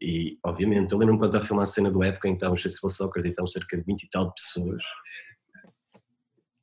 E, 0.00 0.38
obviamente, 0.44 0.92
eu 0.92 0.98
lembro-me 0.98 1.18
quando 1.18 1.30
estava 1.30 1.44
a 1.44 1.46
filmar 1.46 1.62
a 1.62 1.66
cena 1.66 1.90
do 1.90 2.02
época 2.02 2.28
em 2.28 2.32
que 2.32 2.36
estavam 2.36 2.56
Chessable 2.56 2.94
Soccer 2.94 3.24
e 3.24 3.28
estavam 3.28 3.46
cerca 3.46 3.76
de 3.76 3.82
20 3.82 4.02
e 4.02 4.10
tal 4.10 4.28
de 4.28 4.34
pessoas 4.34 4.82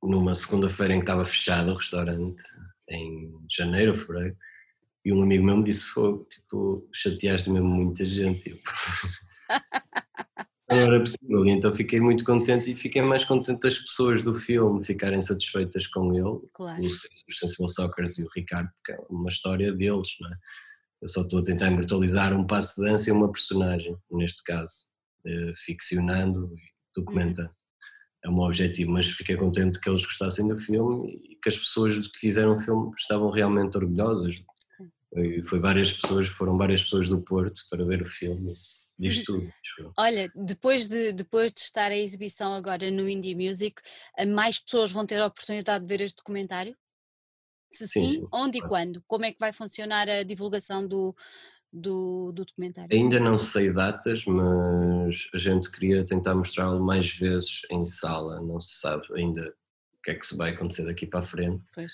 numa 0.04 0.36
segunda-feira 0.36 0.94
em 0.94 1.00
que 1.00 1.04
estava 1.04 1.26
fechado 1.26 1.72
o 1.72 1.76
restaurante, 1.76 2.44
em 2.90 3.34
janeiro 3.50 3.94
ou 3.94 3.98
fevereiro, 3.98 4.38
e 5.06 5.12
um 5.12 5.22
amigo 5.22 5.44
meu 5.44 5.58
me 5.58 5.64
disse: 5.64 5.86
Fogo, 5.86 6.28
tipo, 6.30 6.88
chateaste 6.94 7.50
mesmo 7.50 7.68
muita 7.68 8.06
gente. 8.06 8.50
Eu, 8.50 8.58
não 10.70 10.78
era 10.78 11.00
possível, 11.00 11.46
então 11.46 11.74
fiquei 11.74 12.00
muito 12.00 12.24
contente 12.24 12.72
e 12.72 12.76
fiquei 12.76 13.02
mais 13.02 13.26
contente 13.26 13.60
das 13.60 13.78
pessoas 13.78 14.24
do 14.24 14.34
filme 14.34 14.84
ficarem 14.84 15.22
satisfeitas 15.22 15.88
com 15.88 16.14
ele, 16.14 16.40
claro. 16.54 16.84
os, 16.84 17.04
os 17.28 17.38
Sensible 17.38 17.70
Soccers 17.70 18.18
e 18.18 18.24
o 18.24 18.30
Ricardo, 18.34 18.70
porque 18.78 18.94
é 18.94 19.06
uma 19.10 19.30
história 19.30 19.72
deles, 19.72 20.16
não 20.22 20.32
é? 20.32 20.38
Eu 21.04 21.10
só 21.10 21.22
estou 21.22 21.40
a 21.40 21.44
tentar 21.44 21.68
imortalizar 21.68 22.34
um 22.34 22.48
passo 22.48 22.80
de 22.80 22.90
dança 22.90 23.10
e 23.10 23.12
uma 23.12 23.30
personagem, 23.30 23.94
neste 24.10 24.42
caso, 24.42 24.86
eh, 25.26 25.54
ficcionando 25.58 26.56
e 26.58 26.62
documentando. 26.96 27.50
É 28.24 28.30
o 28.30 28.34
meu 28.34 28.44
objetivo, 28.44 28.90
mas 28.90 29.10
fiquei 29.10 29.36
contente 29.36 29.82
que 29.82 29.90
eles 29.90 30.06
gostassem 30.06 30.48
do 30.48 30.58
filme 30.58 31.20
e 31.30 31.36
que 31.36 31.50
as 31.50 31.58
pessoas 31.58 32.08
que 32.08 32.20
fizeram 32.20 32.56
o 32.56 32.60
filme 32.62 32.90
estavam 32.98 33.30
realmente 33.32 33.76
orgulhosas. 33.76 34.42
E 35.18 35.44
foi 35.44 35.60
várias 35.60 35.92
pessoas, 35.92 36.30
foram 36.30 36.58
várias 36.58 36.82
pessoas 36.82 37.10
do 37.10 37.22
Porto 37.22 37.62
para 37.70 37.84
ver 37.84 38.02
o 38.02 38.06
filme, 38.06 38.54
diz 38.98 39.18
uhum. 39.18 39.24
tudo. 39.26 39.94
Olha, 39.98 40.32
depois 40.34 40.88
de, 40.88 41.12
depois 41.12 41.52
de 41.52 41.60
estar 41.60 41.92
a 41.92 41.98
exibição 41.98 42.54
agora 42.54 42.90
no 42.90 43.10
Indie 43.10 43.36
Music, 43.36 43.82
eh, 44.18 44.26
mais 44.26 44.58
pessoas 44.58 44.94
vão 44.94 45.06
ter 45.06 45.22
a 45.22 45.28
oportunidade 45.28 45.84
de 45.84 45.90
ver 45.90 46.02
este 46.02 46.16
documentário? 46.16 46.74
Se 47.74 47.88
sim, 47.88 48.08
sim, 48.08 48.16
sim 48.16 48.28
onde 48.32 48.60
e 48.60 48.62
quando? 48.62 49.04
Como 49.08 49.26
é 49.26 49.32
que 49.32 49.40
vai 49.40 49.52
funcionar 49.52 50.08
a 50.08 50.24
divulgação 50.24 50.88
do, 50.88 51.16
do, 51.72 52.32
do 52.32 52.46
documentário? 52.46 52.96
Ainda 52.96 53.20
não 53.20 53.38
sei 53.38 53.72
datas, 53.74 54.26
mas 54.26 55.28
a 55.34 55.38
gente 55.38 55.72
queria 55.72 56.06
tentar 56.06 56.36
mostrá-lo 56.36 56.84
mais 56.84 57.10
vezes 57.10 57.62
em 57.72 57.84
sala, 57.86 58.42
não 58.42 58.62
se 58.62 58.80
sabe 58.80 59.06
ainda 59.16 59.54
o 59.94 60.02
que 60.04 60.12
é 60.12 60.16
que 60.16 60.28
se 60.28 60.38
vai 60.38 60.52
acontecer 60.52 60.86
daqui 60.86 61.08
para 61.08 61.22
a 61.22 61.24
frente. 61.24 61.64
Pois. 61.74 61.94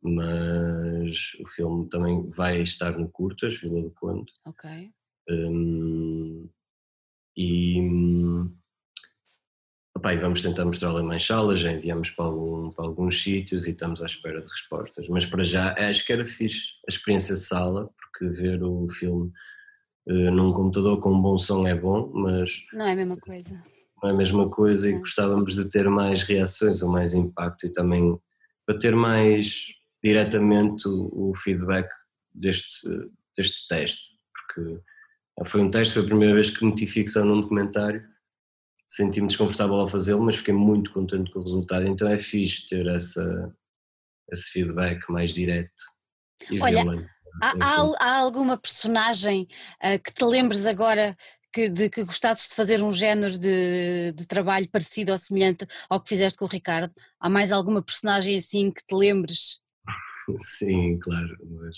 Mas 0.00 1.34
o 1.40 1.46
filme 1.48 1.88
também 1.88 2.30
vai 2.30 2.62
estar 2.62 2.96
no 2.96 3.10
Curtas, 3.10 3.58
Vila 3.58 3.82
do 3.82 3.90
Conde. 3.90 4.32
Ok. 4.46 4.92
Um, 5.28 6.48
e 7.36 7.80
E 10.06 10.16
vamos 10.16 10.42
tentar 10.42 10.64
mostrá-lo 10.64 11.00
em 11.00 11.04
mais 11.04 11.26
salas, 11.26 11.60
já 11.60 11.72
enviamos 11.72 12.10
para, 12.10 12.24
algum, 12.24 12.70
para, 12.70 12.84
alguns 12.84 13.22
sítios 13.22 13.66
e 13.66 13.70
estamos 13.70 14.02
à 14.02 14.06
espera 14.06 14.40
de 14.40 14.46
respostas. 14.46 15.08
Mas 15.08 15.26
para 15.26 15.44
já 15.44 15.74
acho 15.74 16.04
que 16.06 16.12
era 16.12 16.24
fixe 16.24 16.74
a 16.88 16.90
experiência 16.90 17.34
de 17.34 17.40
sala, 17.40 17.90
porque 17.96 18.28
ver 18.28 18.62
o 18.62 18.88
filme 18.88 19.32
uh, 20.08 20.30
num 20.30 20.52
computador 20.52 21.00
com 21.00 21.12
um 21.12 21.20
bom 21.20 21.38
som 21.38 21.66
é 21.66 21.74
bom, 21.74 22.10
mas. 22.14 22.50
Não 22.72 22.86
é 22.86 22.92
a 22.92 22.96
mesma 22.96 23.16
coisa. 23.16 23.54
Não 24.02 24.10
é 24.10 24.12
a 24.12 24.16
mesma 24.16 24.48
coisa 24.48 24.88
e 24.88 24.98
gostávamos 24.98 25.54
de 25.54 25.68
ter 25.68 25.88
mais 25.88 26.22
reações 26.22 26.82
ou 26.82 26.88
mais 26.88 27.14
impacto 27.14 27.66
e 27.66 27.72
também 27.72 28.18
para 28.64 28.78
ter 28.78 28.94
mais 28.94 29.66
diretamente 30.02 30.86
o, 30.86 31.30
o 31.30 31.34
feedback 31.34 31.88
deste, 32.32 32.88
deste 33.36 33.66
teste, 33.66 34.02
porque 34.32 34.80
foi 35.46 35.60
um 35.60 35.70
teste, 35.70 35.94
foi 35.94 36.02
a 36.02 36.06
primeira 36.06 36.34
vez 36.34 36.50
que 36.50 36.64
meti 36.64 36.86
ficção 36.86 37.24
num 37.24 37.40
documentário 37.40 38.02
senti-me 38.88 39.28
desconfortável 39.28 39.76
ao 39.76 39.88
fazê-lo, 39.88 40.22
mas 40.22 40.36
fiquei 40.36 40.54
muito 40.54 40.92
contente 40.92 41.30
com 41.30 41.40
o 41.40 41.44
resultado, 41.44 41.86
então 41.86 42.08
é 42.08 42.18
fixe 42.18 42.66
ter 42.66 42.86
essa, 42.86 43.54
esse 44.32 44.50
feedback 44.50 45.08
mais 45.10 45.34
direto 45.34 45.70
e 46.50 46.60
Olha, 46.60 46.84
há, 47.42 47.54
há, 47.60 47.94
há, 47.98 48.16
alguma 48.18 48.56
personagem 48.56 49.48
uh, 49.82 50.02
que 50.02 50.12
te 50.12 50.24
lembres 50.24 50.66
agora 50.66 51.16
que, 51.52 51.68
de 51.68 51.90
que 51.90 52.04
gostasses 52.04 52.48
de 52.48 52.54
fazer 52.54 52.82
um 52.82 52.92
género 52.92 53.38
de, 53.38 54.12
de 54.12 54.26
trabalho 54.26 54.68
parecido 54.68 55.12
ou 55.12 55.18
semelhante 55.18 55.66
ao 55.88 56.00
que 56.00 56.08
fizeste 56.08 56.38
com 56.38 56.44
o 56.44 56.48
Ricardo? 56.48 56.94
Há 57.18 57.28
mais 57.28 57.52
alguma 57.52 57.82
personagem 57.82 58.36
assim 58.36 58.70
que 58.70 58.84
te 58.86 58.94
lembres? 58.94 59.60
Sim, 60.58 60.98
claro, 60.98 61.36
mas 61.42 61.76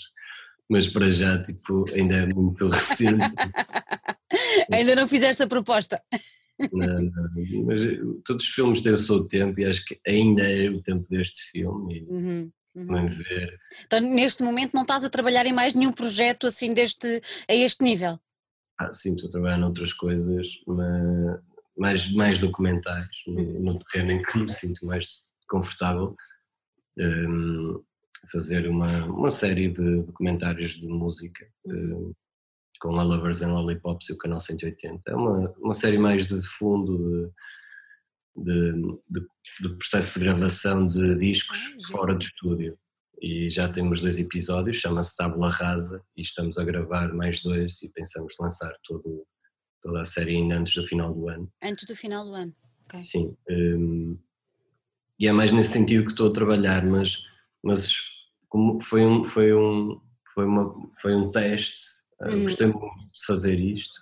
mas 0.69 0.87
para 0.87 1.09
já 1.09 1.41
tipo, 1.41 1.83
ainda 1.93 2.15
é 2.15 2.25
muito 2.27 2.69
recente. 2.69 3.35
ainda 4.71 4.95
não 4.95 5.05
fizeste 5.05 5.43
a 5.43 5.47
proposta. 5.47 6.01
Não, 6.71 7.01
não, 7.01 7.65
mas 7.65 7.81
todos 8.25 8.45
os 8.45 8.51
filmes 8.51 8.81
têm 8.81 8.93
o 8.93 8.97
seu 8.97 9.27
tempo 9.27 9.59
e 9.59 9.65
acho 9.65 9.83
que 9.85 9.99
ainda 10.07 10.43
é 10.43 10.69
o 10.69 10.81
tempo 10.81 11.07
deste 11.09 11.51
filme. 11.51 12.05
Uhum. 12.09 12.51
Uhum. 12.73 13.07
ver. 13.07 13.59
Então, 13.85 13.99
neste 13.99 14.43
momento 14.43 14.73
não 14.73 14.83
estás 14.83 15.03
a 15.03 15.09
trabalhar 15.09 15.45
em 15.45 15.51
mais 15.51 15.73
nenhum 15.73 15.91
projeto 15.91 16.47
assim 16.47 16.73
deste, 16.73 17.21
a 17.47 17.53
este 17.53 17.83
nível? 17.83 18.17
Ah, 18.79 18.93
sim, 18.93 19.13
estou 19.13 19.27
a 19.27 19.31
trabalhar 19.31 19.57
noutras 19.57 19.91
coisas, 19.91 20.47
mas 20.65 21.41
mais, 21.77 22.11
mais 22.13 22.39
documentais, 22.39 23.09
no, 23.27 23.41
uhum. 23.41 23.59
no 23.59 23.79
terreno 23.79 24.11
em 24.13 24.21
que 24.21 24.37
me 24.37 24.49
sinto 24.49 24.85
mais 24.85 25.23
confortável. 25.47 26.15
Um, 26.97 27.83
fazer 28.31 28.67
uma, 28.67 29.05
uma 29.05 29.29
série 29.29 29.67
de 29.67 30.03
documentários 30.03 30.79
de 30.79 30.87
música 30.87 31.45
um, 31.65 32.13
com 32.81 32.99
a 32.99 33.03
Lovers 33.03 33.43
and 33.43 33.53
Lollipops 33.53 34.09
e 34.09 34.13
o 34.13 34.17
Canal 34.17 34.39
180. 34.39 35.03
É 35.05 35.15
uma, 35.15 35.53
uma 35.59 35.73
série 35.73 35.99
mais 35.99 36.25
de 36.25 36.41
fundo 36.41 37.31
de, 38.35 38.71
de, 39.07 39.21
de, 39.61 39.75
processo 39.77 40.17
de 40.17 40.25
gravação 40.25 40.87
de 40.87 41.15
discos 41.15 41.59
ah, 41.59 41.91
fora 41.91 42.15
do 42.15 42.23
estúdio. 42.23 42.77
E 43.21 43.51
já 43.51 43.69
temos 43.69 44.01
dois 44.01 44.17
episódios, 44.17 44.77
chama-se 44.77 45.15
Tábula 45.15 45.49
Rasa, 45.49 46.03
e 46.17 46.23
estamos 46.23 46.57
a 46.57 46.63
gravar 46.63 47.13
mais 47.13 47.43
dois 47.43 47.79
e 47.83 47.89
pensamos 47.89 48.33
lançar 48.39 48.73
todo, 48.83 49.27
toda 49.79 50.01
a 50.01 50.05
série 50.05 50.37
ainda 50.37 50.57
antes 50.57 50.73
do 50.73 50.83
final 50.83 51.13
do 51.13 51.29
ano. 51.29 51.51
Antes 51.63 51.85
do 51.85 51.95
final 51.95 52.25
do 52.25 52.33
ano, 52.33 52.55
ok. 52.85 53.03
Sim. 53.03 53.37
Um, 53.47 54.17
e 55.19 55.27
é 55.27 55.31
mais 55.31 55.51
nesse 55.51 55.69
sentido 55.69 56.05
que 56.05 56.11
estou 56.11 56.29
a 56.29 56.33
trabalhar, 56.33 56.83
mas, 56.83 57.27
mas 57.63 57.93
como 58.49 58.81
foi 58.81 59.05
um, 59.05 59.23
foi 59.23 59.53
um, 59.53 60.01
foi 60.33 60.45
uma, 60.45 60.89
foi 60.99 61.15
um 61.15 61.29
teste, 61.29 61.90
hum. 62.29 62.43
gostei 62.43 62.67
muito 62.67 62.97
de 63.13 63.25
fazer 63.25 63.59
isto 63.59 63.93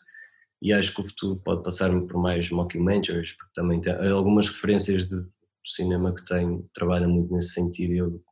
e 0.62 0.74
acho 0.74 0.94
que 0.94 1.02
o 1.02 1.04
futuro 1.04 1.42
pode 1.44 1.64
passar-me 1.64 2.06
por 2.08 2.22
mais 2.22 2.50
mockumentaries, 2.50 3.34
porque 3.34 3.54
também 3.54 3.80
tem 3.80 3.94
algumas 4.12 4.48
referências 4.48 5.08
de 5.08 5.26
cinema 5.66 6.14
que 6.14 6.26
tenho, 6.26 6.70
trabalha 6.74 7.08
muito 7.08 7.34
nesse 7.34 7.50
sentido 7.50 7.94
e 7.94 7.98
eu 7.98 8.24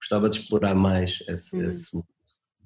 gostava 0.00 0.28
de 0.28 0.38
explorar 0.38 0.74
mais 0.74 1.18
esse, 1.28 1.56
hum. 1.56 1.66
esse 1.66 2.02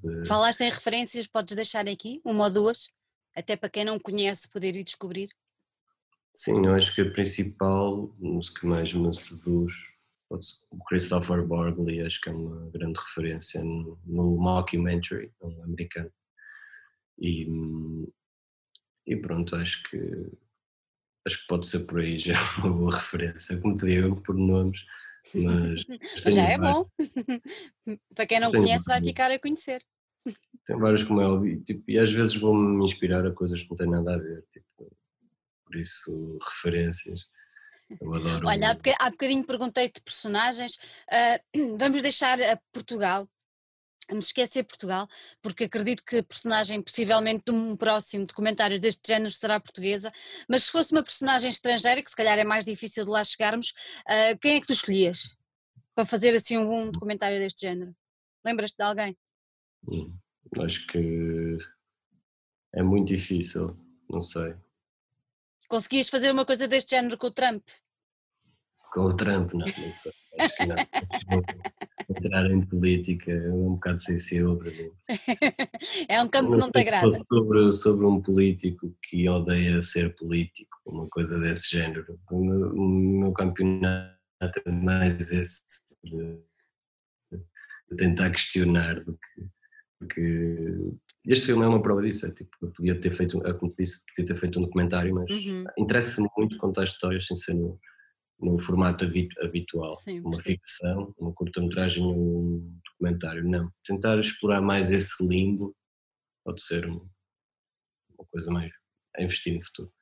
de... 0.03 0.27
Falaste 0.27 0.63
em 0.63 0.71
referências, 0.71 1.27
podes 1.27 1.55
deixar 1.55 1.89
aqui, 1.89 2.21
uma 2.25 2.45
ou 2.45 2.51
duas? 2.51 2.89
até 3.37 3.57
para 3.57 3.71
quem 3.71 3.85
não 3.85 3.99
conhece 3.99 4.49
poder 4.51 4.77
ir 4.77 4.85
descobrir? 4.85 5.29
Sim, 6.35 6.67
eu 6.67 6.75
acho 6.75 6.95
que 6.95 7.03
a 7.03 7.11
principal, 7.11 8.15
o 8.21 8.41
que 8.41 8.67
mais 8.67 8.93
me 8.95 9.15
seduz, 9.15 9.73
o 10.31 10.85
Christopher 10.89 11.45
Borgley, 11.45 12.03
acho 12.03 12.21
que 12.21 12.31
é 12.31 12.33
uma 12.33 12.71
grande 12.71 12.99
referência 12.99 13.63
no, 13.63 13.99
no 14.07 14.37
mockumentary 14.37 15.33
no 15.41 15.63
americano. 15.65 16.11
E, 17.21 17.47
e 19.07 19.17
pronto, 19.17 19.57
acho 19.57 19.83
que 19.85 19.99
acho 21.27 21.41
que 21.43 21.47
pode 21.47 21.67
ser 21.67 21.81
por 21.87 22.01
aí 22.01 22.19
já 22.19 22.35
uma 22.59 22.73
boa 22.73 22.97
referência, 22.97 23.61
como 23.61 23.77
te 23.77 23.87
digo, 23.87 24.21
por 24.23 24.35
nomes, 24.35 24.81
mas, 25.35 25.75
mas 26.25 26.35
já 26.35 26.45
é 26.45 26.59
bom. 26.59 26.89
Para 28.15 28.27
quem 28.27 28.41
não 28.41 28.51
conhece, 28.51 28.87
vai 28.87 29.03
ficar 29.03 29.31
a 29.31 29.39
conhecer. 29.39 29.85
Tem 30.67 30.79
vários 30.79 31.03
como 31.03 31.21
é 31.21 31.27
óbvio, 31.27 31.63
tipo, 31.63 31.83
e 31.91 31.99
às 31.99 32.13
vezes 32.13 32.37
vou-me 32.37 32.85
inspirar 32.85 33.27
a 33.27 33.33
coisas 33.33 33.63
que 33.63 33.71
não 33.71 33.77
têm 33.77 33.91
nada 33.91 34.15
a 34.15 34.19
ver, 34.19 34.45
tipo, 34.53 34.97
por 35.65 35.77
isso 35.77 36.39
referências. 36.43 37.27
Eu 38.01 38.15
adoro. 38.15 38.47
Olha, 38.47 38.79
há, 38.99 39.11
bocadinho 39.11 39.45
perguntei-te 39.45 40.01
personagens, 40.03 40.75
uh, 41.09 41.77
vamos 41.77 42.03
deixar 42.03 42.41
a 42.41 42.57
Portugal, 42.73 43.29
vamos 44.11 44.27
esquecer 44.27 44.65
Portugal, 44.65 45.09
porque 45.41 45.65
acredito 45.65 46.05
que 46.05 46.19
a 46.19 46.23
personagem 46.23 46.83
possivelmente 46.83 47.45
de 47.47 47.53
um 47.53 47.77
próximo 47.77 48.27
documentário 48.27 48.79
deste 48.79 49.07
género 49.07 49.31
será 49.31 49.59
portuguesa, 49.59 50.13
mas 50.49 50.65
se 50.65 50.73
fosse 50.73 50.93
uma 50.93 51.03
personagem 51.03 51.49
estrangeira, 51.49 52.03
que 52.03 52.11
se 52.11 52.17
calhar 52.17 52.39
é 52.39 52.45
mais 52.45 52.65
difícil 52.65 53.05
de 53.05 53.11
lá 53.11 53.25
chegarmos, 53.25 53.71
uh, 53.71 54.39
quem 54.41 54.57
é 54.57 54.61
que 54.61 54.67
tu 54.67 54.73
escolhias 54.73 55.37
para 55.95 56.05
fazer 56.05 56.35
assim 56.35 56.59
um 56.59 56.91
documentário 56.91 57.39
deste 57.39 57.63
género? 57.63 57.95
Lembras-te 58.45 58.77
de 58.77 58.83
alguém? 58.83 59.17
Hum. 59.89 60.15
Acho 60.59 60.87
que 60.89 61.59
é 62.75 62.83
muito 62.83 63.09
difícil, 63.09 63.77
não 64.09 64.21
sei. 64.21 64.55
Conseguias 65.69 66.09
fazer 66.09 66.33
uma 66.33 66.45
coisa 66.45 66.67
deste 66.67 66.91
género 66.91 67.17
com 67.17 67.29
o 67.29 67.31
Trump? 67.31 67.63
Com 68.93 69.03
o 69.03 69.17
Trump, 69.17 69.53
não, 69.53 69.61
não 69.61 69.93
sei. 69.93 70.13
Acho 70.39 70.57
que 70.57 70.67
não. 70.67 70.77
Entrar 72.09 72.51
em 72.51 72.61
política 72.63 73.31
é 73.31 73.51
um 73.51 73.75
bocado 73.75 74.03
sensível 74.03 74.57
para 74.57 74.71
mim. 74.71 74.91
É 76.09 76.23
um 76.23 76.29
campo 76.29 76.53
que 76.53 76.59
não 76.59 76.71
te 76.71 76.81
agrada. 76.81 77.13
Sobre, 77.15 77.73
sobre 77.73 78.07
um 78.07 78.21
político 78.21 78.95
que 79.03 79.29
odeia 79.29 79.81
ser 79.81 80.15
político, 80.17 80.77
uma 80.87 81.09
coisa 81.09 81.39
desse 81.39 81.71
género. 81.71 82.19
O 82.31 82.45
meu, 82.45 82.75
o 82.75 82.89
meu 82.89 83.33
campeonato 83.33 84.17
é 84.67 84.71
mais 84.71 85.31
esse 85.31 85.63
de, 86.03 86.39
de 87.33 87.97
tentar 87.97 88.31
questionar 88.31 89.01
do 89.01 89.13
que 89.13 89.49
porque 90.01 90.95
este 91.27 91.47
filme 91.47 91.63
é 91.63 91.69
uma 91.69 91.83
prova 91.83 92.01
disso, 92.01 92.27
é 92.27 92.31
tipo, 92.31 92.51
eu 92.63 92.71
podia 92.71 92.99
ter 92.99 93.11
feito, 93.11 93.47
é 93.47 93.53
como 93.53 93.71
te 93.71 93.83
disse, 93.83 94.03
podia 94.07 94.35
ter 94.35 94.41
feito 94.41 94.59
um 94.59 94.63
documentário, 94.63 95.15
mas 95.15 95.31
uhum. 95.31 95.65
interessa-me 95.79 96.29
muito 96.37 96.57
contar 96.57 96.85
histórias 96.85 97.27
sem 97.27 97.37
ser 97.37 97.55
no, 98.41 98.59
formato 98.59 99.05
habitual, 99.43 99.95
sim, 99.95 100.21
uma 100.21 100.37
ficção, 100.37 101.15
uma 101.19 101.33
curta-metragem, 101.33 102.05
um 102.05 102.81
documentário, 102.85 103.45
não. 103.45 103.71
Tentar 103.85 104.19
explorar 104.19 104.61
mais 104.61 104.91
esse 104.91 105.27
limbo 105.27 105.75
pode 106.45 106.63
ser 106.63 106.87
uma 106.87 107.05
coisa 108.31 108.51
mais 108.51 108.73
a 109.17 109.23
investir 109.23 109.55
no 109.55 109.63
futuro. 109.63 109.93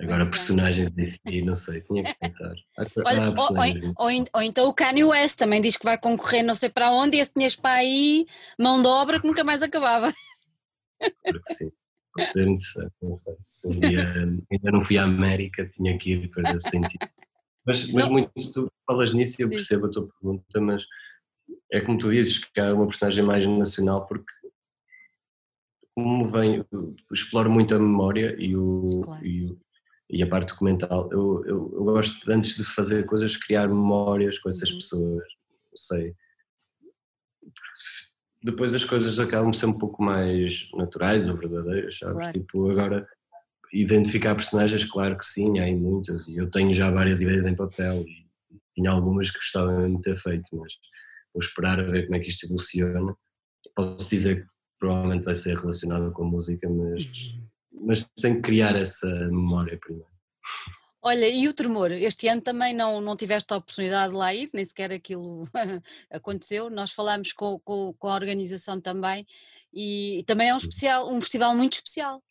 Agora, 0.00 0.28
personagens 0.28 0.90
desse 0.90 1.20
não 1.44 1.54
sei, 1.54 1.80
tinha 1.80 2.02
que 2.02 2.14
pensar. 2.18 2.54
Olha, 3.06 3.30
ou, 3.30 4.06
ou, 4.06 4.24
ou, 4.34 4.42
então 4.42 4.68
o 4.68 4.74
Kanye 4.74 5.04
West 5.04 5.38
também 5.38 5.60
diz 5.60 5.76
que 5.76 5.84
vai 5.84 5.96
concorrer 5.96 6.42
não 6.42 6.54
sei 6.54 6.68
para 6.68 6.90
onde 6.90 7.16
e 7.16 7.20
esse 7.20 7.32
tinhas 7.32 7.54
para 7.54 7.78
aí 7.78 8.26
mão 8.58 8.82
de 8.82 8.88
obra 8.88 9.20
que 9.20 9.26
nunca 9.26 9.44
mais 9.44 9.62
acabava. 9.62 10.12
Porque 10.98 11.54
sim, 11.54 11.70
pode 12.12 12.32
ser 12.32 12.48
interessante, 12.48 12.94
não 13.02 13.14
sei. 13.14 13.36
Se 13.46 13.68
um 13.68 13.80
dia 13.80 14.02
ainda 14.50 14.72
não 14.72 14.82
fui 14.82 14.98
à 14.98 15.04
América, 15.04 15.66
tinha 15.68 15.96
que 15.96 16.12
ir 16.12 16.30
para 16.30 16.58
sentir. 16.58 16.98
Mas, 17.66 17.90
mas 17.92 18.08
muito, 18.08 18.30
tu 18.52 18.70
falas 18.86 19.14
nisso 19.14 19.40
e 19.40 19.44
eu 19.44 19.48
percebo 19.48 19.86
a 19.86 19.90
tua 19.90 20.08
pergunta, 20.08 20.60
mas 20.60 20.86
é 21.72 21.80
como 21.80 21.98
tu 21.98 22.10
dizes, 22.10 22.44
que 22.44 22.60
há 22.60 22.74
uma 22.74 22.86
personagem 22.86 23.24
mais 23.24 23.46
nacional 23.46 24.06
porque 24.06 24.32
como 25.94 26.28
vem, 26.28 26.64
exploro 27.12 27.50
muito 27.50 27.74
a 27.74 27.78
memória 27.78 28.34
e 28.38 28.56
o, 28.56 29.00
claro. 29.04 29.24
e 29.24 29.46
o, 29.46 29.60
e 30.10 30.22
a 30.22 30.26
parte 30.26 30.48
documental. 30.48 31.08
Eu, 31.12 31.44
eu, 31.46 31.72
eu, 31.72 31.84
gosto, 31.84 32.30
antes 32.30 32.56
de 32.56 32.64
fazer 32.64 33.06
coisas, 33.06 33.36
criar 33.36 33.68
memórias 33.68 34.38
com 34.38 34.48
essas 34.48 34.70
uhum. 34.70 34.76
pessoas. 34.78 35.24
Não 35.70 35.78
sei. 35.78 36.14
Depois 38.42 38.74
as 38.74 38.84
coisas 38.84 39.18
acabam 39.18 39.52
ser 39.52 39.66
um 39.66 39.78
pouco 39.78 40.02
mais 40.02 40.68
naturais 40.74 41.28
ou 41.28 41.36
verdadeiras, 41.36 41.98
sabes? 41.98 42.18
Claro. 42.18 42.32
Tipo, 42.32 42.70
agora, 42.70 43.08
identificar 43.80 44.34
personagens, 44.34 44.84
claro 44.84 45.18
que 45.18 45.26
sim, 45.26 45.58
há 45.58 45.66
muitas. 45.72 46.26
E 46.28 46.36
eu 46.36 46.50
tenho 46.50 46.72
já 46.72 46.90
várias 46.90 47.20
ideias 47.20 47.46
em 47.46 47.54
papel 47.54 48.04
e 48.06 48.24
tinha 48.74 48.90
algumas 48.90 49.30
que 49.30 49.38
gostava 49.38 49.88
de 49.88 50.02
ter 50.02 50.16
feito, 50.16 50.44
mas 50.52 50.72
vou 51.32 51.42
esperar 51.42 51.80
a 51.80 51.84
ver 51.84 52.04
como 52.04 52.16
é 52.16 52.20
que 52.20 52.28
isto 52.28 52.46
evoluciona. 52.46 53.14
Posso 53.74 54.08
dizer 54.10 54.42
que 54.42 54.48
provavelmente 54.78 55.24
vai 55.24 55.34
ser 55.34 55.56
relacionado 55.56 56.12
com 56.12 56.24
música, 56.24 56.68
mas. 56.68 57.02
Uhum 57.02 57.54
mas 57.84 58.04
tem 58.20 58.36
que 58.36 58.42
criar 58.42 58.76
essa 58.76 59.06
memória 59.06 59.78
primeiro. 59.78 60.08
Olha, 61.02 61.28
e 61.28 61.46
o 61.46 61.52
tremor? 61.52 61.92
Este 61.92 62.28
ano 62.28 62.40
também 62.40 62.74
não, 62.74 62.98
não 63.00 63.14
tiveste 63.14 63.52
a 63.52 63.58
oportunidade 63.58 64.12
de 64.12 64.18
lá 64.18 64.32
ir, 64.32 64.48
nem 64.54 64.64
sequer 64.64 64.90
aquilo 64.90 65.46
aconteceu. 66.10 66.70
Nós 66.70 66.92
falámos 66.92 67.32
com, 67.32 67.58
com, 67.60 67.92
com, 67.98 68.08
a 68.08 68.14
organização 68.14 68.80
também 68.80 69.26
e 69.72 70.24
também 70.26 70.48
é 70.48 70.54
um, 70.54 70.56
especial, 70.56 71.12
um 71.12 71.20
festival 71.20 71.54
muito 71.54 71.74
especial. 71.74 72.22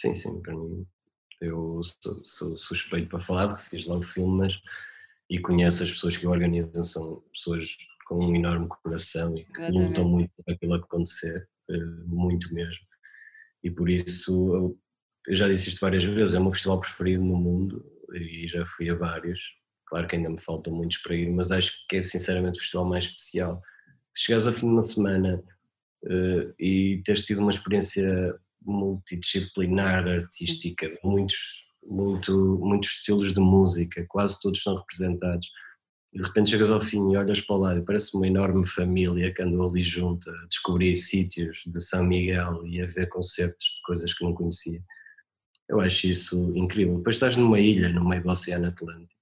Sim, 0.00 0.14
sim, 0.14 0.40
para 0.40 0.54
mim. 0.54 0.86
Eu 1.40 1.80
sou, 2.02 2.24
sou 2.24 2.58
suspeito 2.58 3.08
para 3.08 3.20
falar, 3.20 3.48
porque 3.48 3.70
fiz 3.70 3.86
lá 3.86 3.96
o 3.96 4.02
filme, 4.02 4.38
mas 4.38 4.60
e 5.30 5.38
conheço 5.38 5.82
as 5.82 5.92
pessoas 5.92 6.16
que 6.16 6.26
o 6.26 6.30
organizam, 6.30 6.82
são 6.82 7.22
pessoas 7.32 7.76
com 8.06 8.24
um 8.24 8.34
enorme 8.34 8.66
coração 8.68 9.36
e 9.36 9.44
que 9.44 9.60
Exatamente. 9.60 9.88
lutam 9.88 10.08
muito 10.08 10.32
para 10.44 10.54
aquilo 10.54 10.74
acontecer, 10.74 11.48
eh, 11.70 11.84
muito 12.06 12.52
mesmo 12.54 12.88
e 13.62 13.70
por 13.70 13.88
isso 13.88 14.54
eu, 14.54 15.34
já 15.34 15.48
disse 15.48 15.68
isto 15.68 15.80
várias 15.80 16.04
vezes, 16.04 16.34
é 16.34 16.38
o 16.38 16.42
meu 16.42 16.52
festival 16.52 16.80
preferido 16.80 17.22
no 17.22 17.36
mundo 17.36 17.84
e 18.14 18.48
já 18.48 18.64
fui 18.64 18.88
a 18.88 18.94
vários. 18.94 19.40
Claro 19.86 20.06
que 20.06 20.16
ainda 20.16 20.30
me 20.30 20.40
faltam 20.40 20.72
muitos 20.72 20.98
para 20.98 21.14
ir, 21.14 21.30
mas 21.30 21.50
acho 21.50 21.86
que 21.88 21.96
é 21.96 22.02
sinceramente 22.02 22.58
o 22.58 22.60
festival 22.60 22.86
mais 22.86 23.06
especial. 23.06 23.62
Chegares 24.14 24.46
ao 24.46 24.52
fim 24.52 24.66
de 24.66 24.72
uma 24.72 24.84
semana 24.84 25.42
uh, 26.04 26.54
e 26.58 27.02
teres 27.04 27.24
tido 27.24 27.40
uma 27.40 27.50
experiência 27.50 28.34
multidisciplinar, 28.68 30.06
artística, 30.06 30.86
muitos, 31.02 31.66
muito, 31.82 32.58
muitos 32.62 32.90
estilos 32.90 33.32
de 33.32 33.40
música, 33.40 34.04
quase 34.08 34.40
todos 34.40 34.62
são 34.62 34.76
representados. 34.76 35.48
e 36.12 36.18
de 36.18 36.26
repente 36.26 36.50
chegas 36.50 36.70
ao 36.70 36.80
fim 36.80 37.10
e 37.10 37.16
olhas 37.16 37.40
para 37.40 37.56
o 37.56 37.58
lado 37.58 37.80
e 37.80 37.84
parece 37.84 38.14
uma 38.16 38.26
enorme 38.26 38.66
família 38.66 39.32
que 39.32 39.42
andou 39.42 39.68
ali 39.68 39.82
junto 39.82 40.30
a 40.30 40.46
descobrir 40.46 40.94
sítios 40.96 41.62
de 41.66 41.80
São 41.80 42.04
Miguel 42.04 42.66
e 42.66 42.80
a 42.80 42.86
ver 42.86 43.08
concertos 43.08 43.66
de 43.76 43.82
coisas 43.84 44.14
que 44.14 44.24
não 44.24 44.34
conhecia. 44.34 44.80
Eu 45.68 45.80
acho 45.80 46.06
isso 46.06 46.52
incrível. 46.56 46.96
Depois 46.98 47.16
estás 47.16 47.36
numa 47.36 47.60
ilha, 47.60 47.90
no 47.90 48.08
meio 48.08 48.22
do 48.22 48.30
Oceano 48.30 48.68
Atlântico, 48.68 49.12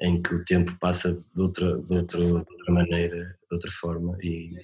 em 0.00 0.22
que 0.22 0.34
o 0.34 0.44
tempo 0.44 0.76
passa 0.78 1.12
de 1.34 1.40
outra, 1.40 1.78
de 1.82 1.96
outra, 1.96 2.20
de 2.20 2.32
outra 2.32 2.72
maneira, 2.72 3.36
de 3.48 3.54
outra 3.54 3.70
forma, 3.72 4.16
e, 4.22 4.54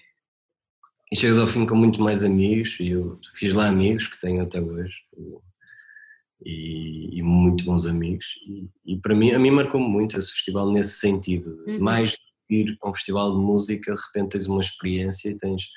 e 1.14 1.16
chegas 1.16 1.38
ao 1.38 1.46
fim 1.46 1.64
com 1.64 1.76
muito 1.76 2.02
mais 2.02 2.24
amigos, 2.24 2.76
e 2.80 2.88
eu 2.88 3.20
fiz 3.34 3.54
lá 3.54 3.68
amigos 3.68 4.08
que 4.08 4.20
tenho 4.20 4.42
até 4.42 4.60
hoje, 4.60 4.96
e, 6.44 7.18
e 7.18 7.22
muito 7.22 7.64
bons 7.64 7.86
amigos, 7.86 8.26
e, 8.44 8.68
e, 8.84 8.98
para 8.98 9.14
mim, 9.14 9.30
a 9.30 9.38
mim 9.38 9.52
marcou 9.52 9.80
muito 9.80 10.18
esse 10.18 10.32
festival 10.32 10.72
nesse 10.72 10.98
sentido, 10.98 11.54
uhum. 11.68 11.78
mais 11.78 12.10
do 12.10 12.16
que 12.48 12.54
ir 12.56 12.78
a 12.82 12.90
um 12.90 12.92
festival 12.92 13.30
de 13.30 13.38
música, 13.38 13.94
de 13.94 14.02
repente 14.02 14.32
tens 14.32 14.46
uma 14.48 14.60
experiência 14.60 15.30
e 15.30 15.38
tens 15.38 15.68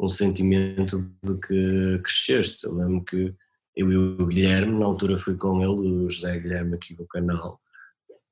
um 0.00 0.08
sentimento 0.08 1.00
de 1.22 1.38
que 1.38 2.00
cresceste, 2.02 2.64
eu 2.64 2.74
lembro 2.74 3.04
que 3.04 3.32
eu 3.76 3.92
e 3.92 3.96
o 3.96 4.26
Guilherme, 4.26 4.76
na 4.76 4.86
altura 4.86 5.16
fui 5.16 5.36
com 5.36 5.62
ele, 5.62 5.70
o 5.70 6.08
José 6.08 6.40
Guilherme 6.40 6.74
aqui 6.74 6.92
do 6.92 7.06
canal, 7.06 7.60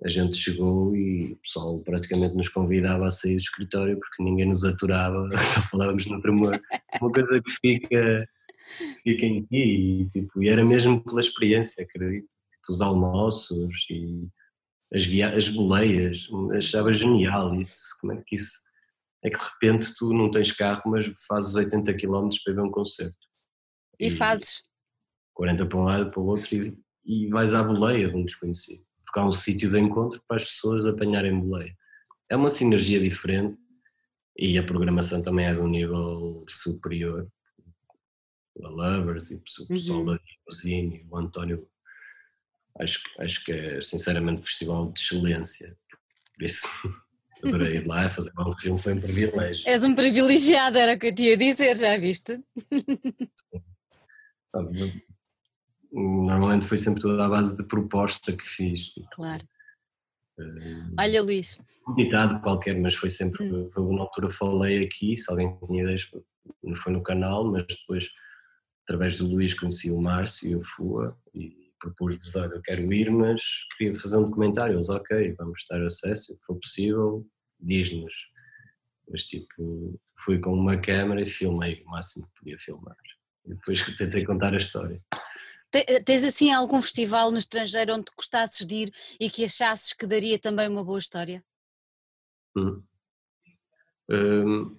a 0.02 0.08
gente 0.08 0.36
chegou 0.36 0.94
e 0.96 1.32
o 1.32 1.36
pessoal 1.36 1.80
praticamente 1.80 2.34
nos 2.34 2.48
convidava 2.48 3.06
a 3.06 3.10
sair 3.10 3.36
do 3.36 3.40
escritório 3.40 3.98
porque 3.98 4.22
ninguém 4.22 4.46
nos 4.46 4.64
aturava, 4.64 5.28
só 5.54 5.60
falávamos 5.62 6.06
no 6.06 6.20
primeiro, 6.20 6.60
uma 7.00 7.12
coisa 7.12 7.40
que 7.42 7.50
fica, 7.50 8.28
fica 9.02 9.26
em 9.26 9.42
ti 9.44 9.56
e, 9.56 10.08
tipo, 10.10 10.42
e 10.42 10.48
era 10.48 10.64
mesmo 10.64 11.02
pela 11.02 11.20
experiência, 11.20 11.84
acredito, 11.84 12.26
tipo, 12.26 12.64
os 12.70 12.80
almoços 12.80 13.86
e 13.90 14.28
as, 14.92 15.04
via 15.04 15.34
as 15.34 15.48
boleias, 15.48 16.28
achava 16.56 16.92
genial 16.92 17.54
isso, 17.60 17.84
como 18.00 18.12
é 18.12 18.22
que 18.26 18.36
isso, 18.36 18.58
é 19.22 19.30
que 19.30 19.38
de 19.38 19.44
repente 19.44 19.94
tu 19.96 20.12
não 20.12 20.30
tens 20.30 20.52
carro 20.52 20.82
mas 20.86 21.06
fazes 21.26 21.54
80 21.54 21.94
km 21.94 22.28
para 22.44 22.54
ver 22.54 22.60
um 22.60 22.70
concerto. 22.70 23.16
E, 23.98 24.08
e 24.08 24.10
fazes? 24.10 24.62
40 25.32 25.66
para 25.66 25.78
um 25.78 25.82
lado, 25.82 26.10
para 26.10 26.20
o 26.20 26.26
outro 26.26 26.54
e, 26.54 26.76
e 27.06 27.28
vais 27.28 27.54
à 27.54 27.62
boleia 27.62 28.08
de 28.08 28.16
um 28.16 28.24
desconhecido, 28.24 28.84
porque 29.14 29.20
há 29.20 29.24
um 29.24 29.32
sítio 29.32 29.70
de 29.70 29.78
encontro 29.78 30.20
para 30.26 30.38
as 30.38 30.44
pessoas 30.44 30.84
apanharem 30.84 31.38
boleia. 31.38 31.72
É 32.28 32.34
uma 32.34 32.50
sinergia 32.50 32.98
diferente 32.98 33.56
e 34.36 34.58
a 34.58 34.64
programação 34.64 35.22
também 35.22 35.46
é 35.46 35.54
de 35.54 35.60
um 35.60 35.68
nível 35.68 36.44
superior. 36.48 37.28
O 38.56 38.66
Lovers 38.66 39.30
e 39.30 39.36
o 39.36 39.40
pessoal 39.40 40.00
uhum. 40.00 40.04
da 40.06 40.18
Limousine, 40.18 41.06
o 41.08 41.16
António, 41.16 41.68
acho, 42.80 43.00
acho 43.20 43.44
que 43.44 43.52
é 43.52 43.80
sinceramente 43.80 44.40
um 44.40 44.44
festival 44.44 44.90
de 44.90 44.98
excelência. 44.98 45.76
Por 46.34 46.44
isso 46.44 46.66
adorei 47.44 47.76
ir 47.76 47.86
lá 47.86 48.08
fazer 48.08 48.32
um 48.36 48.56
filme, 48.56 48.78
foi 48.78 48.94
um 48.94 49.00
privilégio. 49.00 49.62
És 49.64 49.84
um 49.84 49.94
privilegiado, 49.94 50.76
era 50.76 50.94
o 50.94 50.98
que 50.98 51.06
eu 51.06 51.14
tinha 51.14 51.34
a 51.34 51.36
dizer, 51.36 51.76
já 51.76 51.96
viste? 51.96 52.42
Normalmente 55.94 56.64
foi 56.64 56.78
sempre 56.78 57.00
toda 57.00 57.24
a 57.24 57.28
base 57.28 57.56
de 57.56 57.62
proposta 57.62 58.36
que 58.36 58.44
fiz. 58.44 58.92
Claro. 59.12 59.46
Uh, 60.38 60.94
Olha, 60.98 61.22
Luís. 61.22 61.58
Ditado 61.96 62.40
qualquer, 62.42 62.78
mas 62.80 62.94
foi 62.94 63.10
sempre. 63.10 63.44
Hum. 63.44 63.70
Eu, 63.74 63.92
na 63.92 64.02
altura 64.02 64.28
falei 64.28 64.84
aqui, 64.84 65.16
se 65.16 65.30
alguém 65.30 65.56
tinha 65.66 65.84
ideias, 65.84 66.10
não 66.62 66.74
foi 66.74 66.92
no 66.92 67.02
canal, 67.02 67.44
mas 67.44 67.66
depois, 67.66 68.10
através 68.84 69.16
do 69.16 69.26
Luís, 69.26 69.54
conheci 69.54 69.90
o 69.90 70.00
Márcio 70.00 70.50
e 70.50 70.56
o 70.56 70.62
Fua 70.62 71.16
e 71.32 71.70
propus-lhes: 71.78 72.34
olha, 72.34 72.54
eu 72.54 72.62
quero 72.62 72.92
ir, 72.92 73.10
mas 73.10 73.42
queria 73.76 73.94
fazer 73.94 74.16
um 74.16 74.24
documentário. 74.24 74.74
Eles, 74.74 74.88
ok, 74.88 75.34
vamos 75.38 75.64
dar 75.70 75.82
acesso, 75.84 76.32
o 76.32 76.36
que 76.36 76.44
for 76.44 76.58
possível, 76.58 77.24
diz-nos. 77.60 78.14
Mas 79.08 79.26
tipo, 79.26 80.00
fui 80.24 80.38
com 80.40 80.52
uma 80.52 80.78
câmera 80.78 81.20
e 81.20 81.26
filmei 81.26 81.82
o 81.86 81.90
máximo 81.90 82.26
que 82.26 82.40
podia 82.40 82.58
filmar. 82.58 82.96
E 83.44 83.50
depois 83.50 83.84
tentei 83.96 84.24
contar 84.24 84.52
a 84.54 84.56
história. 84.56 85.00
Tens 86.04 86.24
assim 86.24 86.52
algum 86.52 86.80
festival 86.80 87.30
no 87.30 87.38
estrangeiro 87.38 87.94
onde 87.94 88.12
gostasses 88.16 88.64
de 88.64 88.74
ir 88.74 88.94
e 89.18 89.28
que 89.28 89.44
achasses 89.44 89.92
que 89.92 90.06
daria 90.06 90.38
também 90.38 90.68
uma 90.68 90.84
boa 90.84 90.98
história? 90.98 91.44
Hum. 92.56 92.82
Hum, 94.08 94.78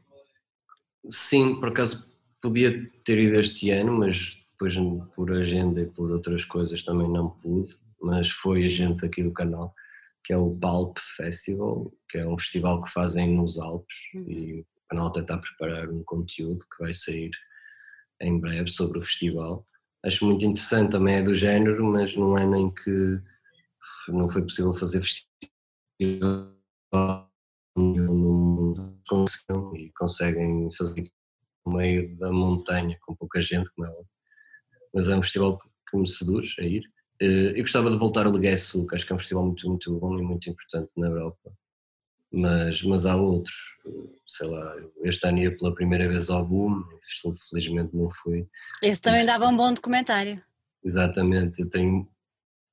sim, 1.10 1.60
por 1.60 1.70
acaso 1.70 2.16
podia 2.42 2.90
ter 3.04 3.20
ido 3.20 3.40
este 3.40 3.72
ano, 3.72 3.92
mas 3.92 4.38
depois 4.52 4.76
por 5.16 5.32
agenda 5.34 5.82
e 5.82 5.88
por 5.88 6.12
outras 6.12 6.46
coisas 6.46 6.84
também 6.84 7.10
não 7.10 7.30
pude, 7.30 7.76
mas 8.00 8.30
foi 8.30 8.66
a 8.66 8.70
gente 8.70 9.06
aqui 9.06 9.22
do 9.22 9.34
canal, 9.34 9.74
que 10.24 10.32
é 10.32 10.38
o 10.38 10.56
Palp 10.56 10.98
Festival, 11.18 11.92
que 12.10 12.20
é 12.20 12.28
um 12.28 12.38
festival 12.38 12.82
que 12.82 12.92
fazem 12.92 13.36
nos 13.36 13.58
Alpes 13.58 13.98
uhum. 14.14 14.30
e 14.30 14.62
o 14.62 14.66
canal 14.88 15.08
até 15.08 15.22
está 15.22 15.36
a 15.36 15.40
preparar 15.40 15.90
um 15.90 16.04
conteúdo 16.04 16.66
que 16.70 16.84
vai 16.84 16.94
sair 16.94 17.32
em 18.22 18.40
breve 18.40 18.72
sobre 18.72 19.00
o 19.00 19.02
festival 19.02 19.68
acho 20.06 20.26
muito 20.26 20.46
interessante, 20.46 20.92
também 20.92 21.16
é 21.16 21.24
do 21.24 21.34
género, 21.34 21.84
mas 21.86 22.16
não 22.16 22.38
é 22.38 22.46
nem 22.46 22.70
que 22.72 23.20
não 24.08 24.30
foi 24.30 24.44
possível 24.44 24.74
fazer 24.74 25.02
festival 25.02 26.56
mundo 27.78 28.98
e 29.76 29.92
conseguem 29.98 30.70
fazer 30.72 31.12
no 31.66 31.74
meio 31.74 32.16
da 32.18 32.32
montanha 32.32 32.98
com 33.02 33.16
pouca 33.16 33.42
gente, 33.42 33.70
como 33.72 33.88
é. 33.88 33.94
Mas 34.94 35.10
é 35.10 35.16
um 35.16 35.22
festival 35.22 35.60
que 35.90 35.98
me 35.98 36.08
seduz 36.08 36.56
a 36.60 36.64
ir. 36.64 36.84
Eh, 37.20 37.54
eu 37.60 37.62
gostava 37.62 37.90
de 37.90 37.98
voltar 37.98 38.26
ao 38.26 38.32
Legueço, 38.32 38.86
que 38.88 38.96
acho 38.96 39.06
que 39.06 39.12
é 39.12 39.16
um 39.16 39.20
festival 39.20 39.46
muito, 39.46 39.68
muito 39.68 40.00
bom 40.00 40.18
e 40.18 40.22
muito 40.22 40.50
importante 40.50 40.90
na 40.96 41.08
Europa 41.08 41.52
mas, 42.36 42.84
mas 42.84 43.06
há 43.06 43.16
outros, 43.16 43.56
sei 44.28 44.48
lá, 44.48 44.76
este 45.04 45.26
ano 45.28 45.40
ia 45.40 45.58
pela 45.58 45.74
primeira 45.74 46.08
vez 46.08 46.30
ao 46.30 46.46
Boom, 46.46 46.84
felizmente 47.50 47.96
não 47.96 48.10
fui. 48.10 48.48
Esse 48.84 49.02
também 49.02 49.26
dava 49.26 49.48
um 49.48 49.56
bom 49.56 49.74
documentário. 49.74 50.42
Exatamente, 50.84 51.62
eu 51.62 51.70
tenho, 51.70 52.08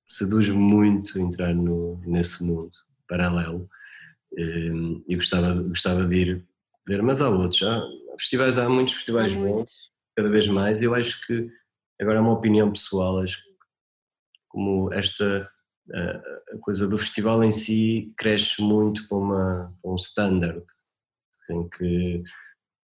seduz 0.05 0.49
muito 0.49 1.19
entrar 1.19 1.55
no, 1.55 1.97
nesse 2.05 2.45
mundo 2.45 2.73
paralelo 3.09 3.69
ehm, 4.37 5.03
e 5.07 5.17
gostava, 5.17 5.55
gostava 5.63 6.05
de 6.07 6.17
ir 6.17 6.47
ver, 6.87 7.03
mas 7.03 7.23
há 7.23 7.31
outros, 7.31 7.63
há 7.63 7.81
festivais, 8.19 8.59
há 8.59 8.69
muitos 8.69 8.95
festivais 8.95 9.33
há 9.33 9.37
bons, 9.37 9.55
muitos. 9.55 9.91
cada 10.17 10.29
vez 10.29 10.49
mais, 10.49 10.83
eu 10.83 10.95
acho 10.95 11.25
que, 11.27 11.49
agora 12.01 12.19
é 12.19 12.21
uma 12.21 12.33
opinião 12.33 12.73
pessoal, 12.73 13.21
acho 13.21 13.43
que 13.43 13.53
como 14.49 14.93
esta 14.93 15.49
a 15.95 16.59
coisa 16.61 16.87
do 16.87 16.99
festival 16.99 17.43
em 17.43 17.51
si 17.51 18.13
cresce 18.17 18.63
muito 18.63 19.07
para, 19.09 19.19
uma, 19.19 19.75
para 19.83 19.91
um 19.91 19.97
standard, 19.97 20.65
em 21.51 21.69
que 21.69 22.23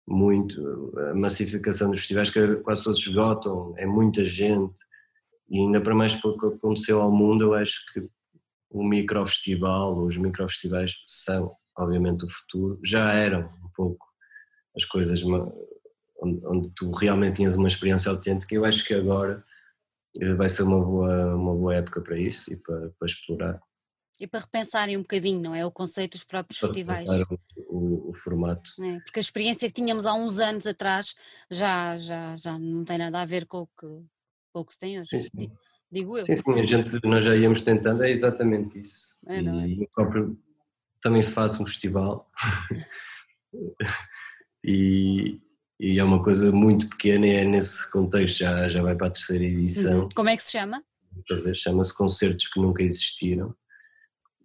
muito, 0.07 0.93
a 1.11 1.15
massificação 1.15 1.91
dos 1.91 2.01
festivais 2.01 2.31
que 2.31 2.57
quase 2.57 2.85
todos 2.85 3.01
esgotam, 3.01 3.75
é 3.77 3.85
muita 3.85 4.25
gente, 4.25 4.77
e 5.49 5.59
ainda 5.59 5.81
para 5.81 5.95
mais 5.95 6.15
que 6.15 6.29
aconteceu 6.29 7.01
ao 7.03 7.11
mundo, 7.11 7.45
eu 7.45 7.55
acho 7.55 7.85
que 7.93 8.09
o 8.71 8.83
microfestival, 8.83 10.05
os 10.05 10.17
microfestivais 10.17 10.93
são 11.07 11.57
obviamente 11.77 12.25
o 12.25 12.29
futuro, 12.29 12.81
já 12.83 13.13
eram 13.13 13.41
um 13.63 13.69
pouco 13.75 14.07
as 14.77 14.85
coisas 14.85 15.23
onde, 15.23 16.47
onde 16.47 16.71
tu 16.75 16.91
realmente 16.93 17.37
tinhas 17.37 17.57
uma 17.57 17.69
experiência 17.69 18.11
autêntica, 18.11 18.55
eu 18.55 18.65
acho 18.65 18.85
que 18.85 18.95
agora 18.95 19.45
vai 20.37 20.49
ser 20.49 20.63
uma 20.63 20.83
boa, 20.83 21.35
uma 21.35 21.55
boa 21.55 21.75
época 21.75 22.01
para 22.01 22.19
isso 22.19 22.53
e 22.53 22.57
para, 22.57 22.91
para 22.99 23.07
explorar. 23.07 23.61
E 24.19 24.27
para 24.27 24.41
repensarem 24.41 24.97
um 24.97 25.03
bocadinho, 25.03 25.43
não 25.43 25.55
é? 25.55 25.65
O 25.67 25.71
conceito 25.71 26.13
dos 26.13 26.25
próprios 26.25 26.59
para 26.59 26.69
festivais. 26.69 27.09
O, 27.09 27.39
o, 27.69 28.11
o, 28.11 28.15
formato. 28.15 28.71
É, 28.83 28.99
porque 29.01 29.19
a 29.19 29.21
experiência 29.21 29.69
que 29.69 29.75
tínhamos 29.75 30.07
há 30.07 30.15
uns 30.15 30.41
anos 30.41 30.67
atrás 30.67 31.15
já, 31.51 31.99
já, 31.99 32.35
já 32.37 32.59
não 32.59 32.83
tem 32.83 32.97
nada 32.97 33.21
a 33.21 33.27
ver 33.27 33.47
com 33.47 33.59
o 33.59 33.67
que, 33.67 33.87
com 34.53 34.61
o 34.61 34.65
que 34.65 34.73
se 34.73 34.79
tem 34.79 34.99
hoje. 34.99 35.11
Sim, 35.11 35.23
sim. 35.23 35.53
Digo 35.93 36.17
eu. 36.17 36.25
Sim, 36.25 36.37
sim, 36.37 36.61
a 36.61 36.63
gente, 36.63 37.07
nós 37.07 37.25
já 37.25 37.37
íamos 37.37 37.63
tentando, 37.63 38.03
é 38.03 38.11
exatamente 38.11 38.81
isso. 38.81 39.15
É, 39.27 39.43
não 39.43 39.61
é? 39.61 39.69
E 39.69 39.83
eu 39.83 39.89
próprio 39.95 40.39
também 41.03 41.23
faço 41.23 41.63
um 41.63 41.67
festival. 41.67 42.31
e, 44.65 45.41
e 45.79 45.99
é 45.99 46.05
uma 46.05 46.23
coisa 46.23 46.51
muito 46.51 46.89
pequena 46.89 47.27
e 47.27 47.31
é 47.31 47.45
nesse 47.45 47.91
contexto, 47.91 48.39
já, 48.39 48.69
já 48.69 48.83
vai 48.83 48.95
para 48.95 49.09
a 49.09 49.11
terceira 49.11 49.45
edição. 49.45 50.03
Uhum. 50.03 50.09
Como 50.15 50.29
é 50.29 50.37
que 50.37 50.43
se 50.43 50.53
chama? 50.53 50.83
Chama-se 51.55 51.97
Concertos 51.97 52.49
que 52.49 52.61
Nunca 52.61 52.83
Existiram 52.83 53.55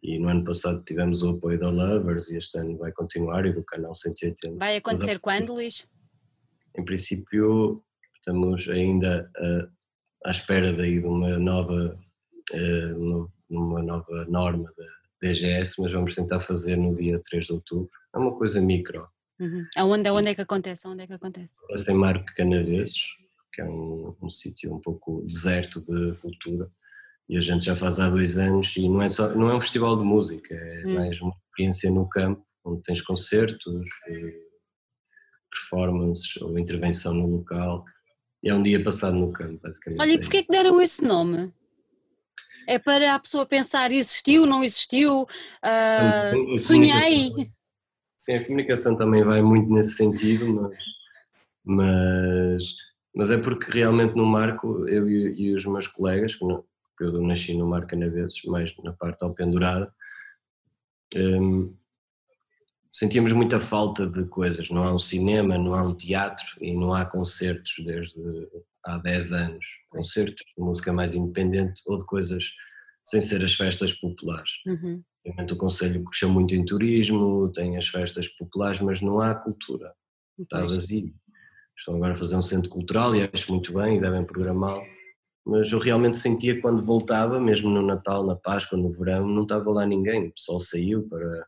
e 0.04 0.18
no 0.18 0.30
ano 0.30 0.44
passado 0.44 0.84
tivemos 0.84 1.22
o 1.22 1.30
apoio 1.30 1.60
da 1.60 1.70
Lovers 1.70 2.30
e 2.30 2.38
este 2.38 2.58
ano 2.58 2.78
vai 2.78 2.92
continuar 2.92 3.46
e 3.46 3.54
do 3.54 3.64
canal 3.64 3.94
180. 3.94 4.58
Vai 4.58 4.78
acontecer 4.78 5.20
quando, 5.20 5.54
Luís? 5.54 5.88
Em 6.78 6.84
princípio 6.84 7.84
estamos 8.16 8.70
ainda 8.70 9.30
à 10.26 10.32
espera 10.32 10.74
daí 10.74 11.00
de 11.00 11.06
uma 11.06 11.38
nova, 11.38 11.98
eh, 12.54 12.94
uma 13.50 13.82
nova 13.82 14.26
norma 14.26 14.72
da 14.78 14.86
DGS, 15.22 15.80
mas 15.80 15.92
vamos 15.92 16.16
tentar 16.16 16.40
fazer 16.40 16.76
no 16.76 16.96
dia 16.96 17.22
3 17.30 17.46
de 17.46 17.54
outubro. 17.54 17.92
É 18.14 18.18
uma 18.18 18.36
coisa 18.36 18.60
micro, 18.60 19.08
Uhum. 19.42 19.66
Aonde, 19.76 20.08
aonde 20.08 20.30
é 20.30 20.36
que 20.36 20.42
acontece? 20.42 20.86
Aonde 20.86 21.04
é 21.04 21.08
que 21.08 21.14
acontece? 21.14 21.54
Tem 21.84 21.96
Marco 21.96 22.28
Canaveses, 22.36 23.02
que 23.52 23.62
é 23.62 23.66
um, 23.66 24.16
um 24.22 24.30
sítio 24.30 24.72
um 24.72 24.80
pouco 24.80 25.24
deserto 25.26 25.82
de 25.82 26.16
cultura, 26.22 26.70
e 27.28 27.38
a 27.38 27.42
gente 27.42 27.66
já 27.66 27.76
faz 27.76 28.00
há 28.00 28.08
dois 28.08 28.38
anos 28.38 28.76
e 28.78 28.88
não 28.88 29.02
é, 29.02 29.10
só, 29.10 29.34
não 29.34 29.50
é 29.50 29.56
um 29.56 29.62
festival 29.62 29.98
de 29.98 30.04
música, 30.04 30.54
é 30.54 30.84
hum. 30.86 30.94
mais 30.96 31.20
uma 31.22 31.34
experiência 31.34 31.90
no 31.90 32.08
campo, 32.08 32.46
onde 32.64 32.84
tens 32.84 33.02
concertos, 33.02 33.88
eh, 34.08 34.52
performances 35.50 36.40
ou 36.42 36.60
intervenção 36.60 37.14
no 37.14 37.26
local. 37.26 37.84
É 38.44 38.54
um 38.54 38.62
dia 38.62 38.84
passado 38.84 39.16
no 39.16 39.32
campo, 39.32 39.60
basicamente. 39.62 40.02
Olha, 40.02 40.12
e 40.12 40.20
porquê 40.20 40.44
que 40.44 40.52
deram 40.52 40.80
esse 40.82 41.04
nome? 41.04 41.52
É 42.68 42.78
para 42.78 43.16
a 43.16 43.20
pessoa 43.20 43.46
pensar, 43.46 43.92
existiu, 43.92 44.46
não 44.46 44.64
existiu, 44.64 45.24
uh, 45.24 46.58
sonhei. 46.58 47.32
Sim, 48.24 48.36
a 48.36 48.46
comunicação 48.46 48.96
também 48.96 49.24
vai 49.24 49.42
muito 49.42 49.74
nesse 49.74 49.96
sentido, 49.96 50.46
mas, 50.54 50.78
mas, 51.66 52.76
mas 53.16 53.32
é 53.32 53.38
porque 53.40 53.72
realmente 53.72 54.16
no 54.16 54.28
Marco, 54.28 54.88
eu 54.88 55.10
e, 55.10 55.34
e 55.42 55.56
os 55.56 55.66
meus 55.66 55.88
colegas, 55.88 56.36
que 56.36 56.46
não, 56.46 56.64
eu 57.00 57.20
nasci 57.24 57.56
no 57.56 57.68
Mar 57.68 57.88
Canaveses, 57.88 58.44
mais 58.46 58.78
na 58.84 58.94
parte 58.94 59.24
ao 59.24 59.34
pendurada, 59.34 59.92
um, 61.16 61.76
sentíamos 62.92 63.34
muita 63.34 63.60
falta 63.60 64.08
de 64.08 64.24
coisas. 64.26 64.70
Não 64.70 64.84
há 64.84 64.94
um 64.94 65.00
cinema, 65.00 65.58
não 65.58 65.74
há 65.74 65.82
um 65.82 65.96
teatro 65.96 66.46
e 66.62 66.76
não 66.76 66.94
há 66.94 67.04
concertos 67.04 67.74
desde 67.84 68.22
há 68.86 69.00
10 69.00 69.34
anos. 69.34 69.66
Concertos 69.90 70.46
de 70.56 70.64
música 70.64 70.94
mais 70.94 71.16
independente 71.16 71.82
ou 71.88 71.98
de 71.98 72.06
coisas 72.06 72.44
sem 73.04 73.22
ser 73.22 73.44
as 73.44 73.56
festas 73.56 73.94
populares. 73.94 74.52
Uhum. 74.66 75.04
o 75.26 75.58
Conselho 75.58 76.04
cresceu 76.04 76.30
muito 76.30 76.54
em 76.54 76.66
turismo, 76.66 77.52
tem 77.54 77.78
as 77.78 77.88
festas 77.88 78.28
populares, 78.28 78.80
mas 78.80 79.02
não 79.02 79.20
há 79.20 79.36
cultura. 79.36 79.94
Está 80.40 80.62
vazio. 80.62 81.14
Estão 81.78 81.96
agora 81.96 82.14
a 82.14 82.16
fazer 82.16 82.36
um 82.36 82.42
centro 82.42 82.70
cultural 82.70 83.16
e 83.16 83.30
acho 83.32 83.52
muito 83.52 83.74
bem 83.74 83.98
e 83.98 84.02
devem 84.02 84.24
programá-lo 84.26 84.84
mas 85.46 85.72
eu 85.72 85.80
realmente 85.80 86.18
sentia 86.18 86.62
quando 86.62 86.82
voltava, 86.84 87.40
mesmo 87.40 87.70
no 87.70 87.82
Natal, 87.82 88.26
na 88.26 88.36
Páscoa, 88.36 88.78
no 88.78 88.92
verão, 88.92 89.28
não 89.28 89.44
estava 89.44 89.70
lá 89.72 89.86
ninguém. 89.86 90.28
O 90.28 90.34
pessoal 90.34 90.60
saiu 90.60 91.08
para 91.10 91.48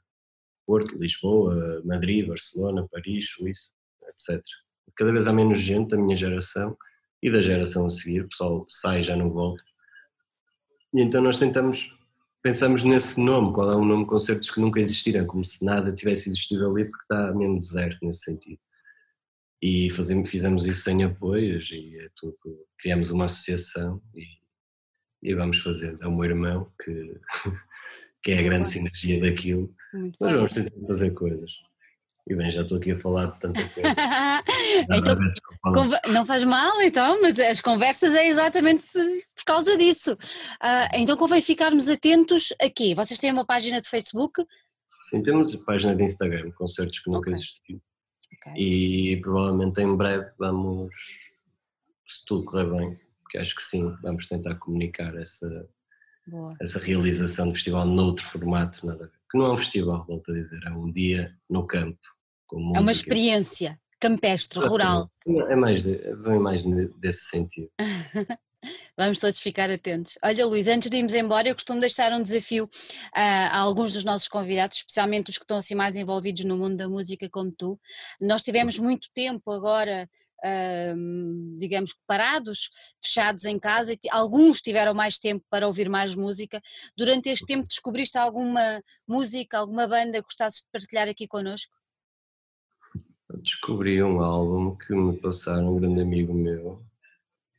Porto, 0.66 0.98
Lisboa, 0.98 1.82
Madrid, 1.86 2.28
Barcelona, 2.28 2.88
Paris, 2.92 3.30
Suíça, 3.30 3.70
etc. 4.10 4.44
Cada 4.96 5.12
vez 5.12 5.28
há 5.28 5.34
menos 5.34 5.60
gente 5.60 5.90
da 5.90 5.98
minha 5.98 6.16
geração 6.16 6.76
e 7.22 7.32
da 7.32 7.42
geração 7.42 7.86
a 7.86 7.90
seguir, 7.90 8.22
o 8.22 8.30
pessoal 8.30 8.66
sai 8.68 9.00
e 9.00 9.04
já 9.04 9.16
não 9.16 9.30
volta. 9.30 9.64
E 10.94 11.02
então 11.02 11.22
nós 11.22 11.40
tentamos, 11.40 11.98
pensamos 12.42 12.84
nesse 12.84 13.20
nome, 13.20 13.54
qual 13.54 13.72
é 13.72 13.76
um 13.76 13.86
nome 13.86 14.04
de 14.04 14.10
concertos 14.10 14.50
que 14.52 14.62
nunca 14.62 14.80
existiram, 14.80 15.26
como 15.26 15.44
se 15.44 15.66
nada 15.66 15.92
tivesse 15.92 16.30
existido 16.30 16.70
ali, 16.70 16.86
porque 16.86 17.04
está 17.04 17.34
mesmo 17.34 17.60
deserto 17.60 17.98
nesse 18.02 18.24
sentido 18.24 18.60
e 19.64 19.90
fazemos, 19.92 20.30
fizemos 20.30 20.66
isso 20.66 20.84
sem 20.84 21.06
apoios 21.06 21.70
e 21.72 21.98
é 21.98 22.10
tudo, 22.18 22.38
criamos 22.78 23.12
uma 23.12 23.26
associação 23.26 24.02
e, 24.14 24.26
e 25.24 25.34
vamos 25.34 25.62
fazer. 25.62 25.98
É 26.02 26.06
o 26.06 26.12
meu 26.12 26.26
irmão 26.26 26.70
que, 26.84 27.18
que 28.22 28.32
é 28.34 28.40
a 28.40 28.44
grande 28.44 28.70
sinergia 28.70 29.22
daquilo, 29.22 29.74
Muito 29.94 30.18
mas 30.20 30.34
vamos 30.34 30.54
tentar 30.54 30.86
fazer 30.86 31.12
coisas. 31.12 31.50
E 32.28 32.36
bem, 32.36 32.52
já 32.52 32.62
estou 32.62 32.78
aqui 32.78 32.92
a 32.92 32.98
falar 32.98 33.28
de 33.28 33.40
tanta 33.40 33.70
coisa. 33.70 33.90
então, 34.92 36.12
não 36.12 36.26
faz 36.26 36.44
mal, 36.44 36.82
então, 36.82 37.22
mas 37.22 37.40
as 37.40 37.62
conversas 37.62 38.14
é 38.14 38.28
exatamente 38.28 38.84
por, 39.46 39.54
causa 39.54 39.78
disso. 39.78 40.14
Uh, 40.14 40.90
então 40.94 41.18
convém 41.18 41.42
ficarmos 41.42 41.88
atentos 41.88 42.54
aqui. 42.62 42.96
Vocês 42.96 43.20
têm 43.20 43.32
uma 43.32 43.46
página 43.46 43.82
de 43.82 43.90
Facebook? 43.90 44.46
Sim, 45.04 45.24
temos 45.24 45.54
a 45.54 45.64
página 45.66 45.96
de 45.96 46.04
Instagram, 46.04 46.52
concertos 46.52 47.00
que 47.00 47.10
nunca 47.10 47.30
okay. 47.30 47.34
existiu. 47.34 47.82
Okay. 48.38 48.54
E 48.62 49.22
provavelmente 49.22 49.82
em 49.82 49.96
breve 49.96 50.32
vamos, 50.38 50.94
se 52.08 52.26
tudo 52.26 52.46
correr 52.46 52.70
bem, 52.70 53.00
porque 53.22 53.38
acho 53.38 53.56
que 53.56 53.64
sim, 53.64 53.96
vamos 54.02 54.28
tentar 54.28 54.56
comunicar 54.56 55.16
essa, 55.16 55.68
essa 56.62 56.80
realização 56.80 57.50
do 57.50 57.56
festival 57.56 57.86
noutro 57.86 58.24
formato, 58.26 58.86
nada 58.86 59.12
que 59.34 59.40
não 59.40 59.48
é 59.48 59.54
um 59.54 59.58
festival, 59.58 60.06
volto 60.08 60.32
a 60.32 60.36
dizer, 60.36 60.60
é 60.64 60.70
um 60.70 60.92
dia 60.92 61.36
no 61.50 61.66
campo. 61.66 62.00
é 62.76 62.80
uma 62.80 62.92
experiência 62.92 63.80
campestre, 64.00 64.60
rural. 64.60 65.10
É 65.50 65.56
mais, 65.56 65.86
vem 65.86 66.40
mais 66.40 66.64
desse 67.00 67.26
sentido. 67.26 67.72
Vamos 68.98 69.20
todos 69.20 69.40
ficar 69.40 69.70
atentos. 69.70 70.18
Olha, 70.24 70.46
Luís, 70.46 70.68
antes 70.68 70.90
de 70.90 70.98
irmos 70.98 71.14
embora, 71.14 71.48
eu 71.48 71.56
costumo 71.56 71.80
deixar 71.80 72.12
um 72.14 72.22
desafio 72.22 72.66
uh, 72.66 72.70
a 73.14 73.58
alguns 73.58 73.94
dos 73.94 74.04
nossos 74.04 74.28
convidados, 74.28 74.78
especialmente 74.78 75.30
os 75.30 75.38
que 75.38 75.44
estão 75.44 75.58
assim 75.58 75.76
mais 75.76 75.96
envolvidos 75.96 76.46
no 76.46 76.58
mundo 76.58 76.78
da 76.78 76.88
música 76.88 77.30
como 77.30 77.52
tu. 77.52 77.80
Nós 78.22 78.44
tivemos 78.44 78.78
muito 78.78 79.10
tempo 79.14 79.52
agora 79.52 80.10
Uh, 80.46 81.58
digamos, 81.58 81.96
parados, 82.06 82.70
fechados 83.02 83.46
em 83.46 83.58
casa, 83.58 83.98
alguns 84.12 84.62
tiveram 84.62 84.94
mais 84.94 85.18
tempo 85.18 85.46
para 85.50 85.66
ouvir 85.66 85.88
mais 85.88 86.16
música. 86.16 86.62
Durante 86.98 87.30
este 87.30 87.46
tempo 87.46 87.66
descobriste 87.66 88.18
alguma 88.18 88.84
música, 89.08 89.60
alguma 89.60 89.88
banda 89.88 90.18
que 90.18 90.24
gostasses 90.24 90.64
de 90.64 90.68
partilhar 90.70 91.08
aqui 91.08 91.30
connosco? 91.30 91.72
Descobri 93.42 94.04
um 94.04 94.20
álbum 94.20 94.76
que 94.76 94.94
me 94.94 95.18
passaram 95.18 95.76
um 95.76 95.80
grande 95.80 96.02
amigo 96.02 96.34
meu, 96.34 96.84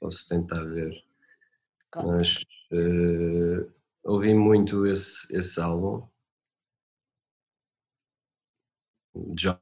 posso 0.04 0.28
tentar 0.28 0.62
ver. 0.64 1.02
Claro. 1.90 2.10
Mas 2.10 2.42
uh, 2.70 3.72
ouvi 4.02 4.34
muito 4.34 4.86
esse, 4.86 5.34
esse 5.34 5.58
álbum. 5.58 6.06
John 9.14 9.58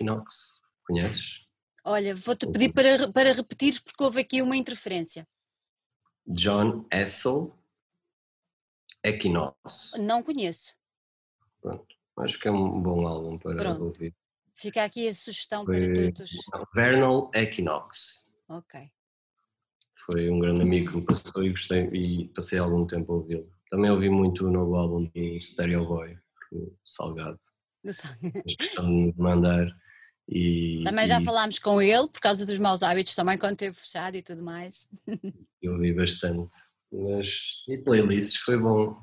Knox, 0.00 0.62
conheces? 0.86 1.46
Olha, 1.84 2.14
vou-te 2.14 2.50
pedir 2.50 2.72
para, 2.72 3.12
para 3.12 3.34
repetir 3.34 3.82
porque 3.82 4.02
houve 4.02 4.20
aqui 4.22 4.40
uma 4.40 4.56
interferência. 4.56 5.28
John 6.26 6.86
Essel 6.90 7.54
Equinox. 9.02 9.92
Não 9.98 10.22
conheço. 10.22 10.74
Pronto, 11.60 11.94
acho 12.16 12.38
que 12.38 12.48
é 12.48 12.50
um 12.50 12.80
bom 12.80 13.06
álbum 13.06 13.38
para 13.38 13.56
Pronto. 13.56 13.84
ouvir. 13.84 14.14
Fica 14.54 14.84
aqui 14.84 15.06
a 15.06 15.12
sugestão 15.12 15.66
para 15.66 15.92
todos. 15.92 16.30
Vernal 16.74 17.30
Equinox. 17.34 18.26
Ok. 18.48 18.90
Foi 20.06 20.28
um 20.30 20.38
grande 20.38 20.62
amigo 20.62 20.90
que 20.90 20.96
me 20.98 21.04
passou 21.04 21.42
e 21.42 21.50
gostei 21.50 21.88
e 21.92 22.28
passei 22.28 22.58
algum 22.58 22.86
tempo 22.86 23.12
a 23.12 23.16
ouvi-lo. 23.16 23.48
Também 23.70 23.90
ouvi 23.90 24.08
muito 24.10 24.46
o 24.46 24.50
novo 24.50 24.76
álbum 24.76 25.04
do 25.04 25.40
Stereo 25.40 25.86
Boy, 25.86 26.16
que, 26.48 26.72
Salgado. 26.84 27.38
Questão 28.58 29.10
de 29.10 29.18
mandar. 29.18 29.66
E, 30.28 30.82
também 30.84 31.06
já 31.06 31.20
e, 31.20 31.24
falámos 31.24 31.58
com 31.58 31.80
ele 31.80 32.08
por 32.08 32.20
causa 32.20 32.46
dos 32.46 32.58
maus 32.58 32.82
hábitos, 32.82 33.14
também 33.14 33.38
quando 33.38 33.52
esteve 33.52 33.76
fechado 33.76 34.16
e 34.16 34.22
tudo 34.22 34.42
mais. 34.42 34.88
Eu 35.60 35.72
ouvi 35.72 35.92
bastante. 35.92 36.52
Mas 36.92 37.62
e 37.68 37.78
playlists 37.78 38.36
foi 38.36 38.56
bom. 38.56 38.96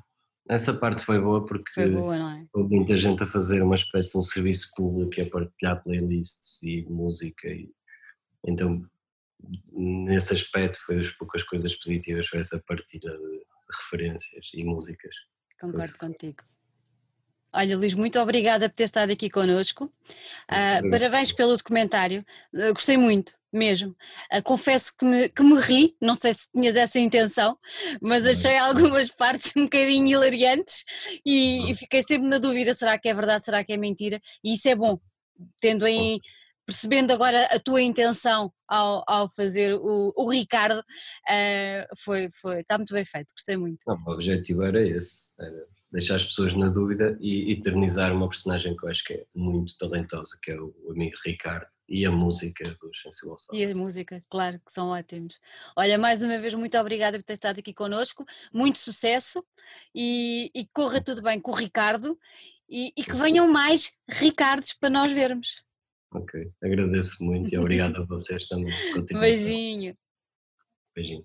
Essa 0.48 0.74
parte 0.74 1.04
foi 1.04 1.20
boa 1.20 1.44
porque 1.44 1.70
foi 1.72 1.90
boa, 1.90 2.16
é? 2.16 2.46
houve 2.52 2.74
muita 2.74 2.96
gente 2.96 3.22
a 3.22 3.26
fazer 3.26 3.62
uma 3.62 3.76
espécie 3.76 4.12
de 4.12 4.18
um 4.18 4.22
serviço 4.22 4.72
público 4.74 5.20
a 5.20 5.30
partilhar 5.30 5.82
playlists 5.82 6.62
e 6.62 6.82
música. 6.88 7.48
E, 7.48 7.70
então 8.44 8.84
nesse 9.72 10.34
aspecto 10.34 10.78
foi 10.84 10.96
das 10.96 11.10
poucas 11.10 11.42
coisas 11.42 11.74
positivas 11.74 12.26
foi 12.26 12.40
essa 12.40 12.62
partilha 12.66 13.10
de 13.10 13.42
referências 13.80 14.46
e 14.54 14.64
músicas. 14.64 15.14
Concordo 15.60 15.94
foi... 15.96 16.08
contigo. 16.08 16.42
Olha, 17.54 17.76
Luís, 17.76 17.92
muito 17.92 18.18
obrigada 18.18 18.68
por 18.68 18.74
ter 18.74 18.84
estado 18.84 19.12
aqui 19.12 19.28
connosco. 19.28 19.84
Uh, 19.84 20.90
parabéns 20.90 21.32
pelo 21.32 21.54
documentário. 21.54 22.24
Uh, 22.54 22.72
gostei 22.72 22.96
muito, 22.96 23.34
mesmo. 23.52 23.94
Uh, 24.32 24.42
confesso 24.42 24.96
que 24.96 25.04
me, 25.04 25.28
que 25.28 25.42
me 25.42 25.60
ri, 25.60 25.94
não 26.00 26.14
sei 26.14 26.32
se 26.32 26.48
tinhas 26.50 26.74
essa 26.74 26.98
intenção, 26.98 27.58
mas 28.00 28.26
achei 28.26 28.56
algumas 28.56 29.08
partes 29.12 29.52
um 29.54 29.64
bocadinho 29.64 30.08
hilariantes 30.08 30.82
e, 31.26 31.70
e, 31.70 31.74
fiquei 31.74 32.02
sempre 32.02 32.26
na 32.26 32.38
dúvida: 32.38 32.72
será 32.72 32.98
que 32.98 33.10
é 33.10 33.14
verdade, 33.14 33.44
será 33.44 33.62
que 33.62 33.74
é 33.74 33.76
mentira? 33.76 34.18
E 34.42 34.54
isso 34.54 34.70
é 34.70 34.74
bom, 34.74 34.98
tendo 35.60 35.86
em 35.86 36.20
percebendo 36.66 37.12
agora 37.12 37.44
a 37.46 37.58
tua 37.58 37.82
intenção 37.82 38.52
ao, 38.68 39.04
ao 39.06 39.28
fazer 39.28 39.74
o, 39.74 40.12
o 40.16 40.30
Ricardo, 40.30 40.78
uh, 40.80 41.96
foi, 41.98 42.28
foi, 42.30 42.60
está 42.60 42.78
muito 42.78 42.94
bem 42.94 43.04
feito, 43.04 43.32
gostei 43.34 43.56
muito. 43.56 43.80
Não, 43.86 43.96
o 44.06 44.10
objetivo 44.12 44.62
era 44.62 44.80
esse, 44.86 45.34
era 45.42 45.66
deixar 45.92 46.16
as 46.16 46.24
pessoas 46.24 46.54
na 46.54 46.68
dúvida 46.68 47.16
e 47.20 47.52
eternizar 47.52 48.12
uma 48.14 48.28
personagem 48.28 48.74
que 48.74 48.84
eu 48.84 48.88
acho 48.88 49.04
que 49.04 49.12
é 49.12 49.26
muito 49.34 49.76
talentosa, 49.76 50.38
que 50.42 50.50
é 50.50 50.58
o 50.58 50.74
amigo 50.90 51.16
Ricardo. 51.24 51.66
E 51.88 52.06
a 52.06 52.10
música 52.10 52.64
do 52.64 52.94
Sensible 52.94 53.38
Sound. 53.38 53.48
E 53.52 53.66
a 53.66 53.76
música, 53.76 54.24
claro, 54.30 54.58
que 54.64 54.72
são 54.72 54.88
ótimos. 54.88 55.38
Olha, 55.76 55.98
mais 55.98 56.22
uma 56.22 56.38
vez, 56.38 56.54
muito 56.54 56.78
obrigada 56.78 57.18
por 57.18 57.24
ter 57.24 57.34
estado 57.34 57.58
aqui 57.58 57.74
connosco, 57.74 58.24
muito 58.50 58.78
sucesso 58.78 59.44
e, 59.94 60.50
e 60.54 60.66
corra 60.72 61.02
tudo 61.02 61.20
bem 61.20 61.38
com 61.38 61.50
o 61.50 61.54
Ricardo 61.54 62.18
e, 62.66 62.94
e 62.96 63.04
que 63.04 63.14
venham 63.14 63.46
mais 63.46 63.92
Ricardos 64.08 64.72
para 64.72 64.88
nós 64.88 65.12
vermos. 65.12 65.62
Ok, 66.14 66.52
agradeço 66.62 67.24
muito 67.24 67.52
e 67.54 67.56
obrigado 67.58 67.96
a 67.96 68.04
vocês 68.04 68.46
também. 68.46 68.72
Beijinho. 69.18 69.96
Beijinho. 70.94 71.24